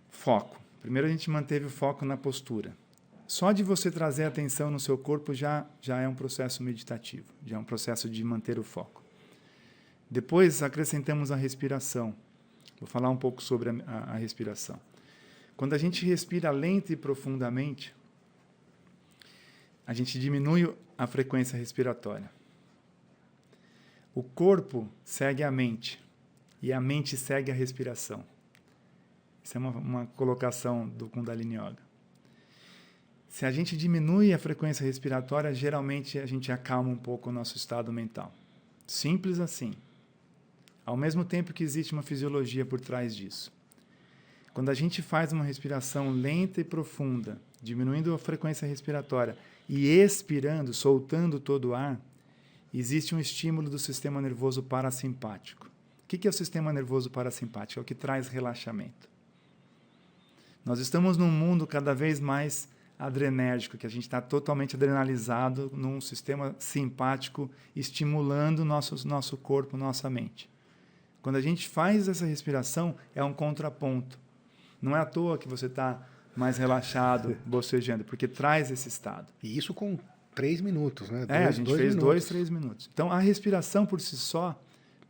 Foco. 0.08 0.58
Primeiro, 0.82 1.06
a 1.06 1.10
gente 1.10 1.30
manteve 1.30 1.66
o 1.66 1.70
foco 1.70 2.04
na 2.04 2.16
postura. 2.16 2.74
Só 3.28 3.52
de 3.52 3.62
você 3.62 3.92
trazer 3.92 4.24
atenção 4.24 4.70
no 4.72 4.80
seu 4.80 4.98
corpo 4.98 5.32
já, 5.32 5.64
já 5.80 6.00
é 6.00 6.08
um 6.08 6.14
processo 6.14 6.64
meditativo, 6.64 7.26
já 7.46 7.56
é 7.56 7.58
um 7.60 7.64
processo 7.64 8.08
de 8.10 8.24
manter 8.24 8.58
o 8.58 8.64
foco. 8.64 9.04
Depois, 10.10 10.62
acrescentamos 10.64 11.30
a 11.30 11.36
respiração. 11.36 12.12
Vou 12.80 12.88
falar 12.88 13.08
um 13.10 13.16
pouco 13.16 13.40
sobre 13.42 13.68
a, 13.70 13.74
a- 13.86 14.14
a 14.14 14.16
respiração. 14.16 14.80
Quando 15.56 15.74
a 15.74 15.78
gente 15.78 16.04
respira 16.06 16.50
lenta 16.50 16.92
e 16.92 16.96
profundamente, 16.96 17.94
a 19.90 19.92
gente 19.92 20.20
diminui 20.20 20.72
a 20.96 21.04
frequência 21.04 21.58
respiratória. 21.58 22.30
O 24.14 24.22
corpo 24.22 24.88
segue 25.04 25.42
a 25.42 25.50
mente 25.50 26.00
e 26.62 26.72
a 26.72 26.80
mente 26.80 27.16
segue 27.16 27.50
a 27.50 27.54
respiração. 27.54 28.24
Isso 29.42 29.56
é 29.56 29.58
uma, 29.58 29.70
uma 29.70 30.06
colocação 30.06 30.88
do 30.88 31.08
Kundalini 31.08 31.56
Yoga. 31.56 31.82
Se 33.28 33.44
a 33.44 33.50
gente 33.50 33.76
diminui 33.76 34.32
a 34.32 34.38
frequência 34.38 34.84
respiratória, 34.84 35.52
geralmente 35.52 36.20
a 36.20 36.26
gente 36.26 36.52
acalma 36.52 36.88
um 36.88 36.96
pouco 36.96 37.28
o 37.28 37.32
nosso 37.32 37.56
estado 37.56 37.92
mental. 37.92 38.32
Simples 38.86 39.40
assim. 39.40 39.74
Ao 40.86 40.96
mesmo 40.96 41.24
tempo 41.24 41.52
que 41.52 41.64
existe 41.64 41.92
uma 41.92 42.04
fisiologia 42.04 42.64
por 42.64 42.80
trás 42.80 43.16
disso. 43.16 43.52
Quando 44.54 44.68
a 44.68 44.74
gente 44.74 45.02
faz 45.02 45.32
uma 45.32 45.42
respiração 45.42 46.12
lenta 46.12 46.60
e 46.60 46.64
profunda, 46.64 47.40
diminuindo 47.60 48.14
a 48.14 48.18
frequência 48.18 48.68
respiratória 48.68 49.36
e 49.72 49.86
expirando, 49.86 50.74
soltando 50.74 51.38
todo 51.38 51.66
o 51.66 51.74
ar, 51.76 52.00
existe 52.74 53.14
um 53.14 53.20
estímulo 53.20 53.70
do 53.70 53.78
sistema 53.78 54.20
nervoso 54.20 54.64
parasimpático. 54.64 55.70
O 56.02 56.06
que 56.08 56.26
é 56.26 56.30
o 56.30 56.32
sistema 56.32 56.72
nervoso 56.72 57.08
parasimpático? 57.08 57.78
É 57.78 57.82
o 57.82 57.84
que 57.84 57.94
traz 57.94 58.26
relaxamento. 58.26 59.08
Nós 60.64 60.80
estamos 60.80 61.16
num 61.16 61.30
mundo 61.30 61.68
cada 61.68 61.94
vez 61.94 62.18
mais 62.18 62.68
adrenérgico, 62.98 63.78
que 63.78 63.86
a 63.86 63.90
gente 63.90 64.02
está 64.02 64.20
totalmente 64.20 64.74
adrenalizado 64.74 65.70
num 65.72 66.00
sistema 66.00 66.52
simpático 66.58 67.48
estimulando 67.74 68.64
nosso, 68.64 69.06
nosso 69.06 69.36
corpo, 69.36 69.76
nossa 69.76 70.10
mente. 70.10 70.50
Quando 71.22 71.36
a 71.36 71.40
gente 71.40 71.68
faz 71.68 72.08
essa 72.08 72.26
respiração, 72.26 72.96
é 73.14 73.22
um 73.22 73.32
contraponto. 73.32 74.18
Não 74.82 74.96
é 74.96 75.00
à 75.00 75.06
toa 75.06 75.38
que 75.38 75.46
você 75.46 75.66
está 75.66 76.04
mais 76.36 76.56
relaxado, 76.58 77.36
bocejando, 77.44 78.04
porque 78.04 78.26
traz 78.28 78.70
esse 78.70 78.88
estado. 78.88 79.26
E 79.42 79.56
isso 79.56 79.74
com 79.74 79.98
três 80.34 80.60
minutos, 80.60 81.10
né? 81.10 81.26
É, 81.28 81.36
a 81.38 81.42
Dois- 81.42 81.56
gente 81.56 81.66
dois 81.66 81.78
fez 81.80 81.94
minutos. 81.94 82.06
dois, 82.08 82.24
três 82.26 82.50
minutos. 82.50 82.90
Então, 82.92 83.10
a 83.12 83.18
respiração 83.18 83.84
por 83.84 84.00
si 84.00 84.16
só 84.16 84.60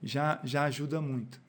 já, 0.03 0.41
já 0.43 0.65
ajuda 0.65 1.01
muito. 1.01 1.41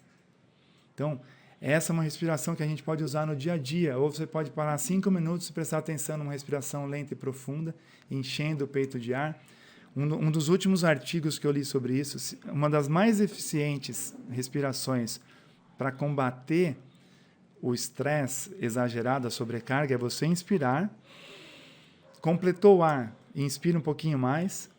Então, 0.93 1.19
essa 1.60 1.91
é 1.91 1.93
uma 1.93 2.03
respiração 2.03 2.55
que 2.55 2.62
a 2.63 2.67
gente 2.67 2.84
pode 2.84 3.03
usar 3.03 3.25
no 3.25 3.36
dia 3.36 3.53
a 3.53 3.57
dia. 3.57 3.97
Ou 3.97 4.12
você 4.12 4.27
pode 4.27 4.51
parar 4.51 4.77
cinco 4.77 5.10
minutos 5.10 5.47
e 5.49 5.53
prestar 5.53 5.77
atenção 5.77 6.17
numa 6.17 6.31
respiração 6.34 6.86
lenta 6.86 7.13
e 7.13 7.15
profunda, 7.15 7.73
enchendo 8.10 8.65
o 8.65 8.67
peito 8.67 8.99
de 8.99 9.13
ar. 9.13 9.39
Um, 9.95 10.03
um 10.27 10.31
dos 10.31 10.47
últimos 10.47 10.84
artigos 10.84 11.38
que 11.39 11.45
eu 11.47 11.51
li 11.51 11.65
sobre 11.65 11.97
isso, 11.97 12.38
uma 12.45 12.69
das 12.69 12.88
mais 12.88 13.19
eficientes 13.21 14.13
respirações 14.29 15.19
para 15.77 15.91
combater 15.91 16.77
o 17.62 17.74
estresse 17.74 18.56
exagerado, 18.60 19.28
a 19.28 19.32
sobrecarga, 19.32 19.93
é 19.93 19.97
você 19.97 20.26
inspirar, 20.26 20.89
completou 22.19 22.78
o 22.78 22.84
ar, 22.84 23.15
inspira 23.36 23.78
um 23.78 23.82
pouquinho 23.82 24.17
mais 24.17 24.69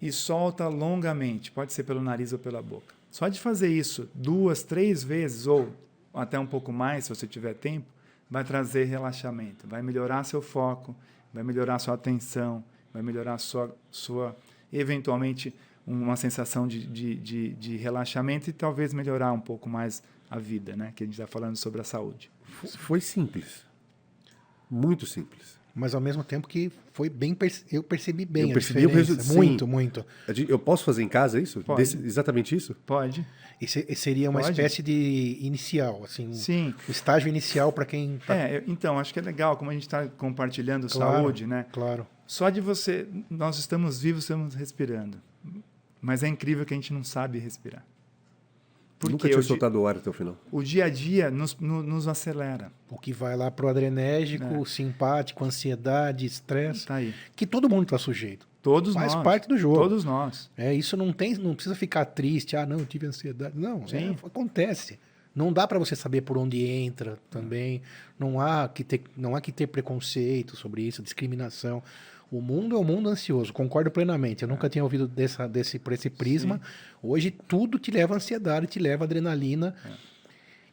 e 0.00 0.10
solta 0.12 0.68
longamente. 0.68 1.50
Pode 1.50 1.72
ser 1.72 1.84
pelo 1.84 2.02
nariz 2.02 2.32
ou 2.32 2.38
pela 2.38 2.60
boca. 2.60 2.94
Só 3.10 3.28
de 3.28 3.40
fazer 3.40 3.68
isso 3.68 4.08
duas, 4.14 4.62
três 4.62 5.02
vezes 5.02 5.46
ou 5.46 5.72
até 6.12 6.38
um 6.38 6.46
pouco 6.46 6.72
mais, 6.72 7.04
se 7.04 7.10
você 7.10 7.26
tiver 7.26 7.54
tempo, 7.54 7.86
vai 8.30 8.44
trazer 8.44 8.84
relaxamento, 8.84 9.66
vai 9.66 9.82
melhorar 9.82 10.24
seu 10.24 10.42
foco, 10.42 10.94
vai 11.32 11.42
melhorar 11.42 11.78
sua 11.78 11.94
atenção, 11.94 12.62
vai 12.92 13.02
melhorar 13.02 13.38
sua, 13.38 13.74
sua 13.90 14.36
eventualmente 14.72 15.54
uma 15.86 16.16
sensação 16.16 16.68
de, 16.68 16.86
de, 16.86 17.14
de, 17.16 17.48
de 17.54 17.76
relaxamento 17.76 18.50
e 18.50 18.52
talvez 18.52 18.92
melhorar 18.92 19.32
um 19.32 19.40
pouco 19.40 19.68
mais 19.68 20.02
a 20.30 20.38
vida, 20.38 20.76
né? 20.76 20.92
Que 20.94 21.04
a 21.04 21.06
gente 21.06 21.14
está 21.14 21.26
falando 21.26 21.56
sobre 21.56 21.80
a 21.80 21.84
saúde. 21.84 22.30
Foi 22.78 23.00
simples. 23.00 23.64
Muito 24.70 25.06
simples. 25.06 25.56
Mas 25.74 25.94
ao 25.94 26.00
mesmo 26.00 26.24
tempo 26.24 26.48
que 26.48 26.72
foi 26.92 27.08
bem. 27.08 27.36
Eu 27.70 27.82
percebi 27.84 28.24
bem 28.24 28.44
Eu 28.44 28.50
a 28.50 28.52
percebi 28.54 28.84
o 28.84 28.88
diferença. 28.88 29.14
resu- 29.14 29.34
Muito, 29.34 29.64
sim. 29.64 29.70
muito. 29.70 30.04
Eu 30.48 30.58
posso 30.58 30.82
fazer 30.84 31.02
em 31.04 31.08
casa 31.08 31.40
isso? 31.40 31.60
Pode. 31.60 31.80
Desse- 31.80 31.96
exatamente 31.98 32.54
isso? 32.56 32.74
Pode? 32.84 33.24
E 33.60 33.66
se- 33.68 33.86
seria 33.94 34.28
uma 34.28 34.40
Pode. 34.40 34.52
espécie 34.52 34.82
de 34.82 35.38
inicial, 35.40 36.02
assim. 36.04 36.32
Sim. 36.32 36.74
Estágio 36.88 37.28
inicial 37.28 37.72
para 37.72 37.84
quem 37.86 38.18
tá. 38.26 38.34
É, 38.34 38.64
então, 38.66 38.98
acho 38.98 39.12
que 39.12 39.20
é 39.20 39.22
legal, 39.22 39.56
como 39.56 39.70
a 39.70 39.74
gente 39.74 39.82
está 39.84 40.06
compartilhando 40.08 40.88
Claro, 40.88 41.16
saúde, 41.18 41.46
né? 41.46 41.64
Claro. 41.72 42.06
Só 42.26 42.50
de 42.50 42.60
você. 42.60 43.06
Nós 43.30 43.56
estamos 43.58 44.00
vivos, 44.00 44.24
estamos 44.24 44.54
respirando. 44.54 45.20
Mas 46.00 46.22
é 46.24 46.28
incrível 46.28 46.64
que 46.66 46.74
a 46.74 46.76
gente 46.76 46.92
não 46.92 47.04
sabe 47.04 47.38
respirar. 47.38 47.84
Porque 48.98 49.12
Nunca 49.12 49.28
tinha 49.28 49.42
soltado 49.42 49.80
o 49.80 49.86
ar 49.86 49.96
até 49.96 50.10
o 50.10 50.12
final. 50.12 50.36
o 50.50 50.60
dia 50.62 50.86
a 50.86 50.88
dia 50.90 51.30
nos, 51.30 51.56
no- 51.60 51.82
nos 51.84 52.08
acelera. 52.08 52.72
O 52.90 52.98
que 52.98 53.12
vai 53.12 53.36
lá 53.36 53.48
pro 53.50 53.68
adrenérgico, 53.68 54.44
É. 54.44 54.64
simpático, 54.64 55.44
ansiedade, 55.44 56.26
estresse, 56.26 56.86
Tá 56.86 56.96
aí. 56.96 57.14
que 57.36 57.46
todo 57.46 57.68
mundo 57.68 57.84
está 57.84 57.96
sujeito. 57.98 58.48
Todos 58.60 58.94
Faz 58.94 59.14
nós. 59.14 59.22
parte 59.22 59.46
do 59.48 59.56
jogo. 59.56 59.76
Todos 59.78 60.04
nós. 60.04 60.50
É, 60.56 60.74
isso 60.74 60.96
não 60.96 61.12
tem, 61.12 61.34
não 61.36 61.54
precisa 61.54 61.76
ficar 61.76 62.04
triste, 62.06 62.56
ah, 62.56 62.66
não, 62.66 62.80
eu 62.80 62.86
tive 62.86 63.06
ansiedade. 63.06 63.54
Não, 63.56 63.84
é, 63.92 64.10
acontece. 64.26 64.98
Não 65.34 65.52
dá 65.52 65.68
para 65.68 65.78
você 65.78 65.94
saber 65.94 66.22
por 66.22 66.36
onde 66.36 66.66
entra 66.66 67.16
também. 67.30 67.80
Não 68.18 68.40
há 68.40 68.66
que 68.68 68.82
ter, 68.82 69.02
não 69.16 69.36
há 69.36 69.40
que 69.40 69.52
ter 69.52 69.68
preconceito 69.68 70.56
sobre 70.56 70.82
isso, 70.82 71.00
discriminação. 71.02 71.80
O 72.30 72.40
mundo 72.42 72.76
é 72.76 72.78
um 72.78 72.84
mundo 72.84 73.08
ansioso, 73.08 73.52
concordo 73.52 73.90
plenamente. 73.90 74.42
Eu 74.42 74.48
nunca 74.48 74.68
tinha 74.68 74.84
ouvido 74.84 75.08
dessa, 75.08 75.48
desse, 75.48 75.78
por 75.78 75.92
esse 75.92 76.10
prisma. 76.10 76.60
Hoje 77.02 77.30
tudo 77.30 77.78
te 77.78 77.90
leva 77.90 78.14
à 78.14 78.16
ansiedade, 78.16 78.66
te 78.66 78.78
leva 78.78 79.04
à 79.04 79.06
adrenalina. 79.06 79.74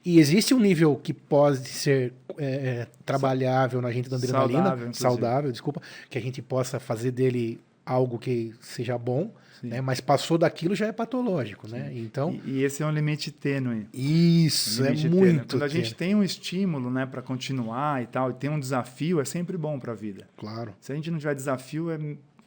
E 0.03 0.19
existe 0.19 0.53
um 0.53 0.59
nível 0.59 0.95
que 0.97 1.13
pode 1.13 1.67
ser 1.67 2.13
é, 2.37 2.45
é, 2.45 2.87
trabalhável 3.05 3.81
na 3.81 3.91
gente 3.91 4.09
da 4.09 4.17
adrenalina, 4.17 4.63
Saudável, 4.63 4.93
saudável, 4.93 5.51
desculpa, 5.51 5.81
que 6.09 6.17
a 6.17 6.21
gente 6.21 6.41
possa 6.41 6.79
fazer 6.79 7.11
dele 7.11 7.59
algo 7.85 8.19
que 8.19 8.53
seja 8.61 8.97
bom, 8.97 9.31
né? 9.63 9.81
mas 9.81 9.99
passou 10.01 10.37
daquilo 10.37 10.75
já 10.75 10.87
é 10.87 10.91
patológico, 10.91 11.67
né? 11.67 11.91
Então, 11.95 12.39
E, 12.45 12.51
e 12.59 12.63
esse 12.63 12.83
é 12.83 12.85
um 12.85 12.91
limite 12.91 13.31
tênue. 13.31 13.87
isso 13.93 14.81
Um 14.81 14.85
é 14.85 14.89
limite 14.89 15.09
tênue. 15.09 15.19
muito. 15.33 15.55
Quando 15.55 15.63
a 15.63 15.67
gente 15.67 15.95
tênue. 15.95 16.11
tem 16.11 16.15
um 16.15 16.23
estímulo, 16.23 16.89
né, 16.91 17.05
para 17.05 17.21
continuar 17.21 18.03
e 18.03 18.07
tal, 18.07 18.31
e 18.31 18.33
tem 18.33 18.49
um 18.49 18.59
desafio, 18.59 19.19
é 19.19 19.25
sempre 19.25 19.57
bom 19.57 19.79
para 19.79 19.91
a 19.91 19.95
vida. 19.95 20.27
Claro. 20.37 20.73
Se 20.79 20.91
a 20.91 20.95
gente 20.95 21.09
não 21.11 21.17
tiver 21.17 21.35
desafio, 21.35 21.91
é, 21.91 21.97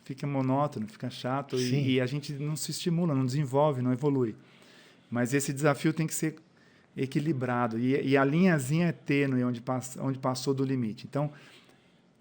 fica 0.04 0.26
monótono, 0.26 0.86
fica 0.86 1.10
chato 1.10 1.56
e, 1.56 1.94
e 1.94 2.00
a 2.00 2.06
gente 2.06 2.32
não 2.34 2.56
se 2.56 2.70
estimula, 2.70 3.14
não 3.14 3.26
desenvolve, 3.26 3.82
não 3.82 3.92
evolui. 3.92 4.34
Mas 5.10 5.32
esse 5.34 5.52
desafio 5.52 5.92
tem 5.92 6.06
que 6.06 6.14
ser 6.14 6.36
equilibrado 6.96 7.78
e, 7.78 8.08
e 8.08 8.16
a 8.16 8.24
linhazinha 8.24 8.88
é 8.88 8.92
tênue 8.92 9.44
onde, 9.44 9.60
passa, 9.60 10.02
onde 10.02 10.18
passou 10.18 10.52
do 10.52 10.64
limite. 10.64 11.06
Então, 11.08 11.30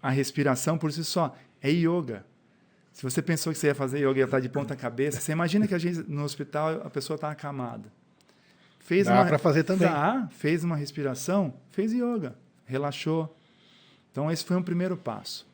a 0.02 0.10
respiração 0.10 0.78
por 0.78 0.92
si 0.92 1.04
só 1.04 1.36
é 1.60 1.70
yoga. 1.70 2.24
Se 2.98 3.04
você 3.04 3.22
pensou 3.22 3.52
que 3.52 3.58
você 3.60 3.68
ia 3.68 3.76
fazer 3.76 3.98
yoga 4.00 4.16
e 4.18 4.18
ia 4.18 4.24
estar 4.24 4.40
de 4.40 4.48
ponta 4.48 4.74
cabeça, 4.74 5.20
você 5.20 5.30
imagina 5.30 5.68
que 5.68 5.74
a 5.74 5.78
gente 5.78 6.00
no 6.10 6.24
hospital 6.24 6.82
a 6.84 6.90
pessoa 6.90 7.14
está 7.14 7.30
acamada. 7.30 7.88
Fez 8.80 9.06
Dá 9.06 9.24
pra 9.24 9.38
fazer 9.38 9.62
também. 9.62 9.86
Dá, 9.86 10.26
fez 10.32 10.64
uma 10.64 10.74
respiração, 10.74 11.54
fez 11.70 11.92
yoga, 11.92 12.34
relaxou. 12.66 13.32
Então 14.10 14.28
esse 14.32 14.44
foi 14.44 14.56
um 14.56 14.62
primeiro 14.64 14.96
passo. 14.96 15.46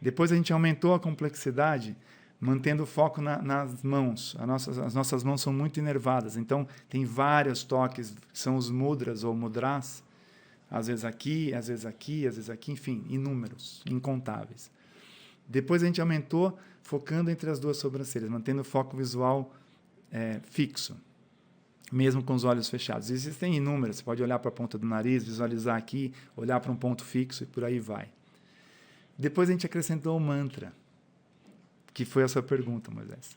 Depois 0.00 0.32
a 0.32 0.34
gente 0.34 0.50
aumentou 0.50 0.94
a 0.94 0.98
complexidade, 0.98 1.94
mantendo 2.40 2.84
o 2.84 2.86
foco 2.86 3.20
na- 3.20 3.42
nas 3.42 3.82
mãos. 3.82 4.34
A 4.38 4.46
nossas- 4.46 4.78
as 4.78 4.94
nossas 4.94 5.22
mãos 5.22 5.42
são 5.42 5.52
muito 5.52 5.78
inervadas, 5.78 6.38
então 6.38 6.66
tem 6.88 7.04
vários 7.04 7.62
toques, 7.62 8.14
que 8.32 8.38
são 8.38 8.56
os 8.56 8.70
mudras 8.70 9.24
ou 9.24 9.34
mudras, 9.34 10.02
às 10.70 10.86
vezes 10.86 11.04
aqui, 11.04 11.52
às 11.52 11.68
vezes 11.68 11.84
aqui, 11.84 12.26
às 12.26 12.36
vezes 12.36 12.48
aqui, 12.48 12.72
enfim, 12.72 13.04
inúmeros, 13.10 13.82
incontáveis. 13.84 14.70
Depois 15.48 15.82
a 15.82 15.86
gente 15.86 16.00
aumentou, 16.00 16.58
focando 16.82 17.30
entre 17.30 17.50
as 17.50 17.58
duas 17.58 17.76
sobrancelhas, 17.76 18.30
mantendo 18.30 18.62
o 18.62 18.64
foco 18.64 18.96
visual 18.96 19.54
eh, 20.10 20.40
fixo, 20.50 20.96
mesmo 21.90 22.22
com 22.22 22.34
os 22.34 22.44
olhos 22.44 22.68
fechados. 22.68 23.10
Existem 23.10 23.56
inúmeras, 23.56 23.96
você 23.96 24.02
pode 24.02 24.22
olhar 24.22 24.38
para 24.38 24.48
a 24.48 24.52
ponta 24.52 24.78
do 24.78 24.86
nariz, 24.86 25.24
visualizar 25.24 25.76
aqui, 25.76 26.12
olhar 26.36 26.60
para 26.60 26.72
um 26.72 26.76
ponto 26.76 27.04
fixo 27.04 27.44
e 27.44 27.46
por 27.46 27.64
aí 27.64 27.78
vai. 27.78 28.08
Depois 29.18 29.48
a 29.48 29.52
gente 29.52 29.66
acrescentou 29.66 30.16
o 30.16 30.20
mantra, 30.20 30.72
que 31.92 32.04
foi 32.04 32.22
a 32.22 32.28
sua 32.28 32.42
pergunta, 32.42 32.90
Moisés. 32.90 33.36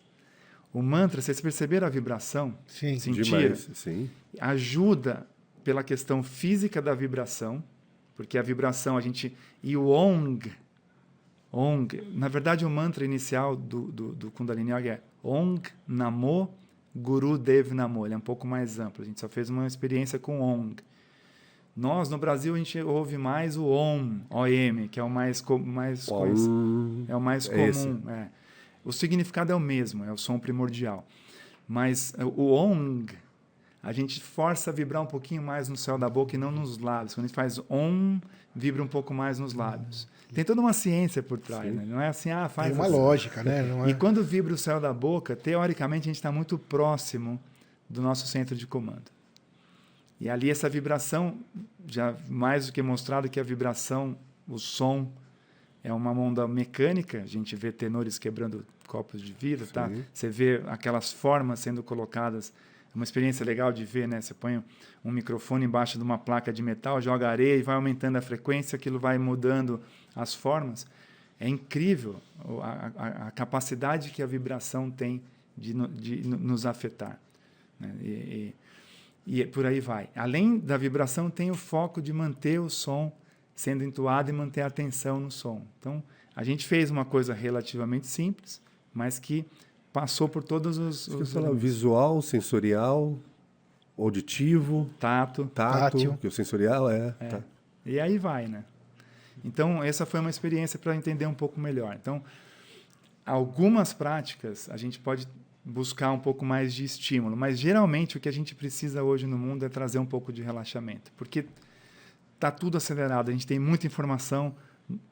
O 0.73 0.81
mantra, 0.81 1.21
vocês 1.21 1.39
perceberam 1.39 1.87
a 1.87 1.89
vibração? 1.89 2.57
Sim. 2.67 2.99
Sentir? 2.99 3.23
Demais, 3.23 3.69
sim. 3.73 4.09
ajuda 4.39 5.25
pela 5.63 5.83
questão 5.83 6.21
física 6.21 6.81
da 6.81 6.93
vibração, 6.93 7.63
porque 8.15 8.37
a 8.37 8.41
vibração 8.41 8.97
a 8.97 9.01
gente 9.01 9.35
e 9.63 9.75
o 9.75 9.87
ong, 9.87 10.51
ong, 11.57 11.87
na 12.13 12.27
verdade 12.27 12.65
o 12.65 12.69
mantra 12.69 13.05
inicial 13.05 13.55
do, 13.55 13.83
do, 13.91 14.11
do 14.13 14.31
Kundalini 14.31 14.71
Yoga 14.71 14.89
é 14.89 15.01
Ong 15.23 15.61
Namo 15.87 16.53
Guru 16.95 17.37
Dev 17.37 17.71
Namo, 17.73 18.05
ele 18.05 18.13
é 18.13 18.17
um 18.17 18.21
pouco 18.21 18.45
mais 18.47 18.79
amplo, 18.79 19.03
a 19.03 19.05
gente 19.05 19.19
só 19.19 19.27
fez 19.29 19.49
uma 19.49 19.65
experiência 19.67 20.17
com 20.19 20.41
Ong. 20.41 20.75
Nós, 21.75 22.09
no 22.09 22.17
Brasil, 22.17 22.55
a 22.55 22.57
gente 22.57 22.79
ouve 22.79 23.17
mais 23.17 23.57
o 23.57 23.65
OM, 23.65 24.21
OM, 24.29 24.87
que 24.89 24.97
é 24.97 25.03
o 25.03 25.09
mais, 25.09 25.43
mais. 25.65 26.07
Om. 26.07 27.03
É 27.09 27.13
o 27.15 27.19
mais 27.19 27.49
É 27.49 27.71
comum. 27.71 28.01
é. 28.09 28.29
O 28.85 28.93
significado 28.93 29.51
é 29.51 29.55
o 29.55 29.59
mesmo, 29.59 30.05
é 30.05 30.11
o 30.13 30.17
som 30.17 30.39
primordial. 30.39 31.05
Mas 31.67 32.13
é, 32.17 32.23
o 32.23 32.51
ONG, 32.53 33.13
a 33.85 33.91
gente 33.91 34.19
força 34.19 34.71
a 34.71 34.73
vibrar 34.73 34.99
um 34.99 35.05
pouquinho 35.05 35.43
mais 35.43 35.69
no 35.69 35.77
céu 35.77 35.95
da 35.95 36.09
boca 36.09 36.35
e 36.35 36.39
não 36.39 36.49
nos 36.49 36.79
lábios. 36.79 37.13
Quando 37.13 37.25
a 37.25 37.27
gente 37.27 37.35
faz 37.35 37.59
OM, 37.69 38.19
vibra 38.55 38.81
um 38.81 38.87
pouco 38.87 39.13
mais 39.13 39.37
nos 39.37 39.53
lábios. 39.53 40.07
Tem 40.33 40.43
toda 40.43 40.59
uma 40.59 40.73
ciência 40.73 41.21
por 41.21 41.37
trás, 41.37 41.71
né? 41.71 41.85
Não 41.85 42.01
é 42.01 42.07
assim, 42.07 42.31
ah, 42.31 42.49
faz 42.49 42.69
Tem 42.69 42.75
uma 42.75 42.87
assim. 42.87 42.95
lógica, 42.95 43.43
né? 43.43 43.63
É... 43.85 43.89
E 43.91 43.93
quando 43.93 44.23
vibra 44.23 44.55
o 44.55 44.57
céu 44.57 44.79
da 44.81 44.91
boca, 44.91 45.35
teoricamente 45.35 46.05
a 46.05 46.09
gente 46.09 46.15
está 46.15 46.31
muito 46.31 46.57
próximo 46.57 47.39
do 47.87 48.01
nosso 48.01 48.25
centro 48.25 48.55
de 48.55 48.65
comando. 48.65 49.11
E 50.19 50.27
ali 50.31 50.49
essa 50.49 50.67
vibração, 50.67 51.37
já 51.85 52.15
mais 52.27 52.65
do 52.65 52.73
que 52.73 52.81
mostrado 52.81 53.29
que 53.29 53.39
a 53.39 53.43
vibração, 53.43 54.17
o 54.47 54.57
som, 54.57 55.11
é 55.83 55.93
uma 55.93 56.09
onda 56.11 56.47
mecânica. 56.47 57.21
A 57.21 57.27
gente 57.27 57.55
vê 57.55 57.71
tenores 57.71 58.17
quebrando 58.17 58.65
copos 58.87 59.21
de 59.21 59.31
vidro, 59.31 59.67
tá? 59.67 59.91
Você 60.11 60.27
vê 60.27 60.63
aquelas 60.65 61.13
formas 61.13 61.59
sendo 61.59 61.83
colocadas. 61.83 62.51
É 62.95 62.97
uma 62.97 63.03
experiência 63.03 63.45
legal 63.45 63.73
de 63.73 63.83
ver, 63.83 64.07
né? 64.07 64.21
Você 64.21 64.33
põe 64.33 64.63
um 65.03 65.11
microfone 65.11 65.65
embaixo 65.65 65.97
de 65.97 66.03
uma 66.03 66.17
placa 66.17 66.53
de 66.53 66.61
metal, 66.63 67.01
joga 67.01 67.29
areia 67.29 67.57
e 67.57 67.61
vai 67.61 67.75
aumentando 67.75 68.17
a 68.17 68.21
frequência, 68.21 68.77
aquilo 68.77 68.97
vai 68.97 69.17
mudando 69.17 69.81
as 70.15 70.33
formas. 70.33 70.87
É 71.37 71.47
incrível 71.49 72.15
a, 72.61 72.91
a- 72.95 73.27
a 73.27 73.31
capacidade 73.31 74.11
que 74.11 74.23
a 74.23 74.25
vibração 74.25 74.89
tem 74.89 75.21
de, 75.57 75.73
de 75.73 76.27
no- 76.27 76.37
nos 76.37 76.65
afetar. 76.65 77.19
né? 77.79 77.93
E, 78.01 78.53
e- 79.27 79.41
e 79.41 79.45
por 79.45 79.65
aí 79.65 79.79
vai. 79.81 80.09
Além 80.15 80.57
da 80.57 80.77
vibração, 80.77 81.29
tem 81.29 81.51
o 81.51 81.55
foco 81.55 82.01
de 82.01 82.13
manter 82.13 82.59
o 82.61 82.69
som 82.69 83.11
sendo 83.55 83.83
entoado 83.83 84.29
e 84.29 84.33
manter 84.33 84.61
a 84.61 84.67
atenção 84.67 85.19
no 85.19 85.31
som. 85.31 85.65
Então, 85.79 86.01
a 86.35 86.43
gente 86.43 86.65
fez 86.67 86.89
uma 86.91 87.03
coisa 87.03 87.33
relativamente 87.33 88.07
simples, 88.07 88.61
mas 88.93 89.17
que 89.19 89.45
passou 89.95 90.27
por 90.27 90.43
todos 90.43 90.77
os, 90.77 91.07
os 91.07 91.33
elementos. 91.33 91.61
visual, 91.61 92.21
sensorial, 92.21 93.17
auditivo, 93.97 94.89
tato. 94.99 95.45
tato, 95.55 95.79
Tátil. 95.79 96.17
que 96.17 96.27
o 96.27 96.31
sensorial 96.31 96.89
é. 96.89 97.11
tá. 97.11 97.41
E 97.85 97.97
aí 97.97 98.17
vai, 98.17 98.45
né? 98.45 98.65
Então, 99.41 99.81
essa 99.81 100.05
foi 100.05 100.19
uma 100.19 100.29
experiência 100.29 100.77
para 100.77 100.93
entender 100.97 101.25
um 101.25 101.33
pouco 101.33 101.61
melhor. 101.61 101.95
Então, 101.95 102.21
algumas 103.25 103.93
práticas 103.93 104.69
a 104.69 104.75
gente 104.75 104.99
pode 104.99 105.29
buscar 105.63 106.11
um 106.11 106.19
pouco 106.19 106.43
mais 106.43 106.73
de 106.73 106.83
estímulo, 106.83 107.37
mas 107.37 107.57
geralmente 107.57 108.17
o 108.17 108.19
que 108.19 108.27
a 108.27 108.33
gente 108.33 108.53
precisa 108.53 109.01
hoje 109.01 109.25
no 109.25 109.37
mundo 109.37 109.63
é 109.63 109.69
trazer 109.69 109.99
um 109.99 110.05
pouco 110.05 110.33
de 110.33 110.41
relaxamento, 110.41 111.09
porque 111.15 111.45
tá 112.37 112.51
tudo 112.51 112.75
acelerado, 112.75 113.29
a 113.29 113.31
gente 113.31 113.47
tem 113.47 113.59
muita 113.59 113.87
informação, 113.87 114.53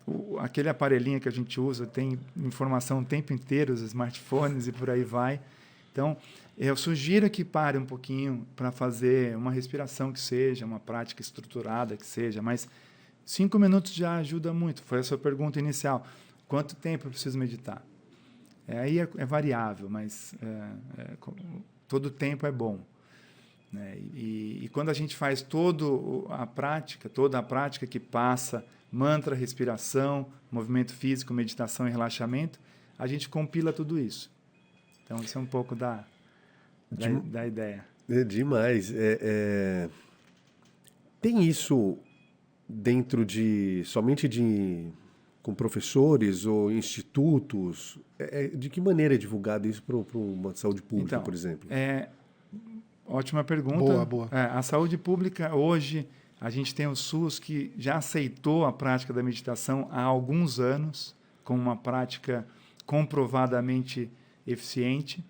o- 0.06 0.38
aquele 0.40 0.70
aparelhinho 0.70 1.20
que 1.20 1.28
a 1.28 1.32
gente 1.32 1.60
usa 1.60 1.86
tem 1.88 2.20
informação 2.38 3.00
o 3.00 3.06
tempo 3.06 3.34
inteiro, 3.34 3.74
os 3.74 3.82
smartphones 3.82 4.68
e 4.68 4.72
por 4.72 4.90
aí 4.90 5.04
vai. 5.04 5.40
Então, 5.92 6.18
eu 6.58 6.76
sugiro 6.76 7.30
que 7.30 7.44
pare 7.46 7.78
um 7.78 7.86
pouquinho 7.86 8.46
para 8.56 8.72
fazer 8.72 9.36
uma 9.38 9.52
respiração 9.52 10.12
que 10.12 10.20
seja, 10.20 10.66
uma 10.66 10.80
prática 10.80 11.22
estruturada 11.22 11.96
que 11.98 12.06
seja, 12.06 12.42
mas 12.42 12.68
cinco 13.26 13.58
minutos 13.60 13.94
já 13.94 14.18
ajuda 14.18 14.54
muito. 14.54 14.84
Foi 14.84 15.00
a 15.00 15.04
sua 15.04 15.18
pergunta 15.18 15.60
inicial. 15.60 16.06
Quanto 16.48 16.76
tempo 16.76 17.08
eu 17.08 17.12
preciso 17.12 17.38
meditar? 17.38 17.84
É, 18.68 18.80
aí 18.80 19.00
é, 19.00 19.08
é 19.18 19.26
variável, 19.26 19.90
mas 19.90 20.34
é, 20.42 21.02
é, 21.02 21.10
todo 21.88 22.10
tempo 22.10 22.46
é 22.46 22.52
bom. 22.52 22.80
né? 23.72 23.98
E, 24.14 24.62
e 24.64 24.70
quando 24.70 24.90
a 24.90 24.94
gente 24.94 25.16
faz 25.16 25.42
toda 25.42 25.84
a 26.30 26.46
prática, 26.46 27.10
toda 27.10 27.40
a 27.40 27.44
prática 27.44 27.86
que 27.88 28.00
passa 28.00 28.64
mantra, 28.94 29.36
respiração, 29.36 30.28
movimento 30.52 30.94
físico, 30.94 31.34
meditação 31.34 31.88
e 31.88 31.92
relaxamento, 31.92 32.60
a 32.98 33.08
gente 33.08 33.28
compila 33.28 33.74
tudo 33.74 34.00
isso. 34.00 34.32
Então, 35.04 35.18
isso 35.18 35.36
é 35.38 35.42
um 35.42 35.46
pouco 35.48 35.76
da, 35.76 36.06
da, 36.92 37.08
De- 37.08 37.30
da 37.30 37.48
ideia. 37.48 37.84
É 38.08 38.24
demais. 38.24 38.94
É, 38.94 39.18
é, 39.22 39.90
Tem 41.20 41.44
isso 41.44 41.98
dentro 42.70 43.26
de 43.26 43.82
somente 43.86 44.28
de 44.30 44.88
com 45.42 45.54
professores 45.54 46.46
ou 46.46 46.72
institutos? 46.72 47.98
É, 48.20 48.46
é, 48.46 48.48
de 48.48 48.70
que 48.70 48.80
maneira 48.80 49.16
é 49.16 49.18
divulgado 49.18 49.68
isso 49.68 49.82
para 49.84 49.98
uma 50.18 50.56
saúde 50.56 50.82
pública, 50.82 51.16
Então, 51.16 51.24
por 51.24 51.34
exemplo? 51.34 51.68
É, 51.72 52.10
ótima 53.06 53.44
pergunta. 53.44 53.78
Boa, 53.80 54.06
boa. 54.06 54.30
É, 54.32 54.44
a 54.46 54.62
saúde 54.62 54.98
pública, 54.98 55.54
hoje, 55.56 56.08
a 56.44 56.50
gente 56.50 56.76
tem 56.76 56.86
o 56.88 56.94
SUS 56.94 57.40
que 57.40 57.72
já 57.78 57.96
aceitou 57.96 58.66
a 58.66 58.74
prática 58.74 59.14
da 59.14 59.24
meditação 59.24 59.88
há 59.90 60.02
alguns 60.02 60.60
anos, 60.60 61.16
como 61.42 61.62
uma 61.62 61.78
prática 61.78 62.46
comprovadamente 62.86 64.12
eficiente. 64.46 65.24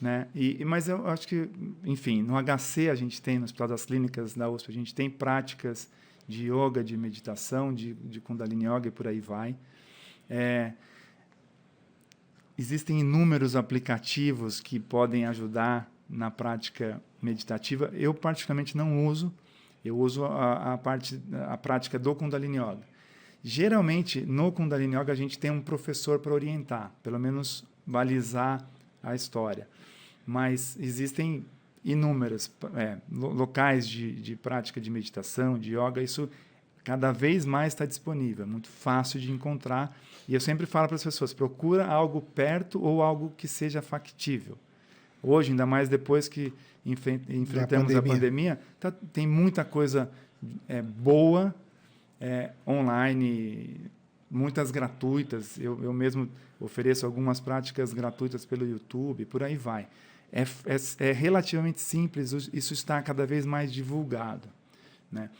Né? 0.00 0.26
E, 0.34 0.64
mas 0.64 0.88
eu 0.88 1.06
acho 1.06 1.28
que, 1.28 1.48
enfim, 1.84 2.20
no 2.20 2.34
HC 2.42 2.90
a 2.90 2.96
gente 2.96 3.22
tem, 3.22 3.38
no 3.38 3.44
Hospital 3.44 3.68
das 3.68 3.86
Clínicas 3.86 4.34
da 4.34 4.50
USP, 4.50 4.68
a 4.68 4.74
gente 4.74 4.92
tem 4.92 5.08
práticas 5.08 5.88
de 6.26 6.50
yoga, 6.50 6.82
de 6.82 6.96
meditação, 6.96 7.72
de, 7.72 7.94
de 7.94 8.20
Kundalini 8.20 8.66
Yoga 8.66 8.88
e 8.88 8.90
por 8.90 9.06
aí 9.06 9.20
vai. 9.20 9.56
É, 10.28 10.72
existem 12.58 12.98
inúmeros 12.98 13.54
aplicativos 13.54 14.58
que 14.58 14.80
podem 14.80 15.26
ajudar 15.26 15.88
na 16.10 16.28
prática 16.28 17.00
meditativa. 17.22 17.88
Eu 17.94 18.12
particularmente 18.12 18.76
não 18.76 19.06
uso. 19.06 19.32
Eu 19.88 19.98
uso 19.98 20.24
a, 20.24 20.74
a 20.74 20.78
parte 20.78 21.20
a 21.48 21.56
prática 21.56 21.98
do 21.98 22.14
Kundalini 22.14 22.58
Yoga. 22.58 22.86
Geralmente 23.42 24.20
no 24.20 24.50
Kundalini 24.50 24.96
Yoga 24.96 25.12
a 25.12 25.16
gente 25.16 25.38
tem 25.38 25.50
um 25.50 25.60
professor 25.60 26.18
para 26.18 26.32
orientar, 26.32 26.92
pelo 27.02 27.18
menos 27.18 27.64
balizar 27.86 28.68
a 29.02 29.14
história. 29.14 29.68
Mas 30.26 30.76
existem 30.80 31.44
inúmeras 31.84 32.50
é, 32.74 32.98
locais 33.10 33.88
de, 33.88 34.12
de 34.12 34.34
prática 34.34 34.80
de 34.80 34.90
meditação, 34.90 35.56
de 35.56 35.76
yoga, 35.76 36.02
isso 36.02 36.28
cada 36.82 37.12
vez 37.12 37.44
mais 37.44 37.72
está 37.72 37.86
disponível, 37.86 38.44
é 38.44 38.48
muito 38.48 38.68
fácil 38.68 39.20
de 39.20 39.30
encontrar. 39.30 39.96
E 40.28 40.34
eu 40.34 40.40
sempre 40.40 40.66
falo 40.66 40.88
para 40.88 40.96
as 40.96 41.04
pessoas: 41.04 41.32
procura 41.32 41.86
algo 41.86 42.20
perto 42.20 42.82
ou 42.82 43.02
algo 43.02 43.32
que 43.36 43.46
seja 43.46 43.80
factível. 43.80 44.58
Hoje, 45.22 45.50
ainda 45.50 45.66
mais 45.66 45.88
depois 45.88 46.28
que 46.28 46.52
enfrentamos 46.84 47.94
a 47.94 47.96
pandemia, 47.96 47.98
a 47.98 48.02
pandemia 48.02 48.60
tá, 48.78 48.92
tem 49.12 49.26
muita 49.26 49.64
coisa 49.64 50.10
é, 50.68 50.80
boa 50.80 51.54
é, 52.20 52.50
online, 52.66 53.90
muitas 54.30 54.70
gratuitas. 54.70 55.58
Eu, 55.58 55.82
eu 55.82 55.92
mesmo 55.92 56.28
ofereço 56.60 57.04
algumas 57.04 57.40
práticas 57.40 57.92
gratuitas 57.92 58.44
pelo 58.44 58.66
YouTube, 58.66 59.24
por 59.24 59.42
aí 59.42 59.56
vai. 59.56 59.86
É, 60.32 60.42
é, 60.42 61.08
é 61.08 61.12
relativamente 61.12 61.80
simples, 61.80 62.32
isso 62.52 62.72
está 62.72 63.00
cada 63.02 63.26
vez 63.26 63.46
mais 63.46 63.72
divulgado. 63.72 64.48
Né? 65.10 65.30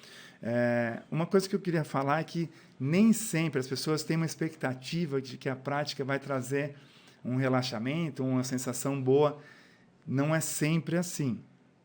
É, 0.42 1.00
uma 1.10 1.26
coisa 1.26 1.48
que 1.48 1.54
eu 1.54 1.60
queria 1.60 1.84
falar 1.84 2.20
é 2.20 2.24
que 2.24 2.48
nem 2.78 3.12
sempre 3.12 3.58
as 3.58 3.66
pessoas 3.66 4.04
têm 4.04 4.16
uma 4.16 4.26
expectativa 4.26 5.20
de 5.20 5.36
que 5.36 5.48
a 5.48 5.56
prática 5.56 6.04
vai 6.04 6.18
trazer 6.18 6.74
um 7.24 7.36
relaxamento, 7.36 8.24
uma 8.24 8.44
sensação 8.44 9.00
boa. 9.00 9.40
Não 10.06 10.34
é 10.34 10.40
sempre 10.40 10.96
assim. 10.96 11.40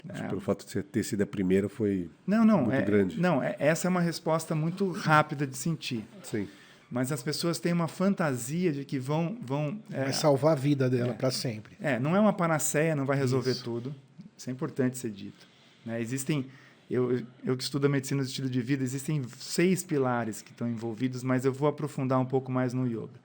Acho 0.09 0.23
é. 0.23 0.27
Pelo 0.27 0.41
fato 0.41 0.65
de 0.65 0.71
você 0.71 0.81
ter 0.81 1.03
sido 1.03 1.21
a 1.21 1.27
primeira 1.27 1.69
foi 1.69 2.09
não, 2.25 2.43
não, 2.43 2.61
muito 2.63 2.73
é, 2.73 2.81
grande. 2.81 3.19
Não, 3.19 3.41
é, 3.41 3.55
essa 3.59 3.87
é 3.87 3.89
uma 3.89 4.01
resposta 4.01 4.55
muito 4.55 4.91
rápida 4.91 5.45
de 5.45 5.55
sentir. 5.55 6.05
Sim. 6.23 6.47
Mas 6.89 7.11
as 7.11 7.23
pessoas 7.23 7.59
têm 7.59 7.71
uma 7.71 7.87
fantasia 7.87 8.71
de 8.71 8.83
que 8.83 8.99
vão. 8.99 9.37
vão 9.41 9.79
é, 9.91 10.03
vai 10.03 10.13
salvar 10.13 10.53
a 10.53 10.55
vida 10.55 10.89
dela 10.89 11.11
é. 11.11 11.13
para 11.13 11.31
sempre. 11.31 11.77
É, 11.79 11.99
não 11.99 12.15
é 12.15 12.19
uma 12.19 12.33
panaceia, 12.33 12.95
não 12.95 13.05
vai 13.05 13.17
resolver 13.17 13.51
Isso. 13.51 13.63
tudo. 13.63 13.95
Isso 14.35 14.49
é 14.49 14.53
importante 14.53 14.97
ser 14.97 15.11
dito. 15.11 15.47
Né? 15.85 16.01
Existem 16.01 16.45
eu, 16.91 17.23
eu 17.45 17.55
que 17.55 17.63
estudo 17.63 17.85
a 17.85 17.89
medicina 17.89 18.21
do 18.21 18.27
estilo 18.27 18.49
de 18.49 18.61
vida, 18.61 18.83
existem 18.83 19.23
seis 19.37 19.81
pilares 19.81 20.41
que 20.41 20.51
estão 20.51 20.67
envolvidos, 20.67 21.23
mas 21.23 21.45
eu 21.45 21.53
vou 21.53 21.69
aprofundar 21.69 22.19
um 22.19 22.25
pouco 22.25 22.51
mais 22.51 22.73
no 22.73 22.85
yoga, 22.85 23.17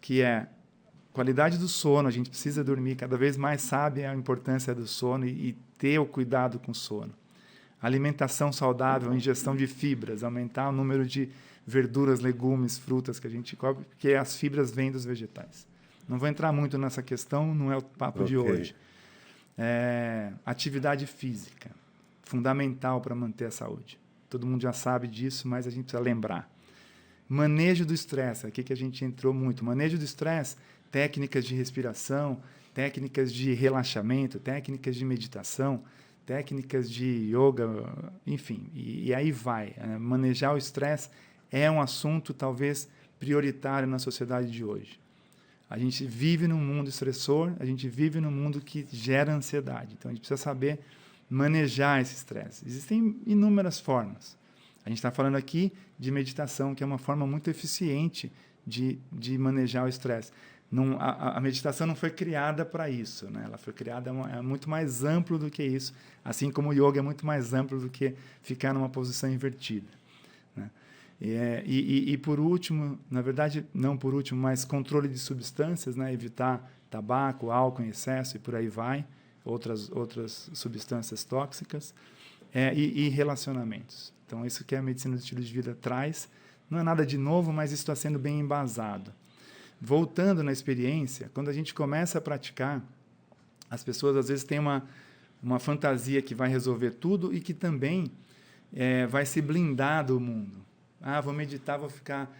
que 0.00 0.22
é 0.22 0.46
qualidade 1.12 1.58
do 1.58 1.68
sono. 1.68 2.08
A 2.08 2.10
gente 2.10 2.30
precisa 2.30 2.62
dormir, 2.62 2.96
cada 2.96 3.16
vez 3.16 3.36
mais 3.36 3.62
sabe 3.62 4.04
a 4.04 4.14
importância 4.14 4.74
do 4.74 4.86
sono 4.86 5.26
e, 5.26 5.50
e 5.50 5.52
ter 5.78 5.98
o 5.98 6.06
cuidado 6.06 6.58
com 6.58 6.72
o 6.72 6.74
sono. 6.74 7.12
Alimentação 7.80 8.52
saudável, 8.52 9.14
ingestão 9.14 9.54
de 9.54 9.66
fibras, 9.66 10.24
aumentar 10.24 10.68
o 10.68 10.72
número 10.72 11.06
de 11.06 11.28
verduras, 11.66 12.20
legumes, 12.20 12.78
frutas 12.78 13.20
que 13.20 13.26
a 13.26 13.30
gente 13.30 13.54
come, 13.54 13.84
porque 13.84 14.14
as 14.14 14.36
fibras 14.36 14.70
vêm 14.70 14.90
dos 14.90 15.04
vegetais. 15.04 15.66
Não 16.08 16.18
vou 16.18 16.28
entrar 16.28 16.50
muito 16.50 16.78
nessa 16.78 17.02
questão, 17.02 17.54
não 17.54 17.70
é 17.70 17.76
o 17.76 17.82
papo 17.82 18.22
okay. 18.22 18.28
de 18.28 18.36
hoje. 18.36 18.74
É, 19.56 20.32
atividade 20.46 21.06
física 21.06 21.70
fundamental 22.28 23.00
para 23.00 23.14
manter 23.14 23.46
a 23.46 23.50
saúde. 23.50 23.98
Todo 24.28 24.46
mundo 24.46 24.60
já 24.60 24.72
sabe 24.72 25.08
disso, 25.08 25.48
mas 25.48 25.66
a 25.66 25.70
gente 25.70 25.84
precisa 25.84 26.02
lembrar. 26.02 26.50
Manejo 27.28 27.84
do 27.84 27.94
estresse, 27.94 28.46
aqui 28.46 28.62
que 28.62 28.72
a 28.72 28.76
gente 28.76 29.04
entrou 29.04 29.32
muito. 29.32 29.64
Manejo 29.64 29.98
do 29.98 30.04
estresse, 30.04 30.56
técnicas 30.90 31.44
de 31.44 31.54
respiração, 31.54 32.40
técnicas 32.74 33.32
de 33.32 33.52
relaxamento, 33.54 34.38
técnicas 34.38 34.96
de 34.96 35.04
meditação, 35.04 35.82
técnicas 36.24 36.90
de 36.90 37.30
yoga, 37.34 38.12
enfim, 38.26 38.70
e, 38.74 39.08
e 39.08 39.14
aí 39.14 39.32
vai. 39.32 39.74
É, 39.76 39.98
manejar 39.98 40.54
o 40.54 40.58
estresse 40.58 41.08
é 41.50 41.70
um 41.70 41.80
assunto 41.80 42.34
talvez 42.34 42.88
prioritário 43.18 43.88
na 43.88 43.98
sociedade 43.98 44.50
de 44.50 44.64
hoje. 44.64 45.00
A 45.70 45.78
gente 45.78 46.04
vive 46.04 46.46
num 46.46 46.60
mundo 46.60 46.88
estressor, 46.88 47.52
a 47.58 47.64
gente 47.64 47.88
vive 47.88 48.20
num 48.20 48.30
mundo 48.30 48.60
que 48.60 48.86
gera 48.90 49.34
ansiedade. 49.34 49.94
Então 49.98 50.10
a 50.10 50.14
gente 50.14 50.20
precisa 50.20 50.42
saber 50.42 50.80
manejar 51.28 52.00
esse 52.00 52.14
estresse. 52.14 52.66
Existem 52.66 53.20
inúmeras 53.26 53.78
formas. 53.78 54.36
A 54.84 54.88
gente 54.88 54.98
está 54.98 55.10
falando 55.10 55.36
aqui 55.36 55.72
de 55.98 56.10
meditação, 56.10 56.74
que 56.74 56.82
é 56.82 56.86
uma 56.86 56.96
forma 56.96 57.26
muito 57.26 57.50
eficiente 57.50 58.32
de, 58.66 58.98
de 59.12 59.36
manejar 59.36 59.84
o 59.84 59.88
estresse. 59.88 60.32
A, 60.98 61.38
a, 61.38 61.40
meditação 61.40 61.86
não 61.86 61.94
foi 61.94 62.10
criada 62.10 62.64
para 62.64 62.90
isso, 62.90 63.30
né? 63.30 63.42
ela 63.46 63.56
foi 63.56 63.72
criada 63.72 64.10
é, 64.10 64.38
é 64.38 64.42
muito 64.42 64.68
mais 64.68 65.02
amplo 65.02 65.38
do 65.38 65.50
que 65.50 65.62
isso, 65.62 65.94
assim 66.22 66.50
como 66.50 66.68
o 66.68 66.72
yoga 66.74 66.98
é 66.98 67.02
muito 67.02 67.24
mais 67.24 67.54
amplo 67.54 67.80
do 67.80 67.88
que 67.88 68.14
ficar 68.42 68.74
numa 68.74 68.88
posição 68.88 69.30
invertida. 69.30 69.88
Né? 70.54 70.70
E, 71.18 71.32
é, 71.32 71.62
e, 71.64 72.12
e, 72.12 72.18
por 72.18 72.38
último, 72.38 72.98
na 73.10 73.22
verdade, 73.22 73.64
não 73.72 73.96
por 73.96 74.12
último, 74.12 74.42
mas 74.42 74.62
controle 74.62 75.08
de 75.08 75.18
substâncias, 75.18 75.96
né? 75.96 76.12
evitar 76.12 76.70
tabaco, 76.90 77.50
álcool 77.50 77.82
em 77.82 77.88
excesso 77.88 78.36
e 78.36 78.38
por 78.38 78.54
aí 78.54 78.68
vai 78.68 79.06
outras, 79.44 79.90
outras 79.90 80.50
substâncias 80.52 81.24
tóxicas 81.24 81.94
é, 82.52 82.74
e, 82.74 83.06
e, 83.06 83.08
relacionamentos. 83.08 84.12
Então, 84.26 84.44
isso 84.44 84.64
que 84.64 84.76
a 84.76 84.82
medicina 84.82 85.16
do 85.16 85.20
estilo 85.20 85.40
de 85.40 85.52
vida 85.52 85.74
traz, 85.80 86.28
não 86.68 86.78
é 86.78 86.82
nada 86.82 87.06
de 87.06 87.16
novo, 87.16 87.52
mas 87.52 87.72
isso 87.72 87.82
está 87.82 87.96
sendo 87.96 88.18
bem 88.18 88.40
embasado. 88.40 89.12
Voltando 89.80 90.42
na 90.42 90.52
experiência, 90.52 91.30
quando 91.32 91.48
a 91.48 91.52
gente 91.52 91.72
começa 91.72 92.18
a 92.18 92.20
praticar, 92.20 92.82
as 93.70 93.84
pessoas 93.84 94.16
às 94.16 94.28
vezes 94.28 94.44
têm 94.44 94.58
uma, 94.58 94.84
uma 95.42 95.58
fantasia 95.58 96.20
que 96.20 96.34
vai 96.34 96.48
resolver 96.48 96.92
tudo 96.92 97.32
e 97.34 97.40
que 97.40 97.54
também 97.54 98.10
é, 98.74 99.06
vai 99.06 99.24
se 99.24 99.40
blindar 99.40 100.06
do 100.06 100.18
mundo. 100.18 100.64
Ah, 101.00 101.20
vou 101.20 101.32
meditar, 101.32 101.78
vou 101.78 101.88
ficar 101.88 102.30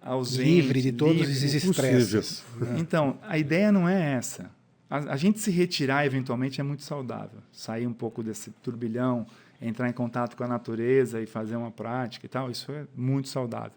ausente. 0.00 0.44
Livre 0.44 0.82
de 0.82 0.92
todos 0.92 1.16
livre, 1.16 1.32
esses 1.32 1.64
estresses. 1.64 2.44
Então, 2.78 3.18
a 3.22 3.38
ideia 3.38 3.72
não 3.72 3.88
é 3.88 4.12
essa 4.12 4.50
a, 4.94 5.14
a, 5.14 5.16
gente 5.16 5.40
se 5.40 5.50
retirar 5.50 6.06
eventualmente 6.06 6.60
é 6.60 6.64
muito 6.64 6.82
saudável. 6.82 7.40
Sair 7.52 7.86
um 7.86 7.92
pouco 7.92 8.22
desse 8.22 8.50
turbilhão, 8.62 9.26
entrar 9.60 9.88
em 9.88 9.92
contato 9.92 10.36
com 10.36 10.44
a 10.44 10.48
natureza 10.48 11.20
e 11.20 11.26
fazer 11.26 11.56
uma 11.56 11.70
prática 11.70 12.26
e 12.26 12.28
tal, 12.28 12.50
isso 12.50 12.70
é 12.70 12.86
muito 12.94 13.28
saudável. 13.28 13.72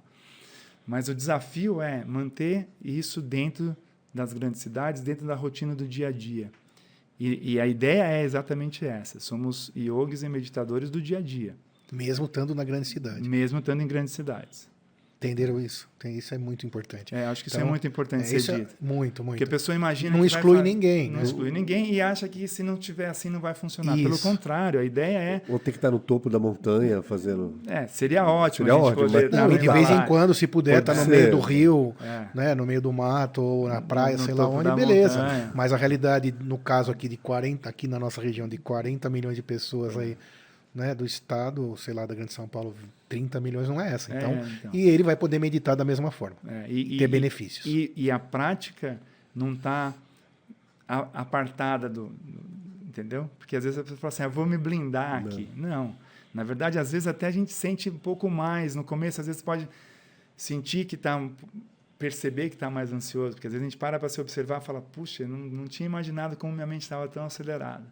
Mas 0.88 1.10
o 1.10 1.14
desafio 1.14 1.82
é 1.82 2.06
manter 2.06 2.70
isso 2.82 3.22
dentro 3.22 3.76
das 4.14 4.32
grandes 4.32 4.62
cidades, 4.62 5.02
dentro 5.02 5.28
da 5.28 5.36
rotina 5.36 5.76
do 5.76 5.86
dia 5.86 6.08
a 6.08 6.12
dia. 6.12 6.50
E, 7.20 7.54
e 7.54 7.60
a 7.60 7.68
ideia 7.68 8.04
é 8.04 8.24
exatamente 8.24 8.86
essa: 8.86 9.20
somos 9.20 9.70
yogis 9.76 10.24
e 10.24 10.30
meditadores 10.30 10.90
do 10.90 11.02
dia 11.02 11.18
a 11.18 11.22
dia. 11.22 11.58
Mesmo 11.92 12.26
estando 12.26 12.56
na 12.56 12.64
grande 12.64 12.88
cidade. 12.88 13.28
Mesmo 13.28 13.60
estando 13.60 13.82
em 13.82 13.88
grandes 13.88 14.14
cidades. 14.14 14.70
Entenderam 15.20 15.60
isso? 15.60 15.90
Isso 16.06 16.36
é 16.36 16.38
muito 16.38 16.64
importante. 16.68 17.16
É, 17.16 17.26
acho 17.26 17.44
que 17.44 17.50
então, 17.50 17.60
isso 17.60 17.68
é 17.68 17.70
muito 17.70 17.88
importante 17.88 18.22
é, 18.24 18.40
ser 18.40 18.52
é 18.52 18.60
dito. 18.60 18.76
É 18.80 18.86
muito, 18.86 19.24
muito. 19.24 19.40
Porque 19.40 19.44
a 19.46 19.48
pessoa 19.48 19.76
imagina 19.76 20.12
não 20.12 20.20
que 20.20 20.28
exclui 20.28 20.62
ninguém. 20.62 21.10
Não 21.10 21.24
exclui 21.24 21.50
ninguém 21.50 21.92
e 21.92 22.00
acha 22.00 22.28
que 22.28 22.48
se 22.48 22.62
não 22.62 22.78
tiver 22.78 23.08
assim 23.08 23.28
não 23.28 23.40
vai 23.40 23.56
funcionar. 23.56 23.98
Isso. 23.98 24.04
Pelo 24.04 24.20
contrário, 24.20 24.80
a 24.80 24.84
ideia 24.84 25.18
é. 25.18 25.42
Ou 25.50 25.58
ter 25.58 25.72
que 25.72 25.80
estar 25.80 25.90
no 25.90 25.98
topo 25.98 26.30
da 26.30 26.38
montanha 26.38 27.02
fazendo. 27.02 27.60
É, 27.66 27.88
seria 27.88 28.28
ótimo. 28.28 28.68
Seria 28.68 28.80
ótimo. 28.80 29.10
Mas... 29.12 29.32
Não, 29.32 29.52
e 29.52 29.58
de 29.58 29.68
vez 29.68 29.90
em 29.90 30.06
quando, 30.06 30.36
se 30.36 30.46
puder, 30.46 30.80
estar 30.80 30.94
tá 30.94 31.02
no 31.02 31.10
meio 31.10 31.32
do 31.32 31.40
rio, 31.40 31.96
é. 32.00 32.28
né, 32.36 32.54
no 32.54 32.68
meio 32.68 32.80
do 32.80 32.94
mato 32.94 33.42
ou 33.42 33.68
na 33.68 33.82
praia, 33.82 34.14
no, 34.14 34.20
no 34.20 34.26
sei 34.26 34.36
lá 34.36 34.48
onde, 34.48 34.70
beleza. 34.72 35.20
Montanha. 35.20 35.52
Mas 35.56 35.74
a 35.74 35.78
realidade, 35.78 36.32
no 36.40 36.60
caso 36.60 36.92
aqui 36.92 37.10
de 37.10 37.18
40, 37.18 37.68
aqui 37.68 37.88
na 37.88 37.98
nossa 37.98 38.22
região, 38.22 38.48
de 38.48 38.60
40 38.60 39.10
milhões 39.10 39.36
de 39.36 39.42
pessoas 39.42 39.98
aí 39.98 40.16
né, 40.76 40.94
do 40.94 41.04
estado, 41.04 41.76
sei 41.76 41.92
lá, 41.92 42.06
da 42.06 42.14
Grande 42.14 42.32
São 42.32 42.48
Paulo, 42.48 42.76
30 43.10 43.40
milhões 43.40 43.70
não 43.70 43.80
é 43.80 43.94
essa. 43.94 44.16
Então, 44.16 44.32
é, 44.32 44.50
então. 44.50 44.72
E 44.74 44.82
ele 44.82 45.04
vai 45.04 45.16
poder 45.16 45.40
meditar 45.40 45.76
da 45.76 45.86
mesma 45.86 46.12
forma, 46.12 46.38
é, 46.48 46.66
e, 46.70 46.98
ter 46.98 47.06
e, 47.06 47.08
benefícios. 47.08 47.66
E, 47.66 47.92
e, 47.96 48.12
a 48.12 48.20
prática 48.20 49.00
não 49.36 49.54
está 49.54 49.94
apartada 50.88 51.90
do, 51.90 52.08
do, 52.08 52.58
Entendeu? 52.88 53.30
Porque 53.38 53.56
às 53.56 53.64
vezes 53.64 53.78
a 53.78 53.84
pessoa 53.84 54.00
fala 54.00 54.10
assim, 54.10 54.24
ah, 54.24 54.28
vou 54.28 54.46
me 54.46 54.58
blindar 54.58 55.22
não. 55.22 55.28
aqui. 55.28 55.48
Não. 55.56 55.96
Na 56.34 56.44
verdade, 56.44 56.80
às 56.80 56.92
vezes 56.92 57.08
até 57.08 57.28
a 57.28 57.32
gente 57.32 57.54
sente 57.54 57.90
um 57.92 57.98
pouco 57.98 58.28
mais. 58.28 58.74
No 58.74 58.84
começo, 58.84 59.22
às 59.22 59.28
vezes 59.28 59.42
pode 59.42 59.70
sentir 60.36 60.86
que 60.86 60.96
está 60.96 61.20
perceber 62.00 62.50
que 62.50 62.56
está 62.56 62.70
mais 62.70 62.94
ansioso, 62.94 63.36
porque 63.36 63.48
às 63.48 63.54
vezes 63.54 63.66
a 63.66 63.70
gente 63.70 63.78
para 63.78 64.00
para 64.00 64.08
se 64.08 64.22
observar 64.22 64.62
e 64.62 64.66
fala, 64.66 64.82
puxa, 64.82 65.28
não, 65.28 65.38
não 65.38 65.66
tinha 65.66 65.86
imaginado 65.86 66.36
como 66.36 66.54
minha 66.54 66.68
mente 66.68 66.84
estava 66.84 67.08
tão 67.08 67.26
acelerada. 67.26 67.86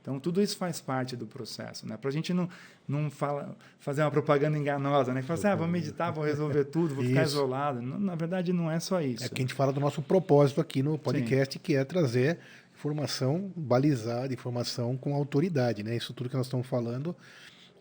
Então, 0.00 0.18
tudo 0.18 0.40
isso 0.40 0.56
faz 0.56 0.80
parte 0.80 1.14
do 1.14 1.26
processo, 1.26 1.86
né? 1.86 1.96
Para 1.96 2.08
a 2.08 2.12
gente 2.12 2.32
não, 2.32 2.48
não 2.88 3.10
fala, 3.10 3.54
fazer 3.78 4.02
uma 4.02 4.10
propaganda 4.10 4.56
enganosa, 4.56 5.12
né? 5.12 5.20
Que 5.20 5.26
fala 5.26 5.38
assim, 5.38 5.48
ah, 5.48 5.54
vou 5.54 5.68
meditar, 5.68 6.10
vou 6.10 6.24
resolver 6.24 6.64
tudo, 6.64 6.94
vou 6.94 7.04
ficar 7.04 7.22
isolado. 7.22 7.82
Não, 7.82 8.00
na 8.00 8.14
verdade, 8.14 8.52
não 8.52 8.70
é 8.70 8.80
só 8.80 9.00
isso. 9.02 9.24
É 9.24 9.28
que 9.28 9.42
a 9.42 9.44
gente 9.44 9.54
fala 9.54 9.72
do 9.72 9.80
nosso 9.80 10.00
propósito 10.00 10.60
aqui 10.60 10.82
no 10.82 10.98
podcast, 10.98 11.54
Sim. 11.54 11.60
que 11.62 11.74
é 11.74 11.84
trazer 11.84 12.38
informação 12.74 13.52
balizada, 13.54 14.32
informação 14.32 14.96
com 14.96 15.14
autoridade, 15.14 15.82
né? 15.82 15.94
Isso 15.94 16.14
tudo 16.14 16.30
que 16.30 16.36
nós 16.36 16.46
estamos 16.46 16.66
falando 16.66 17.14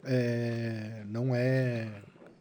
é, 0.04 1.04
não 1.08 1.34
é, 1.34 1.88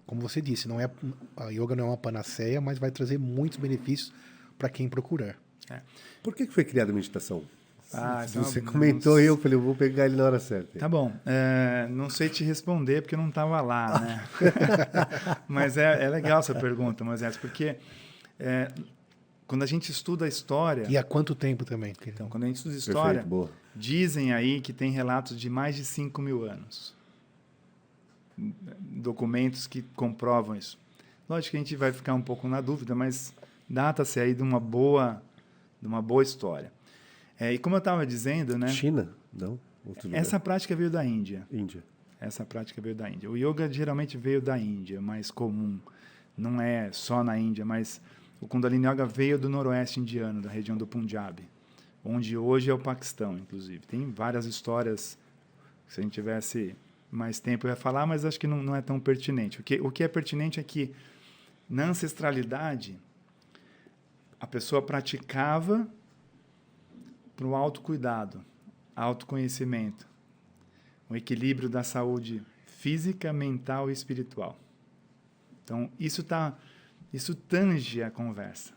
como 0.06 0.20
você 0.20 0.40
disse, 0.40 0.66
não 0.66 0.80
é 0.80 0.90
a 1.36 1.50
yoga 1.50 1.76
não 1.76 1.84
é 1.84 1.88
uma 1.88 1.96
panaceia, 1.96 2.60
mas 2.60 2.78
vai 2.78 2.90
trazer 2.90 3.18
muitos 3.18 3.58
benefícios 3.58 4.12
para 4.58 4.68
quem 4.68 4.88
procurar. 4.88 5.36
É. 5.70 5.80
Por 6.22 6.34
que 6.34 6.46
foi 6.46 6.64
criada 6.64 6.90
a 6.90 6.94
meditação? 6.94 7.44
Ah, 7.92 8.26
então, 8.28 8.44
você 8.44 8.60
comentou 8.60 9.18
e 9.18 9.24
eu 9.24 9.36
falei, 9.38 9.56
eu 9.56 9.62
vou 9.62 9.74
pegar 9.74 10.04
ele 10.04 10.16
na 10.16 10.24
hora 10.24 10.38
certa. 10.38 10.78
Tá 10.78 10.88
bom. 10.88 11.10
É, 11.24 11.88
não 11.90 12.10
sei 12.10 12.28
te 12.28 12.44
responder 12.44 13.00
porque 13.00 13.14
eu 13.14 13.18
não 13.18 13.30
estava 13.30 13.60
lá, 13.62 13.98
né? 14.00 14.24
mas 15.48 15.78
é, 15.78 16.04
é 16.04 16.08
legal 16.08 16.40
essa 16.40 16.54
pergunta, 16.54 17.02
Moisés, 17.02 17.36
porque 17.38 17.76
é, 18.38 18.70
quando 19.46 19.62
a 19.62 19.66
gente 19.66 19.90
estuda 19.90 20.26
a 20.26 20.28
história. 20.28 20.84
E 20.88 20.98
há 20.98 21.02
quanto 21.02 21.34
tempo 21.34 21.64
também? 21.64 21.94
Então, 22.06 22.28
quando 22.28 22.44
a 22.44 22.46
gente 22.46 22.56
estuda 22.56 22.74
a 22.74 22.78
história, 22.78 23.22
Perfeito, 23.22 23.50
dizem 23.74 24.34
aí 24.34 24.60
que 24.60 24.74
tem 24.74 24.90
relatos 24.90 25.40
de 25.40 25.48
mais 25.48 25.74
de 25.74 25.84
5 25.84 26.20
mil 26.20 26.44
anos. 26.44 26.94
Documentos 28.36 29.66
que 29.66 29.80
comprovam 29.96 30.54
isso. 30.54 30.78
Lógico 31.26 31.52
que 31.52 31.56
a 31.56 31.60
gente 31.60 31.76
vai 31.76 31.92
ficar 31.92 32.12
um 32.12 32.22
pouco 32.22 32.46
na 32.46 32.60
dúvida, 32.60 32.94
mas 32.94 33.34
data-se 33.68 34.20
aí 34.20 34.34
de 34.34 34.42
uma 34.42 34.60
boa, 34.60 35.22
de 35.80 35.88
uma 35.88 36.02
boa 36.02 36.22
história. 36.22 36.70
É, 37.38 37.52
e 37.52 37.58
como 37.58 37.76
eu 37.76 37.78
estava 37.78 38.04
dizendo, 38.06 38.58
né? 38.58 38.68
China? 38.68 39.10
Não? 39.32 39.58
Essa 40.12 40.38
prática 40.40 40.74
veio 40.74 40.90
da 40.90 41.04
Índia. 41.04 41.46
Índia. 41.50 41.82
Essa 42.20 42.44
prática 42.44 42.80
veio 42.80 42.94
da 42.94 43.08
Índia. 43.08 43.30
O 43.30 43.36
yoga 43.36 43.70
geralmente 43.72 44.18
veio 44.18 44.42
da 44.42 44.58
Índia, 44.58 45.00
mais 45.00 45.30
comum. 45.30 45.78
Não 46.36 46.60
é 46.60 46.90
só 46.92 47.22
na 47.22 47.38
Índia, 47.38 47.64
mas 47.64 48.00
o 48.40 48.46
Kundalini 48.46 48.86
Yoga 48.86 49.06
veio 49.06 49.38
do 49.38 49.48
noroeste 49.48 50.00
indiano, 50.00 50.42
da 50.42 50.50
região 50.50 50.76
do 50.76 50.86
Punjab, 50.86 51.42
onde 52.04 52.36
hoje 52.36 52.70
é 52.70 52.74
o 52.74 52.78
Paquistão, 52.78 53.36
inclusive. 53.38 53.80
Tem 53.86 54.10
várias 54.10 54.46
histórias. 54.46 55.18
Se 55.86 56.00
a 56.00 56.02
gente 56.02 56.12
tivesse 56.12 56.76
mais 57.10 57.40
tempo, 57.40 57.66
eu 57.66 57.70
ia 57.70 57.76
falar, 57.76 58.06
mas 58.06 58.24
acho 58.24 58.38
que 58.38 58.46
não, 58.46 58.62
não 58.62 58.76
é 58.76 58.82
tão 58.82 59.00
pertinente. 59.00 59.60
O 59.60 59.62
que, 59.62 59.80
o 59.80 59.90
que 59.90 60.02
é 60.02 60.08
pertinente 60.08 60.60
é 60.60 60.62
que, 60.62 60.92
na 61.68 61.88
ancestralidade, 61.88 62.98
a 64.40 64.46
pessoa 64.46 64.82
praticava 64.82 65.88
para 67.38 67.46
o 67.46 67.54
autocuidado, 67.54 68.44
autoconhecimento, 68.96 70.08
o 71.08 71.14
equilíbrio 71.14 71.68
da 71.68 71.84
saúde 71.84 72.42
física, 72.66 73.32
mental 73.32 73.88
e 73.88 73.92
espiritual. 73.92 74.58
Então, 75.62 75.88
isso 76.00 76.24
tá, 76.24 76.58
isso 77.12 77.36
tange 77.36 78.02
a 78.02 78.10
conversa. 78.10 78.72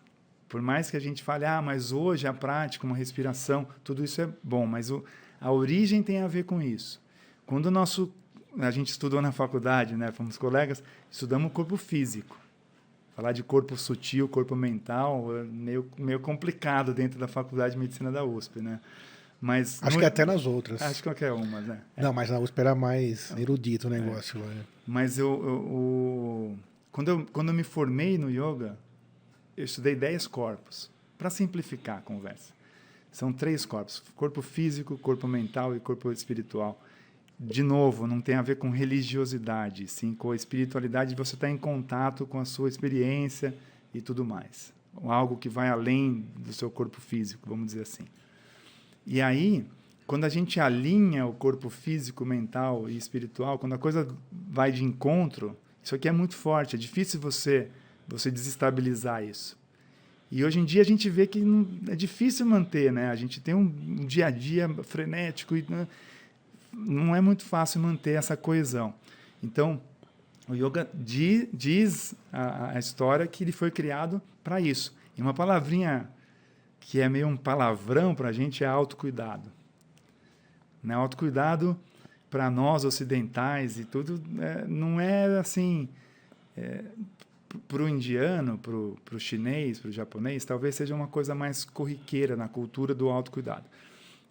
Por 0.48 0.62
mais 0.62 0.92
que 0.92 0.98
a 0.98 1.00
gente 1.00 1.24
fale, 1.24 1.44
ah, 1.44 1.60
mas 1.60 1.92
hoje 1.92 2.28
a 2.28 2.34
prática, 2.34 2.86
uma 2.86 2.96
respiração, 2.96 3.68
tudo 3.84 4.04
isso 4.04 4.22
é 4.22 4.30
bom, 4.44 4.68
mas 4.68 4.92
o, 4.92 5.04
a 5.40 5.52
origem 5.52 6.04
tem 6.04 6.22
a 6.22 6.28
ver 6.28 6.44
com 6.44 6.62
isso. 6.62 7.02
Quando 7.48 7.66
o 7.66 7.72
nosso, 7.72 8.14
a 8.60 8.70
gente 8.70 8.92
estudou 8.92 9.24
na 9.24 9.32
faculdade, 9.32 9.96
né, 9.96 10.12
fomos 10.12 10.38
colegas, 10.38 10.84
estudamos 11.10 11.48
o 11.48 11.52
corpo 11.52 11.78
físico. 11.78 12.38
Falar 13.16 13.34
de 13.34 13.44
corpo 13.44 13.76
sutil, 13.78 14.28
corpo 14.28 14.56
mental, 14.56 15.38
é 15.38 15.44
meio, 15.44 15.88
meio 15.98 16.20
complicado 16.20 16.94
dentro 16.94 17.20
da 17.20 17.28
faculdade 17.28 17.74
de 17.74 17.80
medicina 17.80 18.12
da 18.12 18.24
USP, 18.24 18.62
né? 18.62 18.80
Mas 19.40 19.82
Acho 19.82 19.96
no- 19.96 20.00
que 20.00 20.06
até 20.06 20.24
nas 20.26 20.46
outras. 20.46 20.82
Acho 20.82 20.98
que 21.02 21.10
qualquer 21.10 21.32
uma, 21.34 21.60
né? 21.62 21.82
Não, 21.98 22.14
mas 22.14 22.30
na 22.30 22.40
USP 22.40 22.60
era 22.60 22.76
mais 22.76 23.32
erudito 23.38 23.88
o 23.88 23.90
negócio. 23.90 24.40
né? 24.40 24.64
Mas 24.88 25.18
eu, 25.18 25.28
eu- 25.28 25.60
o- 25.76 26.58
quando, 26.92 27.08
eu, 27.10 27.26
quando 27.34 27.50
eu 27.50 27.54
me 27.54 27.64
formei 27.64 28.18
no 28.18 28.30
yoga, 28.30 28.78
eu 29.58 29.66
estudei 29.66 29.96
10 29.96 30.28
corpos, 30.28 30.90
para 31.18 31.30
simplificar 31.30 31.98
a 31.98 32.02
conversa. 32.02 32.54
São 33.12 33.34
três 33.34 33.66
corpos: 33.66 34.02
corpo 34.16 34.42
físico, 34.42 34.98
corpo 34.98 35.28
mental 35.28 35.76
e 35.76 35.80
corpo 35.80 36.12
espiritual. 36.12 36.82
De 37.44 37.64
novo, 37.64 38.06
não 38.06 38.22
tem 38.22 38.36
a 38.36 38.42
ver 38.44 38.58
com 38.58 38.70
religiosidade, 38.70 39.88
sim 39.88 40.14
com 40.14 40.30
a 40.30 40.36
espiritualidade 40.36 41.10
de 41.10 41.16
você 41.16 41.34
estar 41.34 41.50
em 41.50 41.58
contato 41.58 42.28
com 42.28 42.40
a 42.40 42.46
sua 42.46 42.70
experiência 42.70 43.52
e 43.94 44.00
tudo 44.00 44.24
mais. 44.24 44.72
Algo 45.04 45.36
que 45.38 45.50
vai 45.50 45.68
além 45.68 46.24
do 46.38 46.54
seu 46.54 46.70
corpo 46.70 47.02
físico, 47.02 47.50
vamos 47.50 47.66
dizer 47.68 47.82
assim. 47.82 48.04
E 49.08 49.20
aí, 49.22 49.66
quando 50.06 50.26
a 50.26 50.30
gente 50.30 50.60
alinha 50.60 51.26
o 51.26 51.34
corpo 51.34 51.68
físico, 51.68 52.24
mental 52.24 52.88
e 52.88 52.96
espiritual, 52.96 53.58
quando 53.58 53.74
a 53.74 53.78
coisa 53.80 54.08
vai 54.32 54.72
de 54.72 54.84
encontro, 54.84 55.58
isso 55.84 55.96
aqui 55.96 56.08
é 56.08 56.12
muito 56.12 56.36
forte, 56.36 56.76
é 56.76 56.80
difícil 56.80 57.20
você 57.20 57.70
você 58.08 58.30
desestabilizar 58.30 59.24
isso. 59.24 59.58
E 60.30 60.44
hoje 60.44 60.60
em 60.60 60.66
dia 60.66 60.82
a 60.82 60.86
gente 60.86 61.10
vê 61.10 61.26
que 61.26 61.40
não- 61.40 61.66
é 61.88 61.96
difícil 61.96 62.46
manter, 62.46 62.92
né? 62.92 63.10
A 63.10 63.16
gente 63.16 63.40
tem 63.40 63.54
um, 63.56 63.62
um 63.62 64.06
dia 64.06 64.28
a 64.28 64.30
dia 64.30 64.68
frenético 64.84 65.56
e 65.56 65.66
né, 65.68 65.88
não 66.72 67.16
é 67.16 67.22
muito 67.22 67.44
fácil 67.44 67.82
manter 67.82 68.12
essa 68.12 68.38
coesão. 68.38 68.94
Então, 69.44 69.82
o 70.48 70.54
yoga 70.56 70.88
di- 70.94 71.50
diz 71.54 72.16
a, 72.32 72.72
a 72.72 72.80
história 72.80 73.28
que 73.28 73.44
ele 73.44 73.52
foi 73.52 73.72
criado 73.72 74.22
para 74.44 74.60
isso. 74.60 74.96
E 75.18 75.22
uma 75.22 75.34
palavrinha 75.34 76.10
que 76.80 77.00
é 77.00 77.08
meio 77.08 77.28
um 77.28 77.38
palavrão 77.38 78.16
para 78.16 78.30
a 78.30 78.32
gente 78.32 78.64
é 78.64 78.68
autocuidado. 78.68 79.52
Né? 80.84 80.94
Autocuidado 80.94 81.78
para 82.30 82.50
nós 82.50 82.86
ocidentais 82.86 83.80
e 83.80 83.86
tudo 83.86 84.22
é, 84.42 84.66
não 84.68 85.00
é 85.00 85.40
assim 85.40 85.90
para 87.68 87.84
o 87.84 87.90
indiano, 87.90 88.58
para 88.58 89.16
o 89.16 89.20
chinês, 89.20 89.80
para 89.80 89.90
o 89.90 89.92
japonês, 89.92 90.46
talvez 90.46 90.76
seja 90.76 90.96
uma 90.96 91.08
coisa 91.08 91.36
mais 91.36 91.66
corriqueira 91.66 92.36
na 92.36 92.48
cultura 92.48 92.94
do 92.96 93.10
autocuidado. 93.10 93.66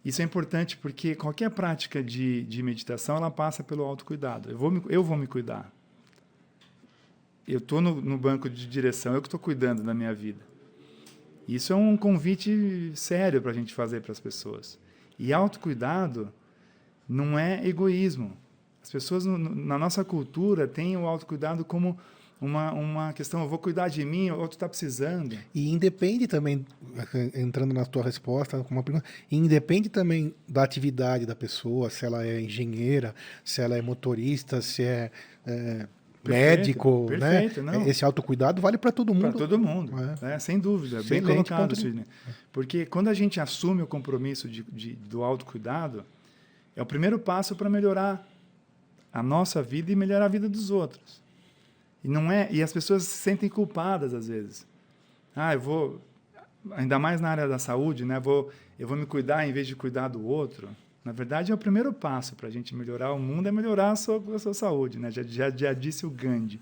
Isso 0.04 0.22
é 0.22 0.24
importante 0.24 0.76
porque 0.76 1.14
qualquer 1.14 1.50
prática 1.50 2.02
de, 2.02 2.42
de 2.44 2.62
meditação 2.62 3.16
ela 3.16 3.30
passa 3.30 3.62
pelo 3.62 3.82
autocuidado. 3.84 4.50
Eu 4.50 4.56
vou 4.56 4.70
me, 4.70 4.82
eu 4.88 5.04
vou 5.04 5.16
me 5.16 5.26
cuidar. 5.26 5.70
Eu 7.46 7.58
estou 7.58 7.80
no, 7.80 8.00
no 8.00 8.16
banco 8.16 8.48
de 8.48 8.66
direção, 8.66 9.14
eu 9.14 9.20
que 9.20 9.28
estou 9.28 9.40
cuidando 9.40 9.82
da 9.82 9.92
minha 9.92 10.14
vida. 10.14 10.40
Isso 11.46 11.72
é 11.72 11.76
um 11.76 11.96
convite 11.96 12.92
sério 12.94 13.42
para 13.42 13.50
a 13.50 13.54
gente 13.54 13.74
fazer 13.74 14.00
para 14.00 14.12
as 14.12 14.20
pessoas. 14.20 14.78
E 15.18 15.32
autocuidado 15.32 16.32
não 17.08 17.38
é 17.38 17.66
egoísmo. 17.66 18.36
As 18.82 18.90
pessoas 18.90 19.26
na 19.26 19.78
nossa 19.78 20.04
cultura 20.04 20.66
têm 20.66 20.96
o 20.96 21.06
autocuidado 21.06 21.64
como 21.64 21.98
uma, 22.40 22.72
uma 22.72 23.12
questão, 23.12 23.42
eu 23.42 23.48
vou 23.48 23.58
cuidar 23.58 23.88
de 23.88 24.04
mim, 24.04 24.30
outro 24.30 24.56
está 24.56 24.68
precisando. 24.68 25.36
E 25.54 25.68
independe 25.70 26.26
também, 26.26 26.64
entrando 27.34 27.74
na 27.74 27.84
tua 27.84 28.02
resposta 28.02 28.58
com 28.64 28.74
uma 28.74 28.82
pergunta, 28.82 29.04
independe 29.30 29.88
também 29.88 30.34
da 30.48 30.62
atividade 30.62 31.26
da 31.26 31.36
pessoa, 31.36 31.90
se 31.90 32.04
ela 32.06 32.24
é 32.24 32.40
engenheira, 32.40 33.14
se 33.44 33.60
ela 33.60 33.76
é 33.76 33.82
motorista, 33.82 34.62
se 34.62 34.82
é, 34.82 35.10
é, 35.46 35.86
médico, 36.26 37.06
perfeito, 37.08 37.62
né? 37.62 37.72
não. 37.72 37.86
Esse 37.86 38.04
autocuidado 38.04 38.60
vale 38.62 38.78
para 38.78 38.90
todo 38.92 39.12
Para 39.14 39.26
mundo. 39.28 39.38
todo 39.38 39.58
mundo, 39.58 39.92
É. 39.98 40.26
né? 40.26 40.38
sem 40.38 40.58
dúvida. 40.58 41.02
Bem 41.02 41.22
colocado, 41.22 41.74
de- 41.74 41.80
Sidney. 41.80 42.04
Porque 42.52 42.86
quando 42.86 43.08
a 43.08 43.14
gente 43.14 43.38
assume 43.38 43.82
o 43.82 43.86
compromisso 43.86 44.48
de, 44.48 44.62
de- 44.72 44.94
do 44.96 45.22
autocuidado, 45.22 46.04
é 46.74 46.80
o 46.82 46.86
primeiro 46.86 47.18
passo 47.18 47.54
para 47.54 47.68
melhorar 47.68 48.26
a 49.12 49.22
nossa 49.22 49.62
vida 49.62 49.90
e 49.92 49.96
melhorar 49.96 50.24
a 50.26 50.28
vida 50.28 50.48
dos 50.48 50.70
outros. 50.70 51.20
E 52.02 52.08
não 52.08 52.30
é, 52.30 52.48
e 52.50 52.62
as 52.62 52.72
pessoas 52.72 53.04
se 53.04 53.16
sentem 53.18 53.48
culpadas 53.48 54.14
às 54.14 54.28
vezes. 54.28 54.66
Ah, 55.34 55.54
eu 55.54 55.60
vou 55.60 56.00
ainda 56.72 56.98
mais 56.98 57.20
na 57.20 57.30
área 57.30 57.48
da 57.48 57.58
saúde, 57.58 58.04
né? 58.04 58.18
Vou, 58.18 58.50
eu 58.78 58.86
vou 58.86 58.96
me 58.96 59.06
cuidar 59.06 59.46
em 59.46 59.52
vez 59.52 59.66
de 59.66 59.76
cuidar 59.76 60.08
do 60.08 60.24
outro. 60.24 60.68
Na 61.04 61.12
verdade, 61.12 61.50
é 61.50 61.54
o 61.54 61.58
primeiro 61.58 61.92
passo 61.92 62.34
para 62.36 62.48
a 62.48 62.50
gente 62.50 62.74
melhorar 62.74 63.12
o 63.12 63.18
mundo 63.18 63.48
é 63.48 63.52
melhorar 63.52 63.92
a 63.92 63.96
sua, 63.96 64.22
a 64.34 64.38
sua 64.38 64.54
saúde, 64.54 64.98
né? 64.98 65.10
Já, 65.10 65.22
já, 65.22 65.50
já 65.50 65.72
disse 65.72 66.04
o 66.04 66.10
Gandhi. 66.10 66.60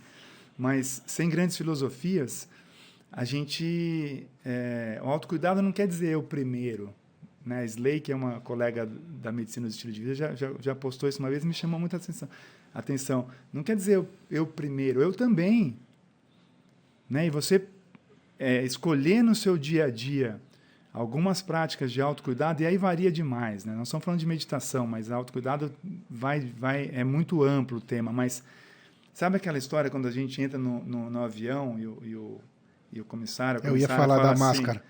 Mas 0.57 1.03
sem 1.07 1.29
grandes 1.29 1.57
filosofias, 1.57 2.49
a 3.11 3.25
gente 3.25 4.27
é, 4.45 5.01
o 5.03 5.09
autocuidado 5.09 5.63
não 5.63 5.73
quer 5.73 5.87
dizer 5.87 6.09
eu 6.09 6.23
primeiro. 6.23 6.95
Né? 7.45 7.65
Slay, 7.65 8.01
que 8.01 8.13
é 8.13 8.15
uma 8.15 8.41
colega 8.41 8.87
da 8.87 9.33
medicina 9.33 9.67
do 9.67 9.71
estilo 9.71 9.93
de 9.93 10.01
vida, 10.01 10.15
já, 10.15 10.35
já, 10.35 10.53
já 10.61 10.75
postou 10.75 11.09
isso 11.09 11.19
uma 11.19 11.31
vez 11.31 11.45
e 11.45 11.47
me 11.47 11.55
chamou 11.55 11.81
muita 11.81 11.97
atenção. 11.97 12.29
Atenção. 12.75 13.29
Não 13.53 13.63
quer 13.63 13.77
dizer 13.77 13.97
eu, 13.97 14.09
eu 14.31 14.47
primeiro, 14.47 15.01
eu 15.01 15.13
também. 15.13 15.77
Né? 17.09 17.27
E 17.27 17.31
você 17.31 17.65
é, 18.39 18.63
escolher 18.65 19.23
no 19.23 19.35
seu 19.35 19.59
dia 19.59 19.87
a 19.87 19.91
dia 19.91 20.41
algumas 20.93 21.41
práticas 21.43 21.93
de 21.93 22.01
autocuidado, 22.01 22.63
e 22.63 22.67
aí 22.67 22.77
varia 22.77 23.11
demais. 23.11 23.65
Né? 23.65 23.75
Nós 23.75 23.89
estamos 23.89 24.05
falando 24.05 24.21
de 24.21 24.27
meditação, 24.27 24.87
mas 24.87 25.11
autocuidado 25.11 25.73
vai, 26.11 26.41
vai, 26.41 26.91
é 26.93 27.05
muito 27.05 27.43
amplo 27.43 27.79
o 27.79 27.81
tema. 27.81 28.13
Mas 28.13 28.43
sabe 29.13 29.37
aquela 29.37 29.59
história 29.59 29.91
quando 29.91 30.09
a 30.09 30.11
gente 30.11 30.41
entra 30.43 30.59
no, 30.59 30.83
no, 30.85 31.11
no 31.11 31.23
avião 31.23 31.79
e 31.79 31.87
o, 31.87 31.99
e 32.03 32.17
o, 32.17 32.41
e 32.93 33.01
o 33.01 33.05
comissário. 33.05 33.61
Eu 33.63 33.77
ia 33.77 33.87
falar 33.87 34.17
fala 34.17 34.23
da 34.23 34.33
assim, 34.33 34.41
máscara. 34.41 34.83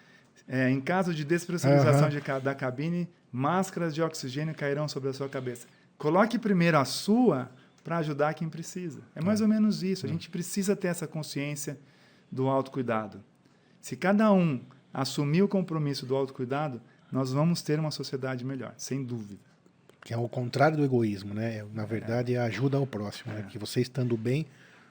é, 0.46 0.70
em 0.70 0.80
caso 0.80 1.12
de 1.12 1.24
despressurização 1.24 2.08
Aham. 2.08 2.10
de 2.10 2.44
da 2.44 2.54
cabine, 2.54 3.08
máscaras 3.30 3.94
de 3.94 4.00
oxigênio 4.00 4.54
cairão 4.54 4.88
sobre 4.88 5.10
a 5.10 5.12
sua 5.12 5.28
cabeça. 5.28 5.66
Coloque 5.98 6.38
primeiro 6.38 6.78
a 6.78 6.84
sua 6.84 7.50
para 7.88 7.96
ajudar 7.98 8.34
quem 8.34 8.50
precisa. 8.50 9.00
É 9.14 9.20
mais 9.22 9.40
ou 9.40 9.48
menos 9.48 9.82
isso. 9.82 10.04
A 10.04 10.08
gente 10.10 10.28
precisa 10.28 10.76
ter 10.76 10.88
essa 10.88 11.06
consciência 11.06 11.78
do 12.30 12.46
autocuidado. 12.46 13.24
Se 13.80 13.96
cada 13.96 14.30
um 14.30 14.60
assumir 14.92 15.40
o 15.40 15.48
compromisso 15.48 16.04
do 16.04 16.14
autocuidado, 16.14 16.82
nós 17.10 17.32
vamos 17.32 17.62
ter 17.62 17.80
uma 17.80 17.90
sociedade 17.90 18.44
melhor, 18.44 18.74
sem 18.76 19.02
dúvida. 19.02 19.40
Que 20.04 20.12
é 20.12 20.18
o 20.18 20.28
contrário 20.28 20.76
do 20.76 20.84
egoísmo, 20.84 21.32
né? 21.32 21.64
Na 21.72 21.86
verdade, 21.86 22.34
é 22.34 22.38
a 22.38 22.44
ajuda 22.44 22.76
ao 22.76 22.86
próximo, 22.86 23.32
né? 23.32 23.46
Que 23.50 23.58
você 23.58 23.80
estando 23.80 24.18
bem, 24.18 24.44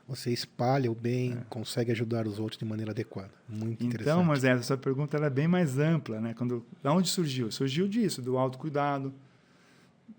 você 0.07 0.31
espalha 0.31 0.91
o 0.91 0.95
bem, 0.95 1.37
consegue 1.51 1.91
ajudar 1.91 2.25
os 2.25 2.39
outros 2.39 2.57
de 2.57 2.65
maneira 2.65 2.93
adequada. 2.93 3.31
Muito 3.47 3.85
interessante. 3.85 4.11
Então, 4.11 4.23
mas 4.23 4.43
essa 4.43 4.75
pergunta 4.75 5.17
é 5.17 5.29
bem 5.29 5.47
mais 5.47 5.77
ampla, 5.77 6.19
né? 6.19 6.33
Quando, 6.35 6.65
da 6.81 6.91
onde 6.91 7.09
surgiu? 7.09 7.51
Surgiu 7.51 7.87
disso, 7.87 8.23
do 8.23 8.39
autocuidado, 8.39 9.13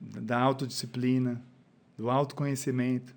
da 0.01 0.39
autodisciplina, 0.39 1.43
do 1.99 2.09
autoconhecimento. 2.09 3.15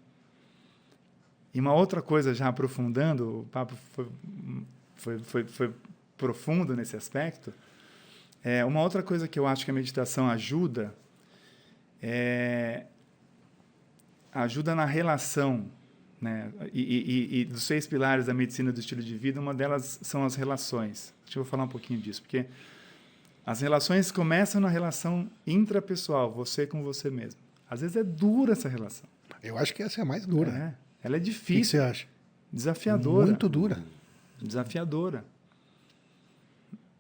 E 1.54 1.60
uma 1.60 1.74
outra 1.74 2.02
coisa, 2.02 2.34
já 2.34 2.48
aprofundando, 2.48 3.42
o 3.42 3.44
papo 3.46 3.76
foi, 3.94 4.08
foi, 4.96 5.20
foi, 5.20 5.44
foi 5.46 5.74
profundo 6.18 6.76
nesse 6.76 6.96
aspecto, 6.96 7.54
é, 8.44 8.66
uma 8.66 8.82
outra 8.82 9.04
coisa 9.04 9.28
que 9.28 9.38
eu 9.38 9.46
acho 9.46 9.64
que 9.64 9.72
a 9.72 9.74
meditação 9.74 10.28
ajuda 10.28 10.96
é 12.02 12.86
ajuda 14.34 14.74
na 14.74 14.86
relação, 14.86 15.70
né? 16.20 16.52
E, 16.74 16.82
e, 16.82 17.42
e, 17.42 17.46
dos 17.46 17.64
seis 17.64 17.86
pilares 17.86 18.26
da 18.26 18.34
medicina 18.34 18.72
do 18.72 18.80
estilo 18.80 19.02
de 19.02 19.16
vida, 19.18 19.40
uma 19.40 19.54
delas 19.54 20.00
são 20.02 20.24
as 20.24 20.36
relações. 20.36 21.14
Deixa 21.26 21.38
eu 21.38 21.46
falar 21.46 21.66
um 21.66 21.68
pouquinho 21.68 22.00
disso, 22.00 22.22
porque 22.22 22.46
as 23.46 23.62
relações 23.62 24.12
começam 24.12 24.62
na 24.62 24.70
relação 24.70 25.30
intrapessoal, 25.46 26.32
você 26.32 26.66
com 26.66 26.82
você 26.82 27.10
mesmo. 27.10 27.40
Às 27.72 27.80
vezes 27.82 27.96
é 27.96 28.04
dura 28.04 28.52
essa 28.52 28.68
relação. 28.68 29.10
Eu 29.42 29.58
acho 29.58 29.74
que 29.74 29.82
essa 29.82 30.02
é 30.02 30.04
a 30.04 30.06
mais 30.06 30.26
dura. 30.26 30.52
É, 30.52 30.74
ela 31.08 31.16
é 31.16 31.20
O 31.20 31.22
que 31.24 31.30
difícil, 31.30 31.80
você 31.80 31.80
acha? 31.80 32.06
desafiadora. 32.52 33.28
Muito 33.28 33.48
dura. 33.48 33.82
desafiadora. 34.42 35.24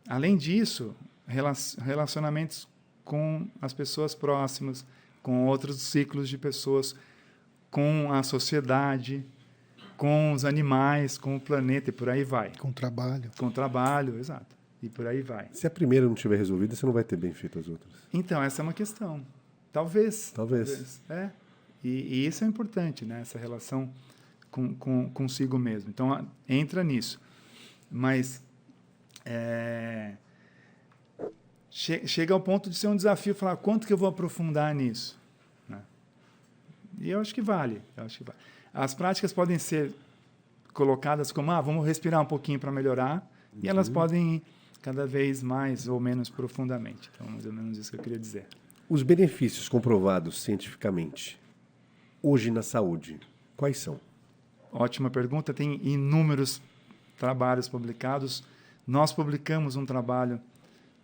Além 0.07 0.37
disso, 0.37 0.95
rela- 1.27 1.53
relacionamentos 1.81 2.67
com 3.03 3.47
as 3.61 3.73
pessoas 3.73 4.15
próximas, 4.15 4.85
com 5.21 5.45
outros 5.47 5.81
ciclos 5.81 6.29
de 6.29 6.37
pessoas, 6.37 6.95
com 7.69 8.11
a 8.11 8.23
sociedade, 8.23 9.23
com 9.97 10.31
os 10.33 10.45
animais, 10.45 11.17
com 11.17 11.35
o 11.35 11.39
planeta 11.39 11.89
e 11.89 11.93
por 11.93 12.09
aí 12.09 12.23
vai. 12.23 12.51
Com 12.57 12.71
trabalho. 12.71 13.29
Com 13.37 13.47
o 13.47 13.51
trabalho, 13.51 14.17
exato. 14.17 14.55
E 14.81 14.89
por 14.89 15.05
aí 15.05 15.21
vai. 15.21 15.47
Se 15.53 15.67
a 15.67 15.69
primeira 15.69 16.07
não 16.07 16.15
tiver 16.15 16.37
resolvida, 16.37 16.75
você 16.75 16.85
não 16.85 16.93
vai 16.93 17.03
ter 17.03 17.15
bem 17.15 17.33
feito 17.33 17.59
as 17.59 17.67
outras. 17.67 17.91
Então, 18.13 18.41
essa 18.41 18.61
é 18.61 18.63
uma 18.63 18.73
questão. 18.73 19.21
Talvez. 19.71 20.31
Talvez. 20.31 21.01
É. 21.09 21.29
E, 21.83 21.89
e 21.89 22.27
isso 22.27 22.43
é 22.43 22.47
importante, 22.47 23.05
né? 23.05 23.21
Essa 23.21 23.39
relação 23.39 23.91
com, 24.51 24.75
com, 24.75 25.09
consigo 25.11 25.57
mesmo. 25.57 25.89
Então, 25.89 26.13
a- 26.13 26.23
entra 26.47 26.83
nisso. 26.83 27.19
Mas 27.89 28.41
é, 29.25 30.13
che- 31.69 32.05
chega 32.07 32.33
ao 32.33 32.39
ponto 32.41 32.69
de 32.69 32.75
ser 32.75 32.87
um 32.87 32.95
desafio 32.95 33.33
falar 33.33 33.55
quanto 33.57 33.87
que 33.87 33.93
eu 33.93 33.97
vou 33.97 34.09
aprofundar 34.09 34.73
nisso. 34.75 35.17
né? 35.67 35.81
E 36.99 37.09
eu 37.09 37.19
acho 37.19 37.33
que 37.33 37.41
vale. 37.41 37.81
Eu 37.95 38.03
acho 38.05 38.17
que 38.17 38.23
vale. 38.23 38.37
As 38.73 38.93
práticas 38.93 39.33
podem 39.33 39.57
ser 39.59 39.91
colocadas 40.73 41.31
como, 41.31 41.51
ah, 41.51 41.59
vamos 41.61 41.85
respirar 41.85 42.21
um 42.21 42.25
pouquinho 42.25 42.57
para 42.59 42.71
melhorar, 42.71 43.29
e 43.61 43.67
elas 43.67 43.89
podem 43.89 44.35
ir 44.35 44.43
cada 44.81 45.05
vez 45.05 45.43
mais 45.43 45.87
ou 45.87 45.99
menos 45.99 46.29
profundamente. 46.29 47.09
Então, 47.13 47.27
mais 47.29 47.45
ou 47.45 47.51
menos 47.51 47.77
isso 47.77 47.91
que 47.91 47.97
eu 47.97 48.01
queria 48.01 48.17
dizer. 48.19 48.47
Os 48.93 49.03
benefícios 49.03 49.69
comprovados 49.69 50.41
cientificamente 50.41 51.39
hoje 52.21 52.51
na 52.51 52.61
saúde, 52.61 53.21
quais 53.55 53.77
são? 53.77 53.97
Ótima 54.69 55.09
pergunta. 55.09 55.53
Tem 55.53 55.79
inúmeros 55.81 56.61
trabalhos 57.17 57.69
publicados. 57.69 58.43
Nós 58.85 59.13
publicamos 59.13 59.77
um 59.77 59.85
trabalho 59.85 60.41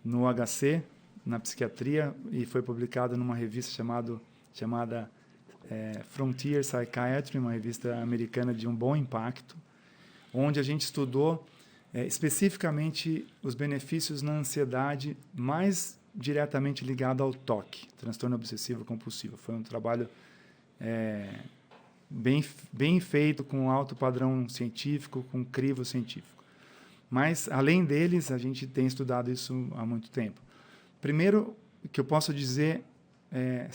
no 0.04 0.26
HC, 0.30 0.82
na 1.24 1.40
psiquiatria, 1.40 2.14
e 2.30 2.44
foi 2.44 2.60
publicado 2.60 3.16
numa 3.16 3.34
revista 3.34 3.72
chamado, 3.72 4.20
chamada 4.52 5.10
eh, 5.70 6.02
Frontier 6.10 6.60
Psychiatry, 6.60 7.38
uma 7.38 7.52
revista 7.52 7.96
americana 8.02 8.52
de 8.52 8.68
um 8.68 8.74
bom 8.76 8.94
impacto, 8.94 9.56
onde 10.34 10.60
a 10.60 10.62
gente 10.62 10.82
estudou 10.82 11.42
eh, 11.94 12.04
especificamente 12.04 13.26
os 13.42 13.54
benefícios 13.54 14.20
na 14.20 14.32
ansiedade 14.32 15.16
mais 15.34 15.97
diretamente 16.14 16.84
ligado 16.84 17.22
ao 17.22 17.32
TOC, 17.32 17.86
transtorno 17.96 18.36
obsessivo 18.36 18.84
compulsivo. 18.84 19.36
Foi 19.36 19.54
um 19.54 19.62
trabalho 19.62 20.08
eh, 20.80 21.40
bem, 22.08 22.44
bem 22.72 23.00
feito, 23.00 23.44
com 23.44 23.70
alto 23.70 23.94
padrão 23.94 24.48
científico, 24.48 25.24
com 25.30 25.44
crivo 25.44 25.84
científico. 25.84 26.44
Mas, 27.10 27.48
além 27.48 27.84
deles, 27.84 28.30
a 28.30 28.38
gente 28.38 28.66
tem 28.66 28.86
estudado 28.86 29.30
isso 29.30 29.68
há 29.74 29.86
muito 29.86 30.10
tempo. 30.10 30.40
Primeiro, 31.00 31.56
que 31.92 32.00
eu 32.00 32.04
posso 32.04 32.34
dizer 32.34 32.82
é, 33.32 33.68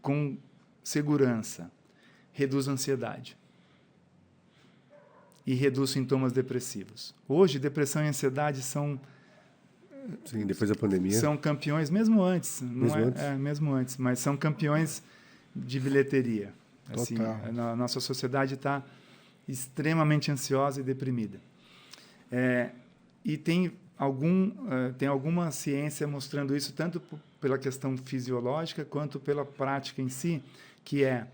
com 0.00 0.36
segurança, 0.82 1.70
reduz 2.32 2.68
a 2.68 2.72
ansiedade 2.72 3.36
e 5.46 5.54
reduz 5.54 5.90
sintomas 5.90 6.32
depressivos. 6.32 7.14
Hoje, 7.28 7.58
depressão 7.58 8.04
e 8.04 8.08
ansiedade 8.08 8.62
são 8.62 9.00
Sim, 10.24 10.44
depois 10.46 10.68
da 10.70 10.76
pandemia. 10.76 11.18
são 11.18 11.36
campeões 11.36 11.88
mesmo 11.90 12.22
antes, 12.22 12.60
Mesmo 12.60 12.98
é, 12.98 13.02
antes? 13.04 13.22
é, 13.22 13.34
mesmo 13.36 13.72
antes, 13.72 13.96
mas 13.96 14.18
são 14.18 14.36
campeões 14.36 15.02
de 15.54 15.78
bilheteria. 15.80 16.52
Assim, 16.92 17.16
Total. 17.16 17.40
a 17.44 17.52
no- 17.52 17.76
nossa 17.76 17.98
sociedade 18.00 18.54
está 18.54 18.82
extremamente 19.48 20.30
ansiosa 20.30 20.80
e 20.80 20.84
deprimida. 20.84 21.38
É, 22.30 22.70
e 23.24 23.36
tem 23.36 23.72
algum 23.96 24.50
eh, 24.70 24.92
tem 24.98 25.06
alguma 25.08 25.50
ciência 25.50 26.06
mostrando 26.06 26.54
isso 26.56 26.72
tanto 26.72 27.00
pela 27.40 27.56
questão 27.56 27.96
fisiológica 27.96 28.84
quanto 28.84 29.20
pela 29.20 29.44
prática 29.44 30.02
em 30.02 30.08
si, 30.08 30.42
que 30.84 31.04
é 31.04 31.26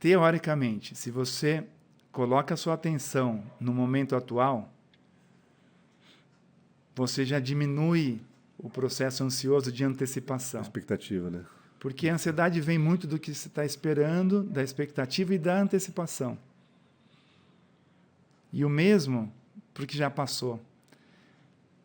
teoricamente, 0.00 0.94
se 0.96 1.10
você 1.10 1.64
coloca 2.12 2.54
a 2.54 2.56
sua 2.56 2.74
atenção 2.74 3.42
no 3.60 3.72
momento 3.72 4.16
atual, 4.16 4.72
você 6.98 7.24
já 7.24 7.38
diminui 7.38 8.20
o 8.58 8.68
processo 8.68 9.22
ansioso 9.22 9.70
de 9.70 9.84
antecipação. 9.84 10.60
Expectativa, 10.60 11.30
né? 11.30 11.44
Porque 11.78 12.08
a 12.08 12.14
ansiedade 12.14 12.60
vem 12.60 12.76
muito 12.76 13.06
do 13.06 13.20
que 13.20 13.32
você 13.32 13.46
está 13.46 13.64
esperando, 13.64 14.42
da 14.42 14.64
expectativa 14.64 15.32
e 15.32 15.38
da 15.38 15.60
antecipação. 15.60 16.36
E 18.52 18.64
o 18.64 18.68
mesmo 18.68 19.32
porque 19.72 19.96
já 19.96 20.10
passou. 20.10 20.60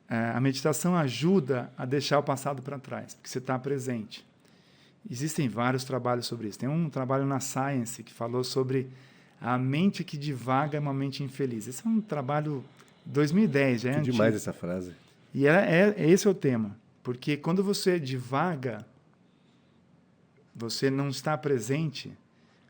É, 0.09 0.31
a 0.31 0.41
meditação 0.41 0.95
ajuda 0.95 1.71
a 1.77 1.85
deixar 1.85 2.17
o 2.17 2.23
passado 2.23 2.63
para 2.63 2.79
trás, 2.79 3.13
porque 3.13 3.29
você 3.29 3.37
está 3.37 3.57
presente. 3.59 4.25
Existem 5.09 5.47
vários 5.47 5.83
trabalhos 5.83 6.25
sobre 6.25 6.47
isso. 6.47 6.57
Tem 6.57 6.67
um 6.67 6.89
trabalho 6.89 7.25
na 7.25 7.39
Science 7.39 8.01
que 8.01 8.11
falou 8.11 8.43
sobre 8.43 8.89
a 9.39 9.59
mente 9.59 10.03
que 10.03 10.17
divaga 10.17 10.77
é 10.77 10.79
uma 10.79 10.93
mente 10.93 11.21
infeliz. 11.21 11.67
Esse 11.67 11.85
é 11.85 11.89
um 11.89 12.01
trabalho 12.01 12.63
2010, 13.05 13.81
já 13.81 13.89
é 13.89 13.93
Que 13.93 13.99
antigo. 13.99 14.13
demais 14.13 14.33
essa 14.33 14.53
frase. 14.53 15.02
E 15.33 15.47
é, 15.47 15.93
é, 15.97 16.09
esse 16.09 16.27
é 16.27 16.29
o 16.29 16.33
tema. 16.33 16.77
Porque 17.01 17.35
quando 17.35 17.63
você 17.63 17.99
divaga, 17.99 18.85
você 20.55 20.89
não 20.89 21.09
está 21.09 21.37
presente, 21.37 22.15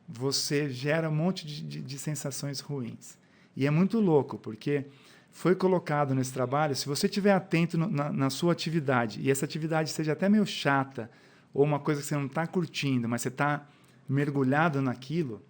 você 0.07 0.69
gera 0.69 1.09
um 1.09 1.15
monte 1.15 1.45
de, 1.45 1.61
de, 1.61 1.81
de 1.81 1.99
sensações 1.99 2.59
ruins. 2.59 3.17
E 3.55 3.67
é 3.67 3.69
muito 3.69 3.99
louco, 3.99 4.37
porque 4.37 4.85
foi 5.31 5.55
colocado 5.55 6.13
nesse 6.15 6.31
trabalho, 6.31 6.75
se 6.75 6.87
você 6.87 7.07
estiver 7.07 7.33
atento 7.33 7.77
no, 7.77 7.89
na, 7.89 8.11
na 8.11 8.29
sua 8.29 8.53
atividade, 8.53 9.19
e 9.21 9.29
essa 9.29 9.45
atividade 9.45 9.89
seja 9.89 10.13
até 10.13 10.29
meio 10.29 10.45
chata, 10.45 11.09
ou 11.53 11.63
uma 11.63 11.79
coisa 11.79 12.01
que 12.01 12.07
você 12.07 12.15
não 12.15 12.27
está 12.27 12.47
curtindo, 12.47 13.09
mas 13.09 13.21
você 13.21 13.27
está 13.27 13.67
mergulhado 14.07 14.81
naquilo, 14.81 15.41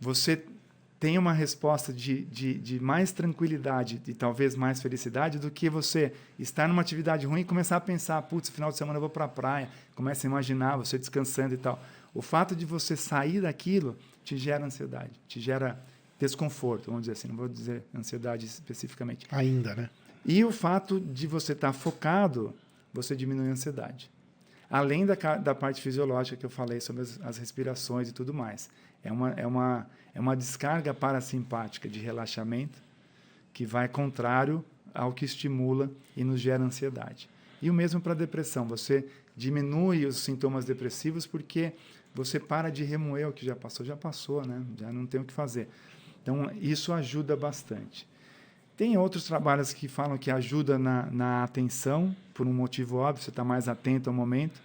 você 0.00 0.44
tem 0.98 1.18
uma 1.18 1.32
resposta 1.32 1.92
de, 1.92 2.24
de, 2.24 2.54
de 2.54 2.80
mais 2.80 3.12
tranquilidade 3.12 4.00
e 4.06 4.14
talvez 4.14 4.54
mais 4.56 4.80
felicidade 4.80 5.38
do 5.38 5.50
que 5.50 5.68
você 5.68 6.12
estar 6.38 6.66
numa 6.68 6.80
atividade 6.80 7.26
ruim 7.26 7.40
e 7.40 7.44
começar 7.44 7.76
a 7.76 7.80
pensar, 7.80 8.22
putz, 8.22 8.48
final 8.48 8.70
de 8.70 8.78
semana 8.78 8.96
eu 8.96 9.00
vou 9.00 9.10
para 9.10 9.26
a 9.26 9.28
praia, 9.28 9.68
começa 9.94 10.26
a 10.26 10.28
imaginar 10.28 10.76
você 10.76 10.98
descansando 10.98 11.54
e 11.54 11.58
tal. 11.58 11.82
O 12.14 12.22
fato 12.22 12.54
de 12.54 12.64
você 12.64 12.96
sair 12.96 13.40
daquilo 13.40 13.96
te 14.24 14.36
gera 14.36 14.64
ansiedade, 14.64 15.10
te 15.28 15.40
gera 15.40 15.78
desconforto, 16.18 16.86
vamos 16.86 17.02
dizer 17.02 17.12
assim, 17.12 17.28
não 17.28 17.36
vou 17.36 17.48
dizer 17.48 17.82
ansiedade 17.94 18.46
especificamente. 18.46 19.26
Ainda, 19.30 19.74
né? 19.74 19.90
E 20.24 20.42
o 20.44 20.50
fato 20.50 20.98
de 20.98 21.26
você 21.26 21.52
estar 21.52 21.72
focado, 21.72 22.54
você 22.92 23.14
diminui 23.14 23.48
a 23.48 23.52
ansiedade. 23.52 24.10
Além 24.70 25.04
da, 25.04 25.14
da 25.36 25.54
parte 25.54 25.82
fisiológica 25.82 26.36
que 26.36 26.46
eu 26.46 26.50
falei 26.50 26.80
sobre 26.80 27.02
as, 27.02 27.20
as 27.20 27.36
respirações 27.36 28.08
e 28.08 28.12
tudo 28.12 28.32
mais. 28.32 28.70
É 29.02 29.12
uma, 29.12 29.30
é, 29.32 29.46
uma, 29.46 29.86
é 30.14 30.20
uma 30.20 30.36
descarga 30.36 30.94
parasimpática 30.94 31.88
de 31.88 31.98
relaxamento 31.98 32.78
que 33.52 33.66
vai 33.66 33.88
contrário 33.88 34.64
ao 34.94 35.12
que 35.12 35.24
estimula 35.24 35.90
e 36.16 36.22
nos 36.22 36.40
gera 36.40 36.62
ansiedade. 36.62 37.28
E 37.60 37.68
o 37.68 37.74
mesmo 37.74 38.00
para 38.00 38.12
a 38.12 38.16
depressão. 38.16 38.66
Você 38.68 39.08
diminui 39.36 40.06
os 40.06 40.18
sintomas 40.18 40.64
depressivos 40.64 41.26
porque 41.26 41.72
você 42.14 42.38
para 42.38 42.70
de 42.70 42.84
remoer 42.84 43.28
o 43.28 43.32
que 43.32 43.44
já 43.44 43.56
passou. 43.56 43.84
Já 43.84 43.96
passou, 43.96 44.46
né? 44.46 44.62
Já 44.78 44.92
não 44.92 45.04
tem 45.06 45.20
o 45.20 45.24
que 45.24 45.32
fazer. 45.32 45.68
Então, 46.22 46.50
isso 46.60 46.92
ajuda 46.92 47.36
bastante. 47.36 48.06
Tem 48.76 48.96
outros 48.96 49.24
trabalhos 49.24 49.72
que 49.72 49.88
falam 49.88 50.18
que 50.18 50.30
ajuda 50.30 50.78
na, 50.78 51.06
na 51.10 51.44
atenção, 51.44 52.14
por 52.32 52.46
um 52.46 52.52
motivo 52.52 52.96
óbvio, 52.96 53.22
você 53.22 53.30
está 53.30 53.44
mais 53.44 53.68
atento 53.68 54.10
ao 54.10 54.14
momento. 54.14 54.60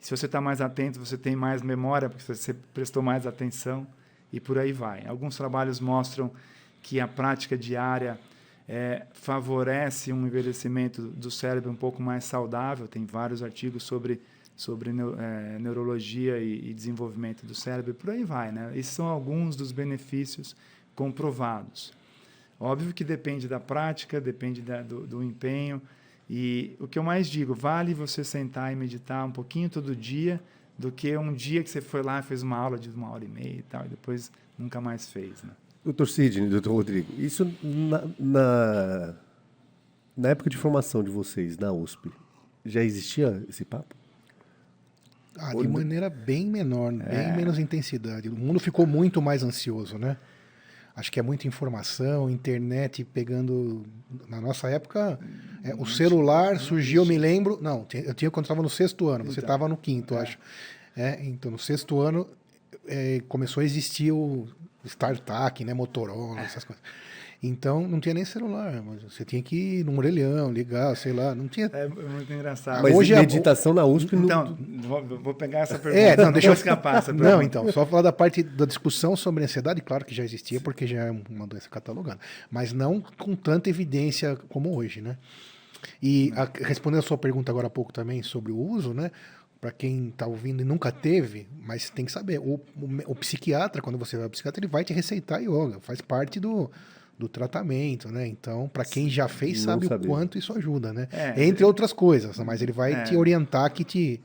Se 0.00 0.10
você 0.14 0.26
está 0.26 0.40
mais 0.40 0.60
atento, 0.60 0.98
você 0.98 1.16
tem 1.16 1.34
mais 1.34 1.62
memória, 1.62 2.10
porque 2.10 2.22
você 2.22 2.52
prestou 2.74 3.02
mais 3.02 3.26
atenção, 3.26 3.86
e 4.34 4.40
por 4.40 4.58
aí 4.58 4.72
vai. 4.72 5.06
Alguns 5.06 5.36
trabalhos 5.36 5.78
mostram 5.78 6.32
que 6.82 6.98
a 6.98 7.06
prática 7.06 7.56
diária 7.56 8.18
é, 8.68 9.06
favorece 9.12 10.12
um 10.12 10.26
envelhecimento 10.26 11.02
do 11.02 11.30
cérebro 11.30 11.70
um 11.70 11.76
pouco 11.76 12.02
mais 12.02 12.24
saudável. 12.24 12.88
Tem 12.88 13.06
vários 13.06 13.44
artigos 13.44 13.84
sobre, 13.84 14.20
sobre 14.56 14.90
é, 14.90 15.58
neurologia 15.60 16.38
e, 16.38 16.70
e 16.70 16.74
desenvolvimento 16.74 17.46
do 17.46 17.54
cérebro, 17.54 17.94
por 17.94 18.10
aí 18.10 18.24
vai. 18.24 18.50
Né? 18.50 18.72
Esses 18.74 18.92
são 18.92 19.06
alguns 19.06 19.54
dos 19.54 19.70
benefícios 19.70 20.56
comprovados. 20.96 21.92
Óbvio 22.58 22.92
que 22.92 23.04
depende 23.04 23.46
da 23.46 23.60
prática, 23.60 24.20
depende 24.20 24.62
da, 24.62 24.82
do, 24.82 25.06
do 25.06 25.22
empenho. 25.22 25.80
E 26.28 26.74
o 26.80 26.88
que 26.88 26.98
eu 26.98 27.04
mais 27.04 27.28
digo, 27.28 27.54
vale 27.54 27.94
você 27.94 28.24
sentar 28.24 28.72
e 28.72 28.76
meditar 28.76 29.24
um 29.24 29.30
pouquinho 29.30 29.70
todo 29.70 29.94
dia 29.94 30.40
do 30.78 30.90
que 30.90 31.16
um 31.16 31.32
dia 31.32 31.62
que 31.62 31.70
você 31.70 31.80
foi 31.80 32.02
lá 32.02 32.20
e 32.20 32.22
fez 32.22 32.42
uma 32.42 32.56
aula 32.56 32.78
de 32.78 32.90
uma 32.90 33.10
hora 33.10 33.24
e 33.24 33.28
meia 33.28 33.58
e 33.58 33.62
tal, 33.62 33.84
e 33.84 33.88
depois 33.88 34.30
nunca 34.58 34.80
mais 34.80 35.10
fez. 35.10 35.42
Né? 35.42 35.50
Doutor 35.84 36.08
Sidney, 36.08 36.48
doutor 36.48 36.72
Rodrigo, 36.72 37.12
isso 37.18 37.50
na, 37.62 38.04
na, 38.18 39.14
na 40.16 40.28
época 40.30 40.50
de 40.50 40.56
formação 40.56 41.02
de 41.02 41.10
vocês 41.10 41.58
na 41.58 41.72
USP, 41.72 42.10
já 42.64 42.82
existia 42.82 43.44
esse 43.48 43.64
papo? 43.64 43.94
Ah, 45.36 45.52
de 45.52 45.66
maneira 45.66 46.08
bem 46.08 46.46
menor, 46.46 46.92
bem 46.92 47.06
é. 47.08 47.36
menos 47.36 47.58
intensidade. 47.58 48.28
O 48.28 48.36
mundo 48.36 48.60
ficou 48.60 48.86
muito 48.86 49.20
mais 49.20 49.42
ansioso, 49.42 49.98
né? 49.98 50.16
Acho 50.96 51.10
que 51.10 51.18
é 51.18 51.22
muita 51.22 51.48
informação, 51.48 52.30
internet 52.30 53.04
pegando. 53.04 53.84
Na 54.28 54.40
nossa 54.40 54.68
época, 54.68 55.18
é, 55.64 55.74
o 55.74 55.84
celular 55.84 56.58
surgiu, 56.60 57.02
eu 57.02 57.06
me 57.06 57.18
lembro. 57.18 57.58
Não, 57.60 57.86
eu 57.92 58.14
tinha 58.14 58.30
quando 58.30 58.44
estava 58.44 58.62
no 58.62 58.70
sexto 58.70 59.08
ano, 59.08 59.24
você 59.24 59.40
estava 59.40 59.66
no 59.66 59.76
quinto, 59.76 60.14
é. 60.14 60.18
acho. 60.18 60.38
É, 60.96 61.24
então, 61.24 61.50
no 61.50 61.58
sexto 61.58 62.00
ano, 62.00 62.28
é, 62.86 63.20
começou 63.28 63.60
a 63.60 63.64
existir 63.64 64.12
o 64.12 64.46
StarTAC, 64.84 65.64
né, 65.64 65.74
Motorola, 65.74 66.40
essas 66.40 66.62
coisas. 66.62 66.82
Então 67.46 67.86
não 67.86 68.00
tinha 68.00 68.14
nem 68.14 68.24
celular, 68.24 68.82
mas 68.82 69.02
você 69.02 69.22
tinha 69.22 69.42
que 69.42 69.80
ir 69.80 69.84
num 69.84 69.98
orelhão, 69.98 70.50
ligar, 70.50 70.96
sei 70.96 71.12
lá, 71.12 71.34
não 71.34 71.46
tinha. 71.46 71.66
É 71.74 71.86
muito 71.86 72.32
engraçado. 72.32 72.82
Mas 72.82 72.94
Hoje 72.94 73.14
meditação 73.14 73.72
a... 73.72 73.74
na 73.74 73.84
USP 73.84 74.16
Então, 74.16 74.56
vou, 74.80 75.18
vou, 75.18 75.34
pegar 75.34 75.58
essa 75.58 75.74
é, 75.74 75.78
pergunta. 75.78 76.02
É, 76.02 76.16
não, 76.16 76.32
deixa 76.32 76.48
eu 76.48 76.54
escapar 76.54 76.96
essa 76.96 77.12
pergunta. 77.12 77.30
Não, 77.36 77.42
então, 77.42 77.70
só 77.70 77.84
falar 77.84 78.00
da 78.00 78.12
parte 78.12 78.42
da 78.42 78.64
discussão 78.64 79.14
sobre 79.14 79.44
ansiedade, 79.44 79.82
claro 79.82 80.06
que 80.06 80.14
já 80.14 80.24
existia, 80.24 80.58
Sim. 80.58 80.64
porque 80.64 80.86
já 80.86 81.04
é 81.04 81.10
uma 81.10 81.46
doença 81.46 81.68
catalogada, 81.68 82.18
mas 82.50 82.72
não 82.72 83.02
com 83.18 83.36
tanta 83.36 83.68
evidência 83.68 84.36
como 84.48 84.74
hoje, 84.74 85.02
né? 85.02 85.18
E 86.02 86.32
a, 86.34 86.48
respondendo 86.66 87.00
a 87.00 87.02
sua 87.02 87.18
pergunta 87.18 87.52
agora 87.52 87.66
há 87.66 87.70
pouco 87.70 87.92
também 87.92 88.22
sobre 88.22 88.52
o 88.52 88.56
uso, 88.56 88.94
né? 88.94 89.10
Para 89.60 89.70
quem 89.70 90.08
está 90.08 90.26
ouvindo 90.26 90.62
e 90.62 90.64
nunca 90.64 90.90
teve, 90.90 91.46
mas 91.62 91.90
tem 91.90 92.06
que 92.06 92.12
saber, 92.12 92.38
o, 92.38 92.54
o, 92.54 92.62
o 93.06 93.14
psiquiatra, 93.14 93.82
quando 93.82 93.98
você 93.98 94.16
vai 94.16 94.24
ao 94.24 94.30
psiquiatra, 94.30 94.60
ele 94.60 94.72
vai 94.72 94.82
te 94.82 94.94
receitar 94.94 95.42
yoga, 95.42 95.78
faz 95.80 96.00
parte 96.00 96.40
do 96.40 96.70
do 97.18 97.28
tratamento, 97.28 98.10
né? 98.10 98.26
Então, 98.26 98.68
para 98.68 98.84
quem 98.84 99.08
já 99.08 99.28
fez, 99.28 99.60
sabe 99.60 99.86
o 99.86 99.98
quanto 100.00 100.36
isso 100.36 100.52
ajuda, 100.52 100.92
né? 100.92 101.08
É, 101.12 101.44
Entre 101.44 101.64
outras 101.64 101.92
coisas, 101.92 102.38
mas 102.38 102.60
ele 102.60 102.72
vai 102.72 102.92
é, 102.92 103.02
te 103.04 103.16
orientar 103.16 103.72
que 103.72 103.84
te 103.84 104.20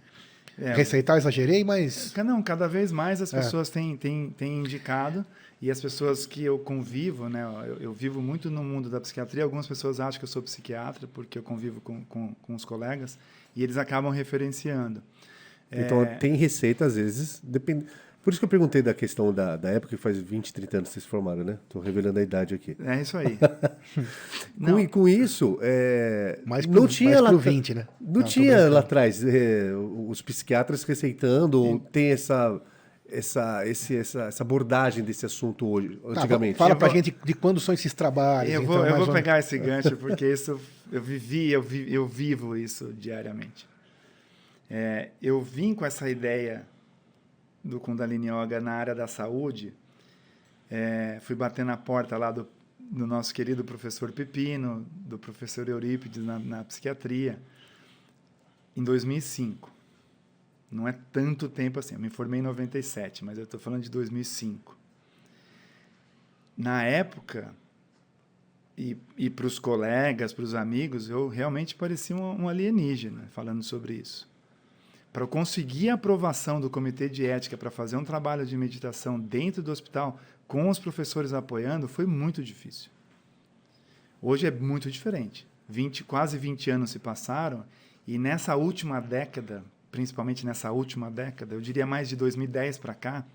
é, 0.58 0.74
receitar, 0.74 1.18
exagerei, 1.18 1.64
mas 1.64 2.14
não, 2.26 2.42
cada 2.42 2.68
vez 2.68 2.92
mais 2.92 3.22
as 3.22 3.34
é. 3.34 3.38
pessoas 3.38 3.70
têm, 3.70 3.96
têm, 3.96 4.32
têm 4.32 4.60
indicado 4.60 5.26
e 5.62 5.70
as 5.70 5.80
pessoas 5.80 6.26
que 6.26 6.44
eu 6.44 6.58
convivo, 6.58 7.30
né? 7.30 7.44
Eu, 7.68 7.76
eu, 7.78 7.94
vivo 7.94 8.22
muito 8.22 8.50
no 8.50 8.64
mundo 8.64 8.90
da 8.90 9.00
psiquiatria. 9.00 9.44
Algumas 9.44 9.68
pessoas 9.68 10.00
acham 10.00 10.20
que 10.20 10.24
eu 10.24 10.30
sou 10.30 10.42
psiquiatra 10.42 11.08
porque 11.14 11.38
eu 11.38 11.44
convivo 11.44 11.82
com, 11.82 12.04
com, 12.06 12.34
com 12.42 12.56
os 12.56 12.66
colegas 12.66 13.20
e 13.56 13.64
eles 13.64 13.78
acabam 13.78 14.12
referenciando. 14.12 15.04
Então, 15.72 16.02
é, 16.02 16.16
tem 16.16 16.36
receita 16.36 16.86
às 16.86 16.96
vezes, 16.96 17.40
depende 17.44 17.86
por 18.30 18.34
isso 18.34 18.40
que 18.40 18.46
eu 18.46 18.50
perguntei 18.50 18.84
da 18.84 18.94
questão 18.94 19.34
da, 19.34 19.56
da 19.56 19.70
época 19.72 19.96
que 19.96 20.02
faz 20.02 20.20
20, 20.20 20.54
30 20.54 20.78
anos 20.78 20.90
que 20.90 20.94
vocês 20.94 21.04
se 21.04 21.10
formaram, 21.10 21.44
né? 21.44 21.58
Estou 21.64 21.82
revelando 21.82 22.20
a 22.20 22.22
idade 22.22 22.54
aqui. 22.54 22.78
É 22.86 23.02
isso 23.02 23.18
aí. 23.18 23.40
com, 24.64 24.88
com 24.88 25.10
isso, 25.10 25.58
é, 25.64 26.38
mais 26.46 26.68
pro, 26.68 26.80
não 26.80 26.88
tinha 26.88 27.22
mais 27.22 27.34
lá 27.34 27.40
20, 27.40 27.74
né? 27.74 27.88
Não, 28.00 28.22
não 28.22 28.24
tinha 28.24 28.70
lá 28.70 28.82
atrás 28.82 29.26
é, 29.26 29.72
os 30.08 30.22
psiquiatras 30.22 30.84
receitando, 30.84 31.64
ou 31.64 31.80
tem 31.80 32.12
essa 32.12 32.62
essa, 33.12 33.68
esse, 33.68 33.98
essa, 33.98 34.26
essa 34.26 34.44
abordagem 34.44 35.04
desse 35.04 35.26
assunto 35.26 35.68
hoje, 35.68 35.96
tá, 35.96 36.10
antigamente? 36.12 36.56
Fala 36.60 36.76
para 36.76 36.88
a 36.88 36.92
gente 36.92 37.16
de 37.26 37.34
quando 37.34 37.60
são 37.60 37.74
esses 37.74 37.92
trabalhos. 37.96 38.54
Eu 38.54 38.64
vou, 38.64 38.86
então, 38.86 38.88
eu 38.88 39.06
vou 39.06 39.12
pegar 39.12 39.40
esse 39.40 39.58
gancho, 39.58 39.98
porque 39.98 40.32
isso 40.32 40.62
eu 40.92 41.02
vivi, 41.02 41.52
eu, 41.52 41.64
vi, 41.64 41.92
eu 41.92 42.06
vivo 42.06 42.56
isso 42.56 42.94
diariamente. 42.94 43.68
É, 44.70 45.10
eu 45.20 45.42
vim 45.42 45.74
com 45.74 45.84
essa 45.84 46.08
ideia 46.08 46.64
do 47.64 47.80
Kundalini 47.80 48.28
Yoga 48.28 48.60
na 48.60 48.72
área 48.72 48.96
da 48.96 49.08
saúde, 49.08 49.74
é, 50.70 51.20
fui 51.22 51.36
bater 51.36 51.66
na 51.66 51.76
porta 51.76 52.18
lá 52.18 52.32
do, 52.32 52.48
do, 52.80 53.06
nosso 53.06 53.34
querido 53.34 53.64
professor 53.64 54.12
Pepino, 54.12 54.86
do 54.92 55.18
professor 55.18 55.68
Eurípides 55.68 56.24
na, 56.24 56.40
na 56.40 56.64
psiquiatria, 56.64 57.40
em 58.76 58.84
2005. 58.84 59.72
Não 60.72 60.88
é 60.88 60.94
tanto 61.12 61.50
tempo 61.50 61.80
assim. 61.80 61.96
Eu 61.96 62.00
me 62.00 62.10
formei 62.10 62.40
em 62.40 62.44
97, 62.44 63.26
mas 63.26 63.38
eu 63.38 63.44
estou 63.44 63.60
falando 63.60 63.82
de 63.82 63.90
2005. 63.90 64.78
Na 66.56 66.84
época, 66.84 67.54
e, 68.78 68.96
e 69.18 69.30
para 69.30 69.48
os 69.48 69.58
colegas, 69.58 70.32
para 70.32 70.44
os 70.44 70.54
amigos, 70.54 71.10
eu 71.10 71.28
realmente 71.28 71.74
parecia 71.74 72.16
um, 72.16 72.44
um 72.44 72.48
alienígena 72.48 73.28
falando 73.32 73.64
sobre 73.64 73.96
isso 73.96 74.29
para 75.20 75.28
conseguir 75.28 75.90
a 75.90 75.96
aprovação 75.96 76.62
do 76.62 76.70
comitê 76.70 77.10
de 77.10 77.26
ética 77.26 77.58
para 77.58 77.70
fazer 77.70 77.98
um 77.98 78.06
trabalho 78.06 78.46
de 78.46 78.56
meditação 78.56 79.20
dentro 79.20 79.62
do 79.62 79.70
hospital, 79.70 80.18
com 80.48 80.70
os 80.70 80.80
professores 80.80 81.34
apoiando, 81.34 81.90
foi 81.90 82.06
muito 82.06 82.42
difícil. 82.42 82.90
Hoje 84.22 84.48
é 84.48 84.52
muito 84.52 84.90
diferente. 84.90 85.46
20, 85.68 86.06
quase 86.06 86.38
20 86.38 86.72
anos 86.72 86.92
se 86.92 87.00
passaram 87.00 87.66
e 88.08 88.18
nessa 88.18 88.56
última 88.56 89.02
década, 89.02 89.62
principalmente 89.92 90.46
nessa 90.46 90.72
última 90.72 91.12
década, 91.12 91.54
eu 91.54 91.60
diria 91.60 91.86
mais 91.86 92.08
de 92.08 92.16
2010 92.16 92.78
para 92.78 92.94
cá, 92.94 93.26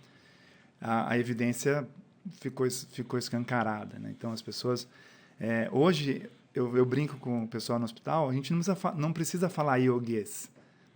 a, 0.81 1.13
a, 1.13 1.19
evidência 1.19 1.87
ficou, 2.41 2.67
ficou 2.71 3.19
escancarada. 3.19 3.99
Né? 3.99 4.15
Então, 4.17 4.33
as 4.33 4.41
pessoas. 4.41 4.89
É, 5.39 5.69
hoje, 5.71 6.31
eu, 6.55 6.75
eu, 6.79 6.87
brinco 6.87 7.19
com 7.19 7.45
o 7.45 7.47
pessoal 7.47 7.79
no 7.79 7.85
hospital, 7.85 8.31
a 8.31 8.33
gente 8.33 8.55
não 8.55 8.61
precisa, 8.63 8.93
não 8.97 9.13
precisa 9.13 9.49
falar 9.51 9.77
ioguês 9.77 10.54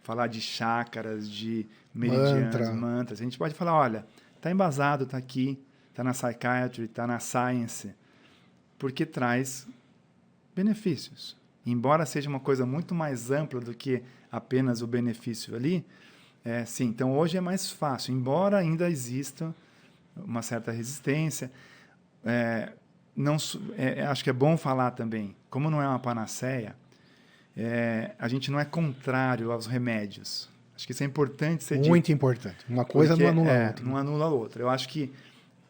falar 0.09 0.27
de 0.27 0.41
chácaras, 0.41 1.29
de 1.29 1.67
meridianos, 1.93 2.45
Mantra. 2.45 2.73
mantras. 2.73 3.21
A 3.21 3.25
gente 3.25 3.37
pode 3.37 3.53
falar, 3.53 3.75
olha, 3.75 4.07
está 4.35 4.51
embasado, 4.51 5.05
está 5.05 5.19
aqui, 5.19 5.63
está 5.91 6.03
na 6.03 6.13
psychiatry, 6.13 6.85
está 6.85 7.07
na 7.07 7.19
science, 7.19 7.95
porque 8.79 9.05
traz 9.05 9.69
benefícios. 10.57 11.37
Embora 11.67 12.07
seja 12.07 12.27
uma 12.27 12.41
coisa 12.41 12.65
muito 12.65 12.95
mais 12.95 13.31
ampla 13.31 13.61
do 13.61 13.75
que 13.75 14.03
apenas 14.33 14.81
o 14.81 14.87
benefício 14.87 15.55
ali, 15.55 15.85
é, 16.43 16.65
sim. 16.65 16.87
Então 16.87 17.15
hoje 17.15 17.37
é 17.37 17.41
mais 17.43 17.71
fácil, 17.71 18.15
embora 18.15 18.57
ainda 18.57 18.89
exista 18.89 19.55
uma 20.17 20.41
certa 20.41 20.73
resistência. 20.73 21.53
É, 22.25 22.73
não, 23.15 23.37
é, 23.77 24.07
acho 24.07 24.25
que 24.25 24.31
é 24.31 24.33
bom 24.33 24.57
falar 24.57 24.93
também, 24.93 25.37
como 25.51 25.69
não 25.69 25.83
é 25.83 25.87
uma 25.87 25.99
panaceia, 25.99 26.75
é, 27.59 28.13
a 28.17 28.29
gente 28.29 28.53
não 28.53 28.61
é 28.61 28.65
contrário 28.65 29.51
aos 29.51 29.67
remédios. 29.67 30.49
Acho 30.77 30.87
que 30.87 30.93
isso 30.93 31.03
é 31.03 31.07
importante 31.07 31.65
ser 31.65 31.75
Muito 31.79 32.05
dito, 32.05 32.13
importante. 32.13 32.65
Uma 32.69 32.85
coisa 32.85 33.17
não 33.17 33.27
anula 33.27 33.51
é, 33.51 33.65
a 33.65 33.69
outra. 33.69 33.85
Não 33.85 33.97
anula 33.97 34.25
a 34.27 34.29
outra. 34.29 34.63
Eu 34.63 34.71
acho 34.71 34.89
que 34.89 35.13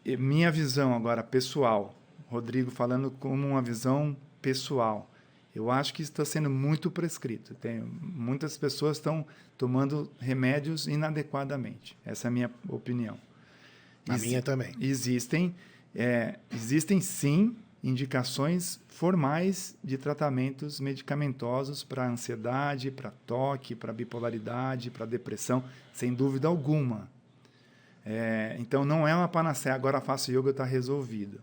minha 0.05 0.51
visão 0.51 0.93
agora 0.93 1.23
pessoal, 1.23 1.95
Rodrigo 2.27 2.69
falando 2.69 3.09
como 3.09 3.47
uma 3.47 3.61
visão 3.61 4.15
pessoal, 4.39 5.09
eu 5.55 5.71
acho 5.71 5.91
que 5.95 6.03
está 6.03 6.23
sendo 6.23 6.47
muito 6.47 6.91
prescrito. 6.91 7.55
Tem, 7.55 7.79
muitas 7.81 8.55
pessoas 8.55 8.97
estão 8.97 9.25
tomando 9.57 10.11
remédios 10.19 10.87
inadequadamente. 10.87 11.97
Essa 12.05 12.27
é 12.27 12.29
a 12.29 12.31
minha 12.31 12.51
opinião. 12.67 13.17
A 14.07 14.13
Ex 14.13 14.21
minha 14.21 14.43
também. 14.43 14.75
Existem, 14.79 15.55
é, 15.95 16.35
existem 16.53 17.01
sim 17.01 17.55
indicações 17.83 18.79
formais 18.89 19.75
de 19.83 19.97
tratamentos 19.97 20.79
medicamentosos 20.79 21.83
para 21.83 22.07
ansiedade, 22.07 22.91
para 22.91 23.11
toque, 23.25 23.73
para 23.75 23.93
bipolaridade, 23.93 24.91
para 24.91 25.05
depressão, 25.05 25.63
sem 25.93 26.13
dúvida 26.13 26.47
alguma. 26.47 27.09
É, 28.05 28.55
então 28.59 28.83
não 28.83 29.07
é 29.07 29.15
uma 29.15 29.27
panaceia, 29.27 29.75
agora 29.75 30.01
faço 30.01 30.31
yoga 30.31 30.51
está 30.51 30.65
resolvido. 30.65 31.39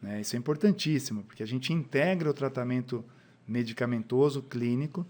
Né? 0.00 0.20
Isso 0.20 0.36
é 0.36 0.38
importantíssimo, 0.38 1.24
porque 1.24 1.42
a 1.42 1.46
gente 1.46 1.72
integra 1.72 2.30
o 2.30 2.34
tratamento 2.34 3.04
medicamentoso 3.46 4.42
clínico. 4.42 5.06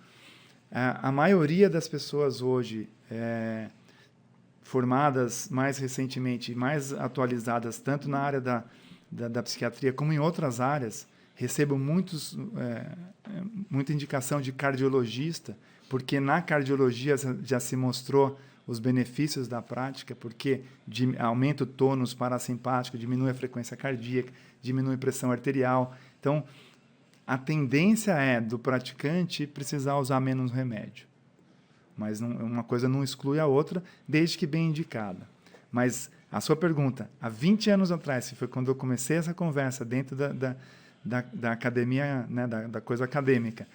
A, 0.71 1.09
a 1.09 1.13
maioria 1.13 1.69
das 1.69 1.87
pessoas 1.87 2.41
hoje 2.41 2.89
é, 3.11 3.69
formadas 4.63 5.49
mais 5.51 5.79
recentemente, 5.79 6.55
mais 6.55 6.93
atualizadas, 6.93 7.79
tanto 7.79 8.09
na 8.09 8.21
área 8.21 8.41
da 8.41 8.65
da, 9.11 9.29
da 9.29 9.43
psiquiatria, 9.43 9.93
como 9.93 10.13
em 10.13 10.19
outras 10.19 10.61
áreas, 10.61 11.07
recebo 11.35 11.79
muitos, 11.79 12.37
é, 12.57 12.87
muita 13.71 13.93
indicação 13.93 14.41
de 14.41 14.53
cardiologista, 14.53 15.57
porque 15.89 16.19
na 16.19 16.43
cardiologia 16.43 17.15
já 17.43 17.61
se 17.61 17.77
mostrou 17.77 18.39
os 18.67 18.81
benefícios 18.81 19.47
da 19.47 19.63
prática, 19.63 20.15
porque 20.17 20.63
aumenta 21.19 21.63
o 21.63 21.67
tônus 21.67 22.13
parasimpático, 22.13 22.99
diminui 22.99 23.31
a 23.31 23.35
frequência 23.35 23.77
cardíaca, 23.77 24.33
diminui 24.61 24.97
a 24.97 24.99
pressão 24.99 25.31
arterial. 25.31 25.95
Então, 26.19 26.43
a 27.25 27.39
tendência 27.39 28.13
é 28.13 28.41
do 28.41 28.59
praticante 28.59 29.47
precisar 29.47 29.97
usar 29.99 30.19
menos 30.21 30.51
remédio. 30.51 31.07
Mas 31.97 32.21
não, 32.21 32.31
uma 32.31 32.65
coisa 32.65 32.89
não 32.89 33.05
exclui 33.05 33.39
a 33.39 33.47
outra, 33.47 33.83
desde 34.07 34.37
que 34.37 34.47
bem 34.47 34.69
indicada. 34.69 35.29
Mas 35.71 36.11
a 36.31 36.41
sua 36.41 36.57
pergunta, 36.57 37.11
há 37.21 37.29
20 37.29 37.71
anos 37.71 37.93
atrás, 37.93 38.29
que 38.29 38.35
foi 38.35 38.49
quando 38.49 38.69
eu 38.69 38.75
comecei 38.75 39.17
essa 39.17 39.33
conversa 39.33 39.85
dentro 39.85 40.17
da, 40.17 40.29
da, 40.29 40.57
da, 41.05 41.25
da 41.33 41.53
academia, 41.53 42.27
né, 42.29 42.47
da, 42.47 42.67
da 42.67 42.81
coisa 42.81 43.05
acadêmica. 43.05 43.67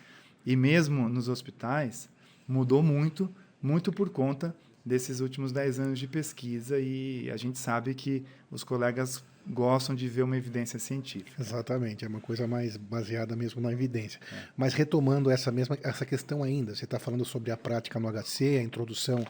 E 0.46 0.56
mesmo 0.56 1.08
nos 1.08 1.30
hospitais, 1.30 2.10
mudou 2.48 2.84
muito, 2.84 3.34
muito 3.62 3.92
por 3.92 4.10
conta 4.10 4.56
desses 4.86 5.20
últimos 5.20 5.52
10 5.52 5.80
anos 5.80 6.00
de 6.00 6.08
pesquisa 6.08 6.80
e 6.80 7.30
a 7.32 7.38
gente 7.38 7.58
sabe 7.60 7.94
que 7.94 8.26
os 8.50 8.64
colegas 8.64 9.24
gostam 9.48 9.96
de 9.96 10.08
ver 10.08 10.24
uma 10.24 10.38
evidência 10.38 10.80
científica. 10.80 11.42
Exatamente, 11.42 12.06
é 12.06 12.08
uma 12.08 12.20
coisa 12.20 12.48
mais 12.48 12.78
baseada 12.78 13.36
mesmo 13.36 13.62
na 13.62 13.72
evidência. 13.72 14.20
É. 14.32 14.44
Mas 14.56 14.74
retomando 14.74 15.30
essa 15.30 15.52
mesma 15.52 15.78
essa 15.84 16.06
questão 16.06 16.44
ainda, 16.44 16.76
você 16.76 16.86
está 16.86 17.00
falando 17.00 17.26
sobre 17.26 17.52
a 17.52 17.58
prática 17.58 18.00
no 18.00 18.12
HC, 18.12 18.58
a 18.60 18.64
introdução 18.64 19.26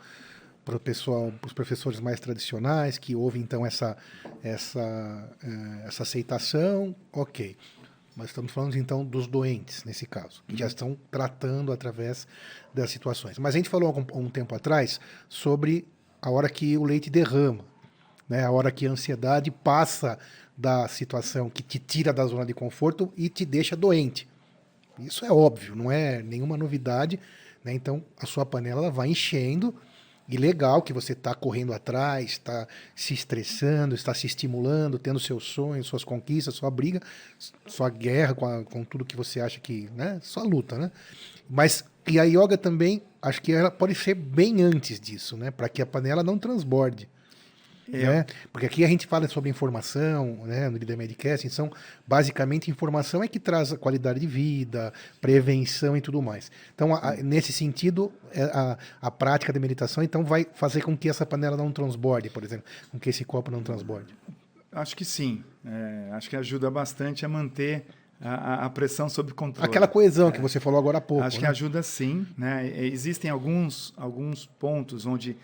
para 0.63 0.75
o 0.75 0.79
pessoal, 0.79 1.31
para 1.39 1.47
os 1.47 1.53
professores 1.53 1.99
mais 1.99 2.19
tradicionais 2.19 2.97
que 2.97 3.15
ouvem 3.15 3.41
então 3.41 3.65
essa 3.65 3.97
essa 4.43 5.37
eh, 5.43 5.83
essa 5.87 6.03
aceitação, 6.03 6.95
ok. 7.11 7.57
Mas 8.15 8.27
estamos 8.27 8.51
falando 8.51 8.75
então 8.77 9.05
dos 9.05 9.25
doentes 9.25 9.83
nesse 9.83 10.05
caso, 10.05 10.43
que 10.47 10.55
já 10.55 10.65
uhum. 10.65 10.69
estão 10.69 10.97
tratando 11.09 11.71
através 11.71 12.27
das 12.73 12.91
situações. 12.91 13.37
Mas 13.39 13.55
a 13.55 13.57
gente 13.57 13.69
falou 13.69 14.05
há 14.13 14.17
um 14.17 14.29
tempo 14.29 14.53
atrás 14.53 14.99
sobre 15.29 15.87
a 16.21 16.29
hora 16.29 16.49
que 16.49 16.77
o 16.77 16.83
leite 16.83 17.09
derrama, 17.09 17.65
né? 18.29 18.43
A 18.45 18.51
hora 18.51 18.71
que 18.71 18.85
a 18.85 18.91
ansiedade 18.91 19.49
passa 19.49 20.19
da 20.57 20.87
situação 20.87 21.49
que 21.49 21.63
te 21.63 21.79
tira 21.79 22.13
da 22.13 22.25
zona 22.25 22.45
de 22.45 22.53
conforto 22.53 23.11
e 23.17 23.29
te 23.29 23.45
deixa 23.45 23.75
doente. 23.75 24.27
Isso 24.99 25.25
é 25.25 25.31
óbvio, 25.31 25.75
não 25.75 25.91
é 25.91 26.21
nenhuma 26.21 26.57
novidade, 26.57 27.19
né? 27.63 27.73
Então 27.73 28.03
a 28.19 28.25
sua 28.25 28.45
panela 28.45 28.91
vai 28.91 29.07
enchendo 29.07 29.73
e 30.27 30.37
legal 30.37 30.81
que 30.81 30.93
você 30.93 31.13
está 31.13 31.33
correndo 31.33 31.73
atrás, 31.73 32.31
está 32.31 32.67
se 32.95 33.13
estressando, 33.13 33.93
está 33.95 34.13
se 34.13 34.27
estimulando, 34.27 34.97
tendo 34.97 35.19
seus 35.19 35.43
sonhos, 35.43 35.87
suas 35.87 36.03
conquistas, 36.03 36.55
sua 36.55 36.71
briga, 36.71 37.01
sua 37.67 37.89
guerra 37.89 38.33
com, 38.33 38.45
a, 38.45 38.63
com 38.63 38.83
tudo 38.83 39.05
que 39.05 39.15
você 39.15 39.41
acha 39.41 39.59
que, 39.59 39.89
né? 39.95 40.19
Sua 40.21 40.43
luta, 40.43 40.77
né? 40.77 40.91
Mas 41.49 41.83
e 42.07 42.19
a 42.19 42.23
yoga 42.23 42.57
também, 42.57 43.03
acho 43.21 43.41
que 43.41 43.51
ela 43.51 43.69
pode 43.69 43.93
ser 43.95 44.15
bem 44.15 44.61
antes 44.61 44.99
disso, 44.99 45.37
né? 45.37 45.51
Para 45.51 45.69
que 45.69 45.81
a 45.81 45.85
panela 45.85 46.23
não 46.23 46.37
transborde. 46.37 47.07
É. 47.91 48.05
Né? 48.05 48.25
Porque 48.51 48.65
aqui 48.65 48.83
a 48.83 48.87
gente 48.87 49.07
fala 49.07 49.27
sobre 49.27 49.49
informação, 49.49 50.39
né, 50.45 50.69
no 50.69 50.77
Líder 50.77 50.97
Medicast, 50.97 51.47
então, 51.47 51.71
basicamente, 52.07 52.69
informação 52.69 53.23
é 53.23 53.27
que 53.27 53.39
traz 53.39 53.71
a 53.71 53.77
qualidade 53.77 54.19
de 54.19 54.27
vida, 54.27 54.93
prevenção 55.19 55.95
e 55.95 56.01
tudo 56.01 56.21
mais. 56.21 56.51
Então, 56.73 56.95
a, 56.95 57.11
a, 57.11 57.15
nesse 57.17 57.51
sentido, 57.51 58.11
é, 58.33 58.43
a, 58.43 58.77
a 59.01 59.11
prática 59.11 59.51
de 59.51 59.59
meditação, 59.59 60.03
então, 60.03 60.23
vai 60.23 60.45
fazer 60.53 60.81
com 60.81 60.95
que 60.95 61.09
essa 61.09 61.25
panela 61.25 61.57
não 61.57 61.71
transborde, 61.71 62.29
por 62.29 62.43
exemplo, 62.43 62.65
com 62.91 62.99
que 62.99 63.09
esse 63.09 63.25
copo 63.25 63.51
não 63.51 63.61
transborde. 63.61 64.13
Acho 64.71 64.95
que 64.95 65.03
sim. 65.03 65.43
É, 65.65 66.09
acho 66.13 66.29
que 66.29 66.35
ajuda 66.35 66.71
bastante 66.71 67.25
a 67.25 67.29
manter 67.29 67.83
a, 68.21 68.65
a, 68.65 68.69
pressão 68.69 69.09
sob 69.09 69.33
controle. 69.33 69.67
Aquela 69.67 69.87
coesão 69.87 70.29
é. 70.29 70.31
que 70.31 70.39
você 70.39 70.59
falou 70.59 70.79
agora 70.79 70.99
há 70.99 71.01
pouco. 71.01 71.23
Acho 71.23 71.37
né? 71.37 71.41
que 71.41 71.47
ajuda 71.47 71.83
sim. 71.83 72.25
Né? 72.37 72.71
Existem 72.85 73.29
alguns, 73.29 73.93
alguns 73.97 74.45
pontos 74.45 75.05
onde 75.05 75.35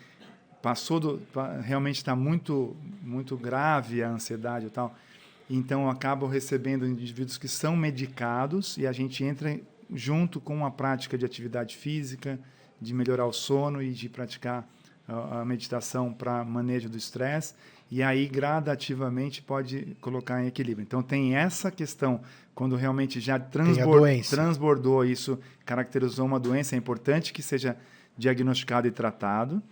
passou 0.62 0.98
do, 1.00 1.22
realmente 1.62 1.96
está 1.96 2.16
muito 2.16 2.76
muito 3.02 3.36
grave 3.36 4.02
a 4.02 4.10
ansiedade 4.10 4.66
e 4.66 4.70
tal 4.70 4.94
então 5.50 5.88
acabam 5.88 6.28
recebendo 6.28 6.86
indivíduos 6.86 7.38
que 7.38 7.48
são 7.48 7.76
medicados 7.76 8.76
e 8.76 8.86
a 8.86 8.92
gente 8.92 9.24
entra 9.24 9.58
junto 9.92 10.40
com 10.40 10.66
a 10.66 10.70
prática 10.70 11.16
de 11.16 11.24
atividade 11.24 11.76
física 11.76 12.38
de 12.80 12.92
melhorar 12.92 13.26
o 13.26 13.32
sono 13.32 13.82
e 13.82 13.92
de 13.92 14.08
praticar 14.08 14.68
a, 15.08 15.44
meditação 15.44 16.12
para 16.12 16.44
manejo 16.44 16.88
do 16.88 16.98
estresse 16.98 17.54
e 17.90 18.02
aí 18.02 18.28
gradativamente 18.28 19.40
pode 19.40 19.96
colocar 20.02 20.44
em 20.44 20.46
equilíbrio. 20.46 20.84
Então 20.84 21.02
tem 21.02 21.34
essa 21.34 21.70
questão 21.70 22.20
quando 22.54 22.76
realmente 22.76 23.18
já 23.18 23.38
transbordou, 23.38 24.22
transbordou 24.28 25.04
isso 25.04 25.38
caracterizou 25.64 26.26
uma 26.26 26.38
doença 26.38 26.74
é 26.74 26.78
importante 26.78 27.32
que 27.32 27.42
seja 27.42 27.76
diagnosticado 28.18 28.86
e 28.86 28.90
tratado 28.90 29.62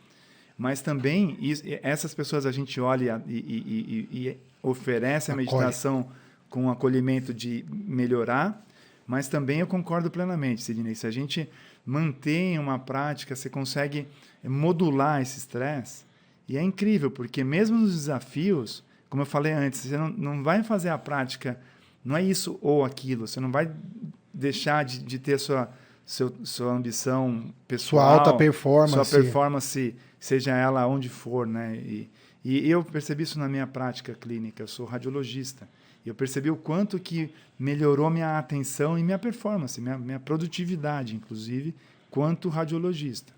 mas 0.56 0.80
também 0.80 1.38
essas 1.82 2.14
pessoas 2.14 2.46
a 2.46 2.52
gente 2.52 2.80
olha 2.80 3.22
e, 3.26 3.34
e, 3.34 4.08
e, 4.12 4.28
e 4.28 4.36
oferece 4.62 5.30
a 5.30 5.36
meditação 5.36 6.08
com 6.48 6.70
acolhimento 6.70 7.34
de 7.34 7.64
melhorar, 7.70 8.64
mas 9.06 9.28
também 9.28 9.60
eu 9.60 9.66
concordo 9.66 10.10
plenamente, 10.10 10.62
Sidney, 10.62 10.94
se 10.94 11.06
a 11.06 11.10
gente 11.10 11.48
mantém 11.84 12.58
uma 12.58 12.78
prática, 12.78 13.36
você 13.36 13.48
consegue 13.48 14.06
modular 14.42 15.22
esse 15.22 15.38
estresse, 15.38 16.04
e 16.48 16.56
é 16.56 16.62
incrível, 16.62 17.10
porque 17.10 17.44
mesmo 17.44 17.78
nos 17.78 17.92
desafios, 17.92 18.82
como 19.08 19.22
eu 19.22 19.26
falei 19.26 19.52
antes, 19.52 19.80
você 19.80 19.96
não, 19.96 20.08
não 20.08 20.42
vai 20.42 20.62
fazer 20.62 20.88
a 20.88 20.98
prática, 20.98 21.58
não 22.04 22.16
é 22.16 22.22
isso 22.22 22.58
ou 22.62 22.84
aquilo, 22.84 23.26
você 23.26 23.40
não 23.40 23.50
vai 23.50 23.70
deixar 24.32 24.84
de, 24.84 25.00
de 25.00 25.18
ter 25.18 25.38
sua, 25.38 25.70
seu, 26.06 26.32
sua 26.44 26.72
ambição 26.72 27.52
pessoal, 27.66 28.06
sua 28.06 28.18
alta 28.18 28.34
performance, 28.34 29.10
sua 29.10 29.20
performance 29.20 29.94
seja 30.20 30.56
ela 30.56 30.86
onde 30.86 31.08
for, 31.08 31.46
né? 31.46 31.76
E, 31.76 32.08
e 32.44 32.70
eu 32.70 32.84
percebi 32.84 33.24
isso 33.24 33.40
na 33.40 33.48
minha 33.48 33.66
prática 33.66 34.14
clínica. 34.14 34.62
Eu 34.62 34.68
sou 34.68 34.86
radiologista. 34.86 35.68
Eu 36.04 36.14
percebi 36.14 36.48
o 36.48 36.56
quanto 36.56 37.00
que 37.00 37.34
melhorou 37.58 38.08
minha 38.08 38.38
atenção 38.38 38.96
e 38.96 39.02
minha 39.02 39.18
performance, 39.18 39.80
minha, 39.80 39.98
minha 39.98 40.20
produtividade, 40.20 41.16
inclusive, 41.16 41.74
quanto 42.08 42.48
radiologista. 42.48 43.32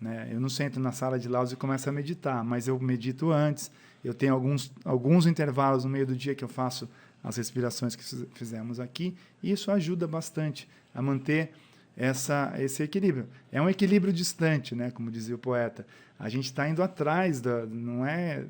Né? 0.00 0.30
Eu 0.32 0.40
não 0.40 0.48
sento 0.48 0.80
na 0.80 0.92
sala 0.92 1.18
de 1.18 1.28
laudos 1.28 1.52
e 1.52 1.56
começo 1.56 1.86
a 1.90 1.92
meditar, 1.92 2.42
mas 2.42 2.66
eu 2.66 2.80
medito 2.80 3.30
antes. 3.30 3.70
Eu 4.02 4.14
tenho 4.14 4.32
alguns, 4.32 4.72
alguns 4.82 5.26
intervalos 5.26 5.84
no 5.84 5.90
meio 5.90 6.06
do 6.06 6.16
dia 6.16 6.34
que 6.34 6.42
eu 6.42 6.48
faço 6.48 6.88
as 7.22 7.36
respirações 7.36 7.94
que 7.94 8.04
fizemos 8.34 8.80
aqui, 8.80 9.14
e 9.42 9.50
isso 9.50 9.70
ajuda 9.70 10.06
bastante 10.06 10.68
a 10.94 11.02
manter 11.02 11.52
essa, 11.98 12.54
esse 12.58 12.82
equilíbrio. 12.82 13.26
É 13.50 13.60
um 13.60 13.68
equilíbrio 13.68 14.12
distante, 14.12 14.74
né? 14.74 14.92
como 14.92 15.10
dizia 15.10 15.34
o 15.34 15.38
poeta. 15.38 15.84
A 16.16 16.28
gente 16.28 16.44
está 16.44 16.68
indo 16.68 16.80
atrás, 16.80 17.40
da, 17.40 17.66
não 17.66 18.06
é 18.06 18.44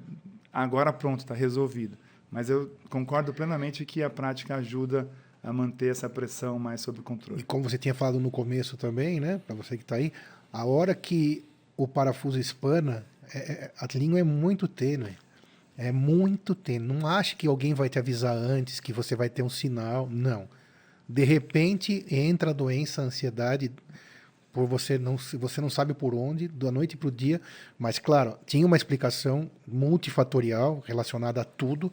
agora 0.53 0.93
pronto, 0.93 1.21
está 1.21 1.35
resolvido. 1.35 1.97
Mas 2.31 2.51
eu 2.51 2.71
concordo 2.91 3.33
plenamente 3.33 3.87
que 3.87 4.03
a 4.03 4.11
prática 4.11 4.57
ajuda 4.57 5.09
a 5.43 5.51
manter 5.51 5.91
essa 5.91 6.11
pressão 6.11 6.59
mais 6.59 6.83
sob 6.83 7.01
controle. 7.01 7.41
E 7.41 7.45
como 7.45 7.69
você 7.69 7.79
tinha 7.79 7.95
falado 7.95 8.21
no 8.21 8.31
começo 8.31 8.77
também, 8.77 9.19
né, 9.19 9.41
para 9.47 9.57
você 9.57 9.79
que 9.79 9.83
está 9.83 9.97
aí, 9.97 10.13
a 10.53 10.67
hora 10.67 10.95
que 10.95 11.43
o 11.75 11.89
parafuso 11.89 12.39
espana, 12.39 13.07
é, 13.33 13.39
é, 13.39 13.73
a 13.79 13.87
língua 13.95 14.21
é 14.21 14.25
muito 14.25 14.69
tênue. 14.69 15.17
É 15.77 15.91
muito 15.91 16.55
tênue. 16.55 16.87
Não 16.87 17.07
ache 17.07 17.35
que 17.35 17.47
alguém 17.47 17.73
vai 17.73 17.89
te 17.89 17.99
avisar 17.99 18.37
antes, 18.37 18.79
que 18.79 18.93
você 18.93 19.17
vai 19.17 19.31
ter 19.31 19.43
um 19.43 19.49
sinal. 19.49 20.07
Não. 20.11 20.49
De 21.09 21.25
repente 21.25 22.05
entra 22.11 22.51
a 22.51 22.53
doença, 22.53 23.01
a 23.01 23.05
ansiedade, 23.07 23.73
por 24.53 24.67
você 24.67 24.99
não 24.99 25.17
você 25.17 25.61
não 25.61 25.71
sabe 25.71 25.95
por 25.95 26.15
onde, 26.15 26.49
da 26.49 26.71
noite 26.71 26.97
para 26.97 27.09
o 27.09 27.13
dia, 27.13 27.41
mas 27.79 27.99
claro, 27.99 28.37
tinha 28.45 28.67
uma 28.67 28.77
explicação 28.77 29.51
multifatorial 29.67 30.83
relacionada 30.85 31.41
a 31.41 31.45
tudo. 31.45 31.93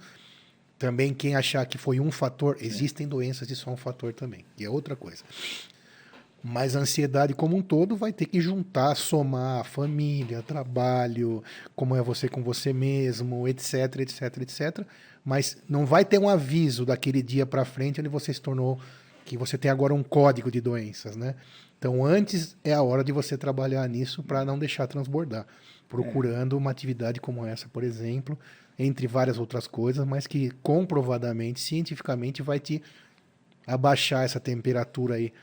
Também 0.77 1.13
quem 1.13 1.35
achar 1.35 1.65
que 1.65 1.77
foi 1.77 2.01
um 2.01 2.11
fator, 2.11 2.57
existem 2.59 3.07
doenças 3.07 3.47
de 3.47 3.55
só 3.55 3.71
um 3.71 3.77
fator 3.77 4.13
também, 4.13 4.43
e 4.57 4.65
é 4.65 4.69
outra 4.69 4.95
coisa. 4.95 5.23
Mas 6.43 6.75
a 6.75 6.79
ansiedade 6.79 7.33
como 7.33 7.55
um 7.55 7.61
todo 7.61 7.95
vai 7.95 8.11
ter 8.11 8.25
que 8.25 8.41
juntar, 8.41 8.95
somar 8.95 9.65
família, 9.65 10.43
trabalho, 10.43 11.41
como 11.75 11.95
é 11.95 12.01
você 12.01 12.27
com 12.27 12.43
você 12.43 12.73
mesmo, 12.73 13.47
etc, 13.47 14.01
etc, 14.01 14.21
etc. 14.41 14.85
Mas 15.23 15.57
não 15.67 15.85
vai 15.85 16.03
ter 16.03 16.19
um 16.19 16.29
aviso 16.29 16.85
daquele 16.85 17.23
dia 17.23 17.45
para 17.45 17.65
frente 17.65 17.99
onde 17.99 18.09
você 18.09 18.33
se 18.33 18.41
tornou 18.41 18.79
que 19.25 19.37
você 19.37 19.57
tem 19.57 19.69
agora 19.69 19.93
um 19.93 20.03
código 20.03 20.51
de 20.51 20.61
doenças, 20.61 21.15
né? 21.15 21.35
Então, 21.77 22.05
antes 22.05 22.55
é 22.63 22.73
a 22.73 22.81
hora 22.81 23.03
de 23.03 23.11
você 23.11 23.37
trabalhar 23.37 23.87
nisso 23.89 24.23
para 24.23 24.45
não 24.45 24.57
deixar 24.57 24.87
transbordar, 24.87 25.45
procurando 25.89 26.55
é. 26.55 26.59
uma 26.59 26.71
atividade 26.71 27.19
como 27.19 27.45
essa, 27.45 27.67
por 27.67 27.83
exemplo, 27.83 28.39
entre 28.77 29.07
várias 29.07 29.37
outras 29.37 29.67
coisas, 29.67 30.05
mas 30.05 30.27
que 30.27 30.51
comprovadamente, 30.61 31.59
cientificamente, 31.59 32.41
vai 32.41 32.59
te 32.59 32.81
abaixar 33.67 34.23
essa 34.23 34.39
temperatura 34.39 35.15
aí 35.15 35.33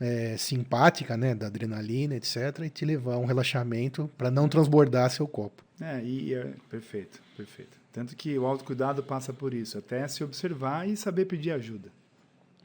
é, 0.00 0.36
simpática, 0.36 1.16
né, 1.16 1.34
da 1.34 1.46
adrenalina, 1.46 2.16
etc, 2.16 2.60
e 2.64 2.70
te 2.70 2.84
levar 2.84 3.14
a 3.14 3.18
um 3.18 3.26
relaxamento 3.26 4.10
para 4.18 4.30
não 4.30 4.48
transbordar 4.48 5.10
seu 5.10 5.28
copo. 5.28 5.62
É, 5.80 6.02
e 6.02 6.34
é, 6.34 6.52
perfeito, 6.68 7.20
perfeito. 7.36 7.78
Tanto 7.92 8.16
que 8.16 8.38
o 8.38 8.46
autocuidado 8.46 9.02
passa 9.02 9.32
por 9.32 9.54
isso, 9.54 9.78
até 9.78 10.06
se 10.08 10.22
observar 10.24 10.88
e 10.88 10.96
saber 10.96 11.26
pedir 11.26 11.52
ajuda. 11.52 11.90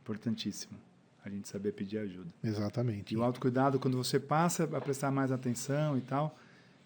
Importantíssimo 0.05 0.77
a 1.25 1.29
gente 1.29 1.49
saber 1.49 1.71
pedir 1.71 1.97
ajuda. 1.97 2.29
Exatamente. 2.43 3.15
E 3.15 3.17
o 3.17 3.23
autocuidado, 3.23 3.79
quando 3.79 3.97
você 3.97 4.19
passa 4.19 4.65
a 4.65 4.79
prestar 4.79 5.09
mais 5.09 5.31
atenção 5.31 5.97
e 5.97 6.01
tal, 6.01 6.37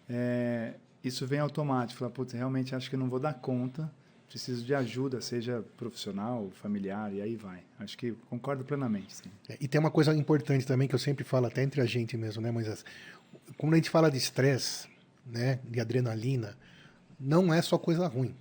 é, 0.08 0.72
isso 1.04 1.26
vem 1.26 1.38
automático. 1.38 1.98
Fala, 1.98 2.10
putz, 2.10 2.32
realmente 2.32 2.74
acho 2.74 2.88
que 2.88 2.96
não 2.96 3.10
vou 3.10 3.20
dar 3.20 3.34
conta, 3.34 3.92
preciso 4.26 4.64
de 4.64 4.74
ajuda, 4.74 5.20
seja 5.20 5.62
profissional, 5.76 6.50
familiar, 6.54 7.12
e 7.12 7.20
aí 7.20 7.36
vai. 7.36 7.62
Acho 7.78 7.98
que 7.98 8.12
concordo 8.30 8.64
plenamente. 8.64 9.14
Sim. 9.14 9.30
É, 9.46 9.58
e 9.60 9.68
tem 9.68 9.78
uma 9.78 9.90
coisa 9.90 10.14
importante 10.14 10.66
também 10.66 10.88
que 10.88 10.94
eu 10.94 10.98
sempre 10.98 11.22
falo, 11.22 11.46
até 11.46 11.62
entre 11.62 11.82
a 11.82 11.86
gente 11.86 12.16
mesmo, 12.16 12.40
né, 12.40 12.50
Moisés? 12.50 12.82
Quando 13.58 13.74
a 13.74 13.76
gente 13.76 13.90
fala 13.90 14.10
de 14.10 14.16
estresse, 14.16 14.88
né, 15.26 15.60
de 15.68 15.80
adrenalina, 15.80 16.56
não 17.18 17.52
é 17.52 17.60
só 17.60 17.76
coisa 17.76 18.06
ruim 18.06 18.34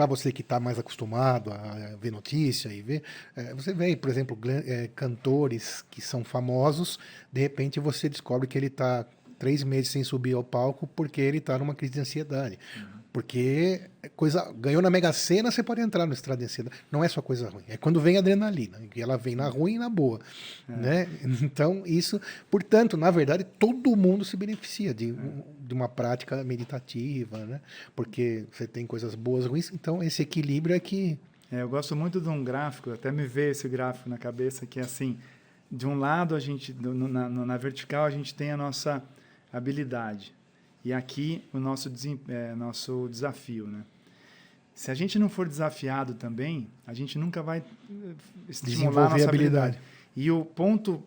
para 0.00 0.06
você 0.06 0.32
que 0.32 0.40
está 0.40 0.58
mais 0.58 0.78
acostumado 0.78 1.52
a 1.52 1.94
ver 2.00 2.10
notícia 2.10 2.70
e 2.70 2.80
ver, 2.80 3.02
é, 3.36 3.52
você 3.52 3.74
vê, 3.74 3.94
por 3.94 4.08
exemplo, 4.08 4.38
é, 4.48 4.88
cantores 4.96 5.84
que 5.90 6.00
são 6.00 6.24
famosos, 6.24 6.98
de 7.30 7.42
repente 7.42 7.78
você 7.78 8.08
descobre 8.08 8.48
que 8.48 8.56
ele 8.56 8.68
está 8.68 9.04
três 9.38 9.62
meses 9.62 9.90
sem 9.90 10.02
subir 10.02 10.32
ao 10.34 10.42
palco 10.42 10.86
porque 10.86 11.20
ele 11.20 11.36
está 11.36 11.58
numa 11.58 11.74
crise 11.74 11.92
de 11.92 12.00
ansiedade. 12.00 12.58
Uhum. 12.74 12.99
Porque 13.12 13.80
é 14.02 14.08
coisa 14.08 14.52
ganhou 14.52 14.80
na 14.80 14.88
Mega 14.88 15.12
Sena, 15.12 15.50
você 15.50 15.62
pode 15.62 15.80
entrar 15.80 16.06
no 16.06 16.12
estrado 16.12 16.38
de 16.38 16.44
ansiedade. 16.44 16.76
Não 16.90 17.02
é 17.02 17.08
só 17.08 17.20
coisa 17.20 17.48
ruim. 17.48 17.64
É 17.66 17.76
quando 17.76 18.00
vem 18.00 18.16
a 18.16 18.20
adrenalina, 18.20 18.78
que 18.90 19.02
ela 19.02 19.16
vem 19.16 19.34
na 19.34 19.48
ruim 19.48 19.74
e 19.74 19.78
na 19.78 19.88
boa, 19.88 20.20
é. 20.68 20.72
né? 20.72 21.08
Então, 21.42 21.82
isso, 21.84 22.20
portanto, 22.50 22.96
na 22.96 23.10
verdade, 23.10 23.44
todo 23.44 23.96
mundo 23.96 24.24
se 24.24 24.36
beneficia 24.36 24.94
de, 24.94 25.14
de 25.60 25.74
uma 25.74 25.88
prática 25.88 26.42
meditativa, 26.44 27.38
né? 27.38 27.60
Porque 27.96 28.44
você 28.52 28.66
tem 28.66 28.86
coisas 28.86 29.14
boas, 29.14 29.46
ruins, 29.46 29.70
então 29.72 30.02
esse 30.02 30.22
equilíbrio 30.22 30.74
é 30.74 30.80
que 30.80 31.18
é, 31.50 31.62
eu 31.62 31.68
gosto 31.68 31.96
muito 31.96 32.20
de 32.20 32.28
um 32.28 32.44
gráfico, 32.44 32.92
até 32.92 33.10
me 33.10 33.26
veio 33.26 33.50
esse 33.50 33.68
gráfico 33.68 34.08
na 34.08 34.16
cabeça 34.16 34.66
que 34.66 34.78
é 34.78 34.84
assim, 34.84 35.18
de 35.70 35.84
um 35.84 35.98
lado 35.98 36.36
a 36.36 36.38
gente 36.38 36.72
na, 36.72 37.28
na 37.28 37.56
vertical 37.56 38.04
a 38.04 38.10
gente 38.10 38.32
tem 38.32 38.52
a 38.52 38.56
nossa 38.56 39.02
habilidade 39.52 40.32
e 40.84 40.92
aqui 40.92 41.44
o 41.52 41.58
nosso, 41.58 41.90
é, 42.28 42.54
nosso 42.54 43.08
desafio, 43.10 43.66
né? 43.66 43.84
Se 44.74 44.90
a 44.90 44.94
gente 44.94 45.18
não 45.18 45.28
for 45.28 45.46
desafiado 45.46 46.14
também, 46.14 46.66
a 46.86 46.94
gente 46.94 47.18
nunca 47.18 47.42
vai 47.42 47.58
eh, 47.58 48.14
estimular 48.48 49.08
a 49.08 49.10
nossa 49.10 49.28
habilidade. 49.28 49.76
habilidade. 49.76 49.78
E 50.16 50.30
o 50.30 50.42
ponto 50.42 51.02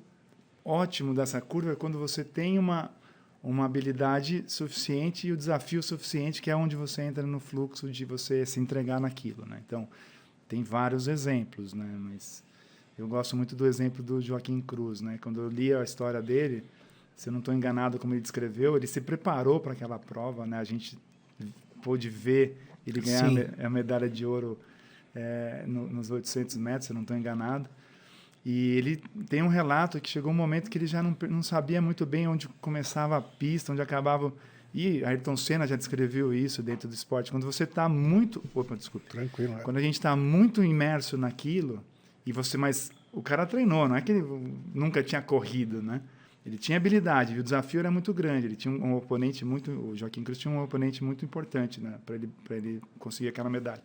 ótimo 0.64 1.14
dessa 1.14 1.42
curva 1.42 1.72
é 1.72 1.76
quando 1.76 1.98
você 1.98 2.24
tem 2.24 2.60
uma, 2.60 2.92
uma 3.42 3.66
habilidade 3.66 4.44
suficiente 4.48 5.28
e 5.28 5.32
o 5.32 5.38
desafio 5.38 5.82
suficiente, 5.82 6.40
que 6.40 6.52
é 6.52 6.56
onde 6.56 6.76
você 6.76 7.02
entra 7.02 7.26
no 7.26 7.40
fluxo 7.40 7.90
de 7.90 8.06
você 8.06 8.46
se 8.46 8.60
entregar 8.60 9.00
naquilo. 9.00 9.46
Né? 9.46 9.62
Então, 9.66 9.88
tem 10.48 10.62
vários 10.64 11.08
exemplos, 11.08 11.74
né? 11.74 11.98
mas 11.98 12.44
eu 12.98 13.08
gosto 13.08 13.36
muito 13.36 13.56
do 13.56 13.66
exemplo 13.66 14.04
do 14.04 14.22
Joaquim 14.22 14.62
Cruz. 14.62 15.02
Né? 15.02 15.18
Quando 15.20 15.42
eu 15.42 15.50
li 15.50 15.74
a 15.74 15.84
história 15.84 16.22
dele, 16.22 16.64
se 17.16 17.30
eu 17.30 17.32
não 17.32 17.40
estou 17.40 17.54
enganado 17.54 18.00
como 18.00 18.14
ele 18.14 18.22
descreveu, 18.22 18.76
ele 18.76 18.88
se 18.88 19.02
preparou 19.02 19.60
para 19.60 19.74
aquela 19.74 20.00
prova, 20.00 20.46
né? 20.46 20.58
A 20.58 20.64
gente 20.64 20.98
pôde 21.82 22.10
ver 22.10 22.58
ele 22.86 23.02
ganhar 23.02 23.30
Sim. 23.30 23.64
a 23.64 23.70
medalha 23.70 24.10
de 24.10 24.26
ouro 24.26 24.58
é, 25.16 25.64
no, 25.68 25.88
nos 25.88 26.10
800 26.10 26.58
metros, 26.58 26.86
se 26.86 26.92
eu 26.92 26.96
não 26.96 27.02
estou 27.02 27.16
enganado. 27.16 27.70
E 28.46 28.72
ele 28.78 28.98
tem 29.30 29.42
um 29.42 29.48
relato 29.48 30.02
que 30.02 30.10
chegou 30.10 30.32
um 30.32 30.36
momento 30.36 30.70
que 30.70 30.78
ele 30.78 30.88
já 30.88 31.02
não, 31.02 31.16
não 31.30 31.42
sabia 31.42 31.82
muito 31.82 32.06
bem 32.06 32.28
onde 32.28 32.48
começava 32.60 33.18
a 33.18 33.22
pista, 33.22 33.72
onde 33.72 33.82
acabava. 33.82 34.34
E 34.74 35.06
Ayrton 35.06 35.38
Senna 35.38 35.68
já 35.68 35.76
descreveu 35.76 36.34
isso 36.34 36.62
dentro 36.62 36.90
do 36.90 36.94
esporte. 36.94 37.32
Quando 37.32 37.46
você 37.46 37.64
está 37.64 37.88
muito. 37.88 38.44
Opa, 38.54 38.76
desculpa. 38.76 39.08
Tranquilo. 39.10 39.54
É. 39.54 39.60
Quando 39.62 39.78
a 39.78 39.82
gente 39.82 39.94
está 39.94 40.16
muito 40.16 40.64
imerso 40.64 41.18
naquilo, 41.18 41.82
e 42.26 42.34
você. 42.34 42.58
Mas 42.58 42.92
o 43.12 43.22
cara 43.22 43.46
treinou, 43.46 43.88
não 43.88 43.96
é 43.96 44.02
que 44.02 44.12
ele 44.12 44.26
nunca 44.74 45.02
tinha 45.04 45.22
corrido, 45.22 45.82
né? 45.82 46.02
Ele 46.46 46.58
tinha 46.58 46.78
habilidade, 46.78 47.40
o 47.40 47.44
desafio 47.44 47.80
era 47.80 47.90
muito 47.90 48.14
grande. 48.14 48.48
Ele 48.48 48.56
tinha 48.56 48.74
um, 48.74 48.96
oponente 48.96 49.46
muito, 49.46 49.72
o 49.72 49.96
Joaquim 49.96 50.24
Cruz 50.24 50.38
tinha 50.38 50.54
um 50.54 50.62
oponente 50.62 51.04
muito 51.04 51.24
importante, 51.24 51.80
né, 51.80 51.98
para 52.06 52.16
ele 52.16 52.30
ele 52.50 52.82
conseguir 53.00 53.30
aquela 53.30 53.50
medalha. 53.50 53.82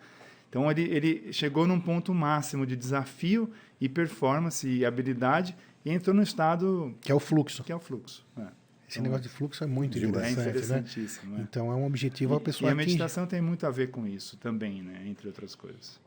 Então 0.49 0.71
ele 0.71 0.83
ele 0.83 1.33
chegou 1.33 1.67
num 1.67 1.81
ponto 1.81 2.13
máximo 2.13 2.67
de 2.67 2.75
desafio 2.75 3.51
e 3.81 3.89
performance 3.89 4.69
e 4.69 4.85
habilidade 4.85 5.55
e 5.85 5.91
entrou 5.91 6.15
no 6.15 6.23
estado 6.23 6.95
que 7.01 7.13
é 7.13 7.15
o 7.15 7.21
fluxo. 7.21 7.63
Que 7.63 7.71
é 7.71 7.77
o 7.77 7.81
fluxo. 7.81 8.27
É. 8.37 8.43
Esse 8.89 8.99
então, 8.99 9.03
negócio 9.03 9.23
de 9.25 9.29
fluxo 9.29 9.63
é 9.63 9.67
muito 9.67 9.99
interessante, 9.99 10.39
é 10.39 10.51
interessantíssimo. 10.51 11.37
Né? 11.37 11.47
Então 11.49 11.71
é 11.71 11.75
um 11.75 11.85
objetivo 11.85 12.35
a 12.35 12.41
pessoa 12.41 12.71
E 12.71 12.73
a 12.73 12.75
meditação 12.75 13.27
tem 13.27 13.41
muito 13.41 13.67
a 13.67 13.71
ver 13.71 13.91
com 13.91 14.07
isso 14.07 14.39
também, 14.39 14.83
né, 14.83 15.03
entre 15.07 15.29
outras 15.29 15.55
coisas. 15.55 16.01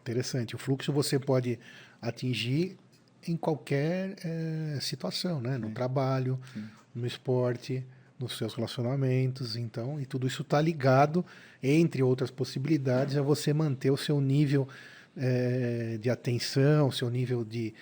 Interessante. 0.00 0.56
O 0.56 0.58
fluxo 0.58 0.90
você 0.92 1.18
pode 1.18 1.58
atingir 2.00 2.78
em 3.26 3.36
qualquer 3.36 4.16
é, 4.24 4.78
situação, 4.80 5.40
né? 5.40 5.58
No 5.58 5.68
Sim. 5.68 5.74
trabalho, 5.74 6.38
Sim. 6.52 6.64
no 6.94 7.06
esporte, 7.06 7.84
nos 8.18 8.36
seus 8.36 8.54
relacionamentos, 8.54 9.56
então, 9.56 10.00
e 10.00 10.04
tudo 10.04 10.26
isso 10.26 10.42
está 10.42 10.60
ligado, 10.60 11.24
entre 11.62 12.02
outras 12.02 12.30
possibilidades, 12.30 13.16
a 13.16 13.22
você 13.22 13.52
manter 13.52 13.90
o 13.90 13.96
seu 13.96 14.20
nível 14.20 14.68
é, 15.16 15.98
de 16.00 16.10
atenção, 16.10 16.88
o 16.88 16.92
seu 16.92 17.08
nível 17.08 17.44
de 17.44 17.72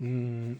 hum, 0.00 0.56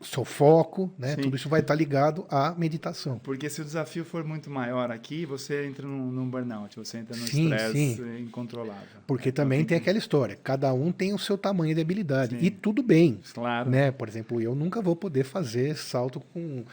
seu 0.00 0.24
foco, 0.24 0.90
né? 0.98 1.14
Sim. 1.14 1.22
Tudo 1.22 1.36
isso 1.36 1.48
vai 1.48 1.60
estar 1.60 1.74
ligado 1.74 2.24
à 2.30 2.54
meditação. 2.56 3.18
Porque 3.18 3.50
se 3.50 3.60
o 3.60 3.64
desafio 3.64 4.04
for 4.04 4.24
muito 4.24 4.50
maior 4.50 4.90
aqui, 4.90 5.26
você 5.26 5.66
entra 5.66 5.86
num, 5.86 6.10
num 6.10 6.28
burnout, 6.28 6.76
você 6.76 6.98
entra 6.98 7.16
num 7.16 7.24
estresse 7.24 8.00
incontrolável. 8.18 9.00
Porque 9.06 9.28
é, 9.28 9.32
também 9.32 9.64
tem 9.64 9.76
aquela 9.76 9.98
história, 9.98 10.38
cada 10.42 10.72
um 10.72 10.90
tem 10.90 11.12
o 11.12 11.18
seu 11.18 11.36
tamanho 11.36 11.74
de 11.74 11.80
habilidade. 11.80 12.38
Sim. 12.38 12.44
E 12.44 12.50
tudo 12.50 12.82
bem. 12.82 13.20
Claro. 13.34 13.68
Né? 13.68 13.90
Por 13.90 14.08
exemplo, 14.08 14.40
eu 14.40 14.54
nunca 14.54 14.80
vou 14.80 14.96
poder 14.96 15.24
fazer 15.24 15.76
salto 15.76 16.20
com 16.32 16.64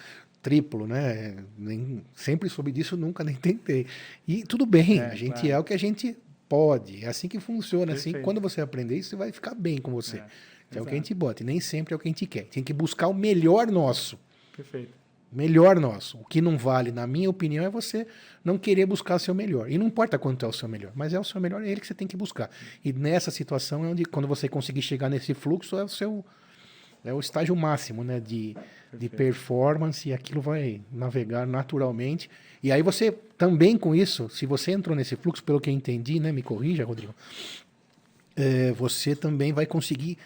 triplo, 0.42 0.88
né? 0.88 1.36
Nem, 1.58 2.02
sempre 2.16 2.48
soube 2.48 2.72
disso, 2.72 2.96
nunca 2.96 3.24
nem 3.24 3.36
tentei. 3.38 3.86
E 4.26 4.44
tudo 4.44 4.66
bem, 4.66 5.00
é, 5.00 5.06
a 5.06 5.16
gente 5.16 5.34
claro. 5.34 5.50
é 5.50 5.60
o 5.60 5.64
que 5.64 5.74
a 5.74 5.80
gente 5.80 6.16
pode. 6.48 7.04
É 7.04 7.10
assim 7.10 7.28
que 7.28 7.40
funciona. 7.40 7.94
Assim, 7.94 8.14
quando 8.22 8.40
você 8.40 8.62
aprender 8.62 8.98
isso, 8.98 9.10
você 9.10 9.16
vai 9.18 9.32
ficar 9.34 9.54
bem 9.54 9.80
com 9.80 9.92
você. 9.92 10.18
É. 10.18 10.26
É 10.74 10.82
o 10.82 10.86
que 10.86 10.92
a 10.92 10.96
gente 10.96 11.14
bota. 11.14 11.44
E 11.44 11.46
nem 11.46 11.60
sempre 11.60 11.94
é 11.94 11.96
o 11.96 12.00
que 12.00 12.08
a 12.08 12.12
gente 12.12 12.26
quer. 12.26 12.46
Tem 12.46 12.64
que 12.64 12.74
buscar 12.74 13.08
o 13.08 13.14
melhor 13.14 13.68
nosso. 13.68 14.20
Perfeito. 14.56 14.94
Melhor 15.32 15.80
nosso. 15.80 16.18
O 16.18 16.26
que 16.26 16.42
não 16.42 16.58
vale, 16.58 16.92
na 16.92 17.06
minha 17.06 17.30
opinião, 17.30 17.64
é 17.66 17.70
você 17.70 18.08
não 18.44 18.58
querer 18.58 18.86
buscar 18.86 19.16
o 19.16 19.20
seu 19.20 19.36
melhor. 19.36 19.70
E 19.70 19.78
não 19.78 19.88
importa 19.88 20.18
quanto 20.18 20.46
é 20.46 20.50
o 20.50 20.54
seu 20.54 20.68
melhor, 20.68 20.92
mas 20.96 21.14
é 21.14 21.20
o 21.20 21.24
seu 21.24 21.40
melhor, 21.42 21.62
é 21.62 21.70
ele 21.70 21.82
que 21.82 21.88
você 21.88 21.94
tem 21.94 22.08
que 22.08 22.16
buscar. 22.16 22.50
E 22.84 22.94
nessa 22.94 23.30
situação 23.30 23.84
é 23.84 23.90
onde, 23.90 24.06
quando 24.06 24.28
você 24.28 24.48
conseguir 24.48 24.82
chegar 24.82 25.10
nesse 25.10 25.34
fluxo, 25.34 25.78
é 25.78 25.84
o 25.84 25.90
seu 25.90 26.24
é 27.06 27.14
o 27.14 27.20
estágio 27.20 27.56
máximo 27.56 28.04
né, 28.04 28.20
de, 28.20 28.56
de 28.94 29.08
performance 29.08 30.10
e 30.10 30.14
aquilo 30.14 30.42
vai 30.42 30.82
navegar 30.92 31.48
naturalmente. 31.48 32.30
E 32.62 32.72
aí 32.72 32.82
você 32.82 33.12
também 33.38 33.78
com 33.78 33.96
isso, 33.96 34.30
se 34.30 34.46
você 34.46 34.72
entrou 34.72 34.96
nesse 34.96 35.16
fluxo, 35.16 35.44
pelo 35.44 35.62
que 35.62 35.70
eu 35.70 35.74
entendi, 35.74 36.20
né, 36.20 36.32
me 36.32 36.42
corrija, 36.42 36.84
Rodrigo, 36.84 37.14
é, 38.36 38.72
você 38.74 39.16
também 39.16 39.54
vai 39.54 39.66
conseguir 39.66 40.18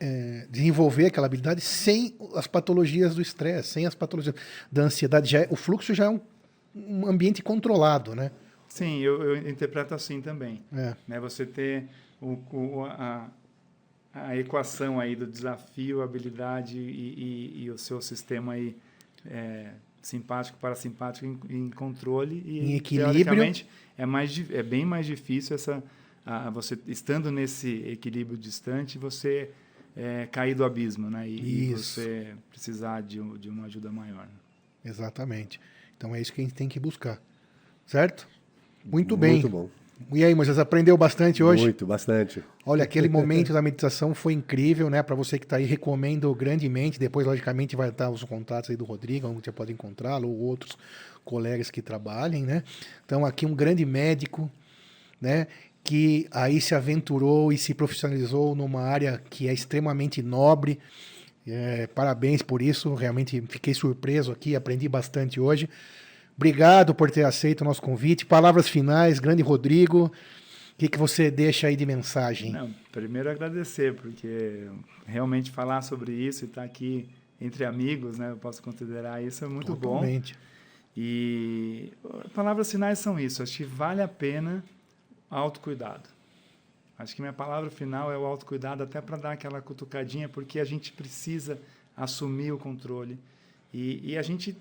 é, 0.00 0.46
desenvolver 0.50 1.06
aquela 1.06 1.26
habilidade 1.26 1.60
sem 1.60 2.16
as 2.34 2.46
patologias 2.46 3.14
do 3.14 3.22
estresse, 3.22 3.70
sem 3.70 3.86
as 3.86 3.94
patologias 3.94 4.34
da 4.70 4.82
ansiedade. 4.82 5.30
Já 5.30 5.40
é, 5.40 5.48
o 5.50 5.56
fluxo 5.56 5.94
já 5.94 6.04
é 6.04 6.08
um, 6.08 6.20
um, 6.74 7.06
ambiente 7.06 7.42
controlado, 7.42 8.14
né? 8.14 8.30
Sim, 8.68 9.00
eu, 9.00 9.22
eu 9.22 9.48
interpreto 9.48 9.94
assim 9.94 10.20
também. 10.20 10.62
É. 10.72 10.94
Né? 11.06 11.18
Você 11.20 11.46
ter 11.46 11.88
o, 12.20 12.38
o, 12.52 12.84
a, 12.84 13.28
a 14.12 14.36
equação 14.36 15.00
aí 15.00 15.16
do 15.16 15.26
desafio, 15.26 16.02
habilidade 16.02 16.78
e, 16.78 17.54
e, 17.58 17.64
e 17.64 17.70
o 17.70 17.78
seu 17.78 18.00
sistema 18.00 18.52
aí 18.52 18.76
é, 19.26 19.70
simpático, 20.02 20.58
parasimpático 20.58 21.26
em, 21.26 21.38
em 21.48 21.70
controle 21.70 22.42
e 22.46 22.58
em 22.60 22.76
equilíbrio 22.76 23.52
é 23.96 24.06
mais 24.06 24.50
é 24.50 24.62
bem 24.62 24.84
mais 24.84 25.06
difícil 25.06 25.56
essa 25.56 25.82
a, 26.24 26.50
você 26.50 26.78
estando 26.86 27.30
nesse 27.30 27.82
equilíbrio 27.86 28.38
distante 28.38 28.96
você 28.96 29.50
é, 29.98 30.28
cair 30.30 30.54
do 30.54 30.64
abismo, 30.64 31.10
né? 31.10 31.28
E, 31.28 31.70
e 31.70 31.74
você 31.74 32.28
precisar 32.50 33.02
de, 33.02 33.20
de, 33.38 33.48
uma 33.48 33.64
ajuda 33.64 33.90
maior. 33.90 34.28
Exatamente. 34.84 35.60
Então 35.96 36.14
é 36.14 36.20
isso 36.20 36.32
que 36.32 36.40
a 36.40 36.44
gente 36.44 36.54
tem 36.54 36.68
que 36.68 36.78
buscar. 36.78 37.20
Certo? 37.84 38.28
Muito 38.84 39.16
bem. 39.16 39.32
Muito 39.32 39.48
bom. 39.48 39.68
E 40.12 40.24
aí, 40.24 40.32
Moisés, 40.32 40.56
aprendeu 40.60 40.96
bastante 40.96 41.42
hoje? 41.42 41.64
Muito, 41.64 41.84
bastante. 41.84 42.44
Olha, 42.64 42.84
aquele 42.84 43.08
momento 43.10 43.52
da 43.52 43.60
meditação 43.60 44.14
foi 44.14 44.32
incrível, 44.32 44.88
né? 44.88 45.02
Para 45.02 45.16
você 45.16 45.36
que 45.36 45.44
está 45.44 45.56
aí, 45.56 45.64
recomendo 45.64 46.32
grandemente. 46.32 47.00
Depois, 47.00 47.26
logicamente, 47.26 47.74
vai 47.74 47.88
estar 47.88 48.08
os 48.08 48.22
contatos 48.22 48.70
aí 48.70 48.76
do 48.76 48.84
Rodrigo, 48.84 49.26
onde 49.26 49.44
você 49.44 49.50
pode 49.50 49.72
encontrá-lo, 49.72 50.28
ou 50.28 50.38
outros 50.38 50.78
colegas 51.24 51.72
que 51.72 51.82
trabalhem, 51.82 52.44
né? 52.44 52.62
Então, 53.04 53.26
aqui 53.26 53.44
um 53.44 53.54
grande 53.54 53.84
médico, 53.84 54.48
né? 55.20 55.48
Que 55.88 56.28
aí 56.30 56.60
se 56.60 56.74
aventurou 56.74 57.50
e 57.50 57.56
se 57.56 57.72
profissionalizou 57.72 58.54
numa 58.54 58.82
área 58.82 59.22
que 59.30 59.48
é 59.48 59.54
extremamente 59.54 60.22
nobre. 60.22 60.78
É, 61.46 61.86
parabéns 61.86 62.42
por 62.42 62.60
isso, 62.60 62.92
realmente 62.92 63.42
fiquei 63.48 63.72
surpreso 63.72 64.30
aqui, 64.30 64.54
aprendi 64.54 64.86
bastante 64.86 65.40
hoje. 65.40 65.66
Obrigado 66.36 66.94
por 66.94 67.10
ter 67.10 67.24
aceito 67.24 67.62
o 67.62 67.64
nosso 67.64 67.80
convite. 67.80 68.26
Palavras 68.26 68.68
finais, 68.68 69.18
grande 69.18 69.42
Rodrigo. 69.42 70.12
O 70.74 70.76
que, 70.76 70.88
que 70.90 70.98
você 70.98 71.30
deixa 71.30 71.68
aí 71.68 71.74
de 71.74 71.86
mensagem? 71.86 72.52
Não, 72.52 72.70
primeiro 72.92 73.30
agradecer, 73.30 73.94
porque 73.94 74.68
realmente 75.06 75.50
falar 75.50 75.80
sobre 75.80 76.12
isso 76.12 76.44
e 76.44 76.48
estar 76.48 76.64
aqui 76.64 77.08
entre 77.40 77.64
amigos, 77.64 78.18
né, 78.18 78.32
eu 78.32 78.36
posso 78.36 78.62
considerar 78.62 79.24
isso 79.24 79.42
é 79.42 79.48
muito 79.48 79.74
Totalmente. 79.74 80.34
bom. 80.34 80.40
E 80.94 81.94
palavras 82.34 82.70
finais 82.70 82.98
são 82.98 83.18
isso. 83.18 83.42
Acho 83.42 83.56
que 83.56 83.64
vale 83.64 84.02
a 84.02 84.08
pena 84.08 84.62
autocuidado. 85.30 86.08
Acho 86.98 87.14
que 87.14 87.20
minha 87.20 87.32
palavra 87.32 87.70
final 87.70 88.10
é 88.10 88.18
o 88.18 88.24
autocuidado, 88.24 88.82
até 88.82 89.00
para 89.00 89.16
dar 89.16 89.32
aquela 89.32 89.60
cutucadinha, 89.62 90.28
porque 90.28 90.58
a 90.58 90.64
gente 90.64 90.92
precisa 90.92 91.60
assumir 91.96 92.52
o 92.52 92.58
controle. 92.58 93.18
E, 93.72 94.12
e 94.12 94.18
a 94.18 94.22
gente 94.22 94.56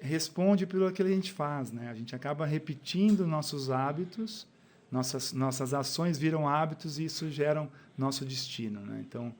responde 0.00 0.66
pelo 0.66 0.90
que 0.92 1.02
a 1.02 1.08
gente 1.08 1.32
faz, 1.32 1.70
né? 1.70 1.88
A 1.88 1.94
gente 1.94 2.14
acaba 2.16 2.44
repetindo 2.44 3.26
nossos 3.26 3.70
hábitos 3.70 4.46
nossas, 4.90 5.32
nossas 5.32 5.74
ações 5.74 6.18
viram 6.18 6.48
hábitos 6.48 6.98
e 6.98 7.04
isso 7.04 7.30
gera 7.30 7.68
nosso 7.96 8.24
destino. 8.24 8.80
Né? 8.80 9.04
Então, 9.06 9.34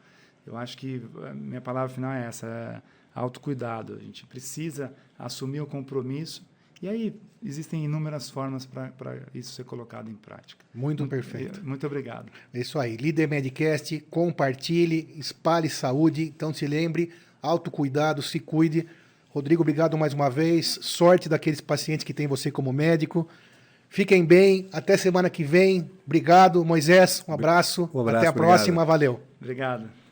eu 0.46 0.56
acho 0.56 0.76
que 0.76 1.02
minha 1.34 1.60
palavra 1.60 1.92
final 1.92 2.12
é 2.12 2.26
essa: 2.26 2.46
é 2.46 2.82
autocuidado. 3.14 3.94
A 3.94 3.98
gente 3.98 4.26
precisa 4.26 4.92
assumir 5.18 5.60
o 5.60 5.66
compromisso 5.66 6.44
e 6.82 6.88
aí 6.88 7.14
existem 7.44 7.84
inúmeras 7.84 8.28
formas 8.28 8.66
para 8.66 8.92
isso 9.34 9.52
ser 9.52 9.64
colocado 9.64 10.10
em 10.10 10.14
prática. 10.14 10.64
Muito 10.74 11.06
perfeito. 11.06 11.64
Muito 11.64 11.86
obrigado. 11.86 12.30
É 12.52 12.60
isso 12.60 12.78
aí. 12.78 12.96
Líder 12.96 13.28
Medcast, 13.28 14.00
compartilhe, 14.10 15.14
espalhe 15.16 15.70
saúde. 15.70 16.22
Então 16.22 16.52
se 16.52 16.66
lembre, 16.66 17.10
autocuidado, 17.40 18.20
se 18.22 18.38
cuide. 18.40 18.86
Rodrigo, 19.30 19.62
obrigado 19.62 19.96
mais 19.96 20.12
uma 20.12 20.30
vez. 20.30 20.78
Sorte 20.82 21.28
daqueles 21.28 21.60
pacientes 21.60 22.04
que 22.04 22.14
tem 22.14 22.26
você 22.26 22.50
como 22.50 22.72
médico. 22.72 23.28
Fiquem 23.88 24.24
bem. 24.24 24.68
Até 24.72 24.96
semana 24.96 25.30
que 25.30 25.44
vem. 25.44 25.90
Obrigado, 26.04 26.64
Moisés. 26.64 27.24
Um 27.26 27.32
abraço. 27.32 27.88
Um 27.94 28.00
abraço 28.00 28.18
Até 28.18 28.26
a 28.26 28.30
obrigado. 28.30 28.34
próxima. 28.34 28.84
Valeu. 28.84 29.20
Obrigado. 29.40 30.05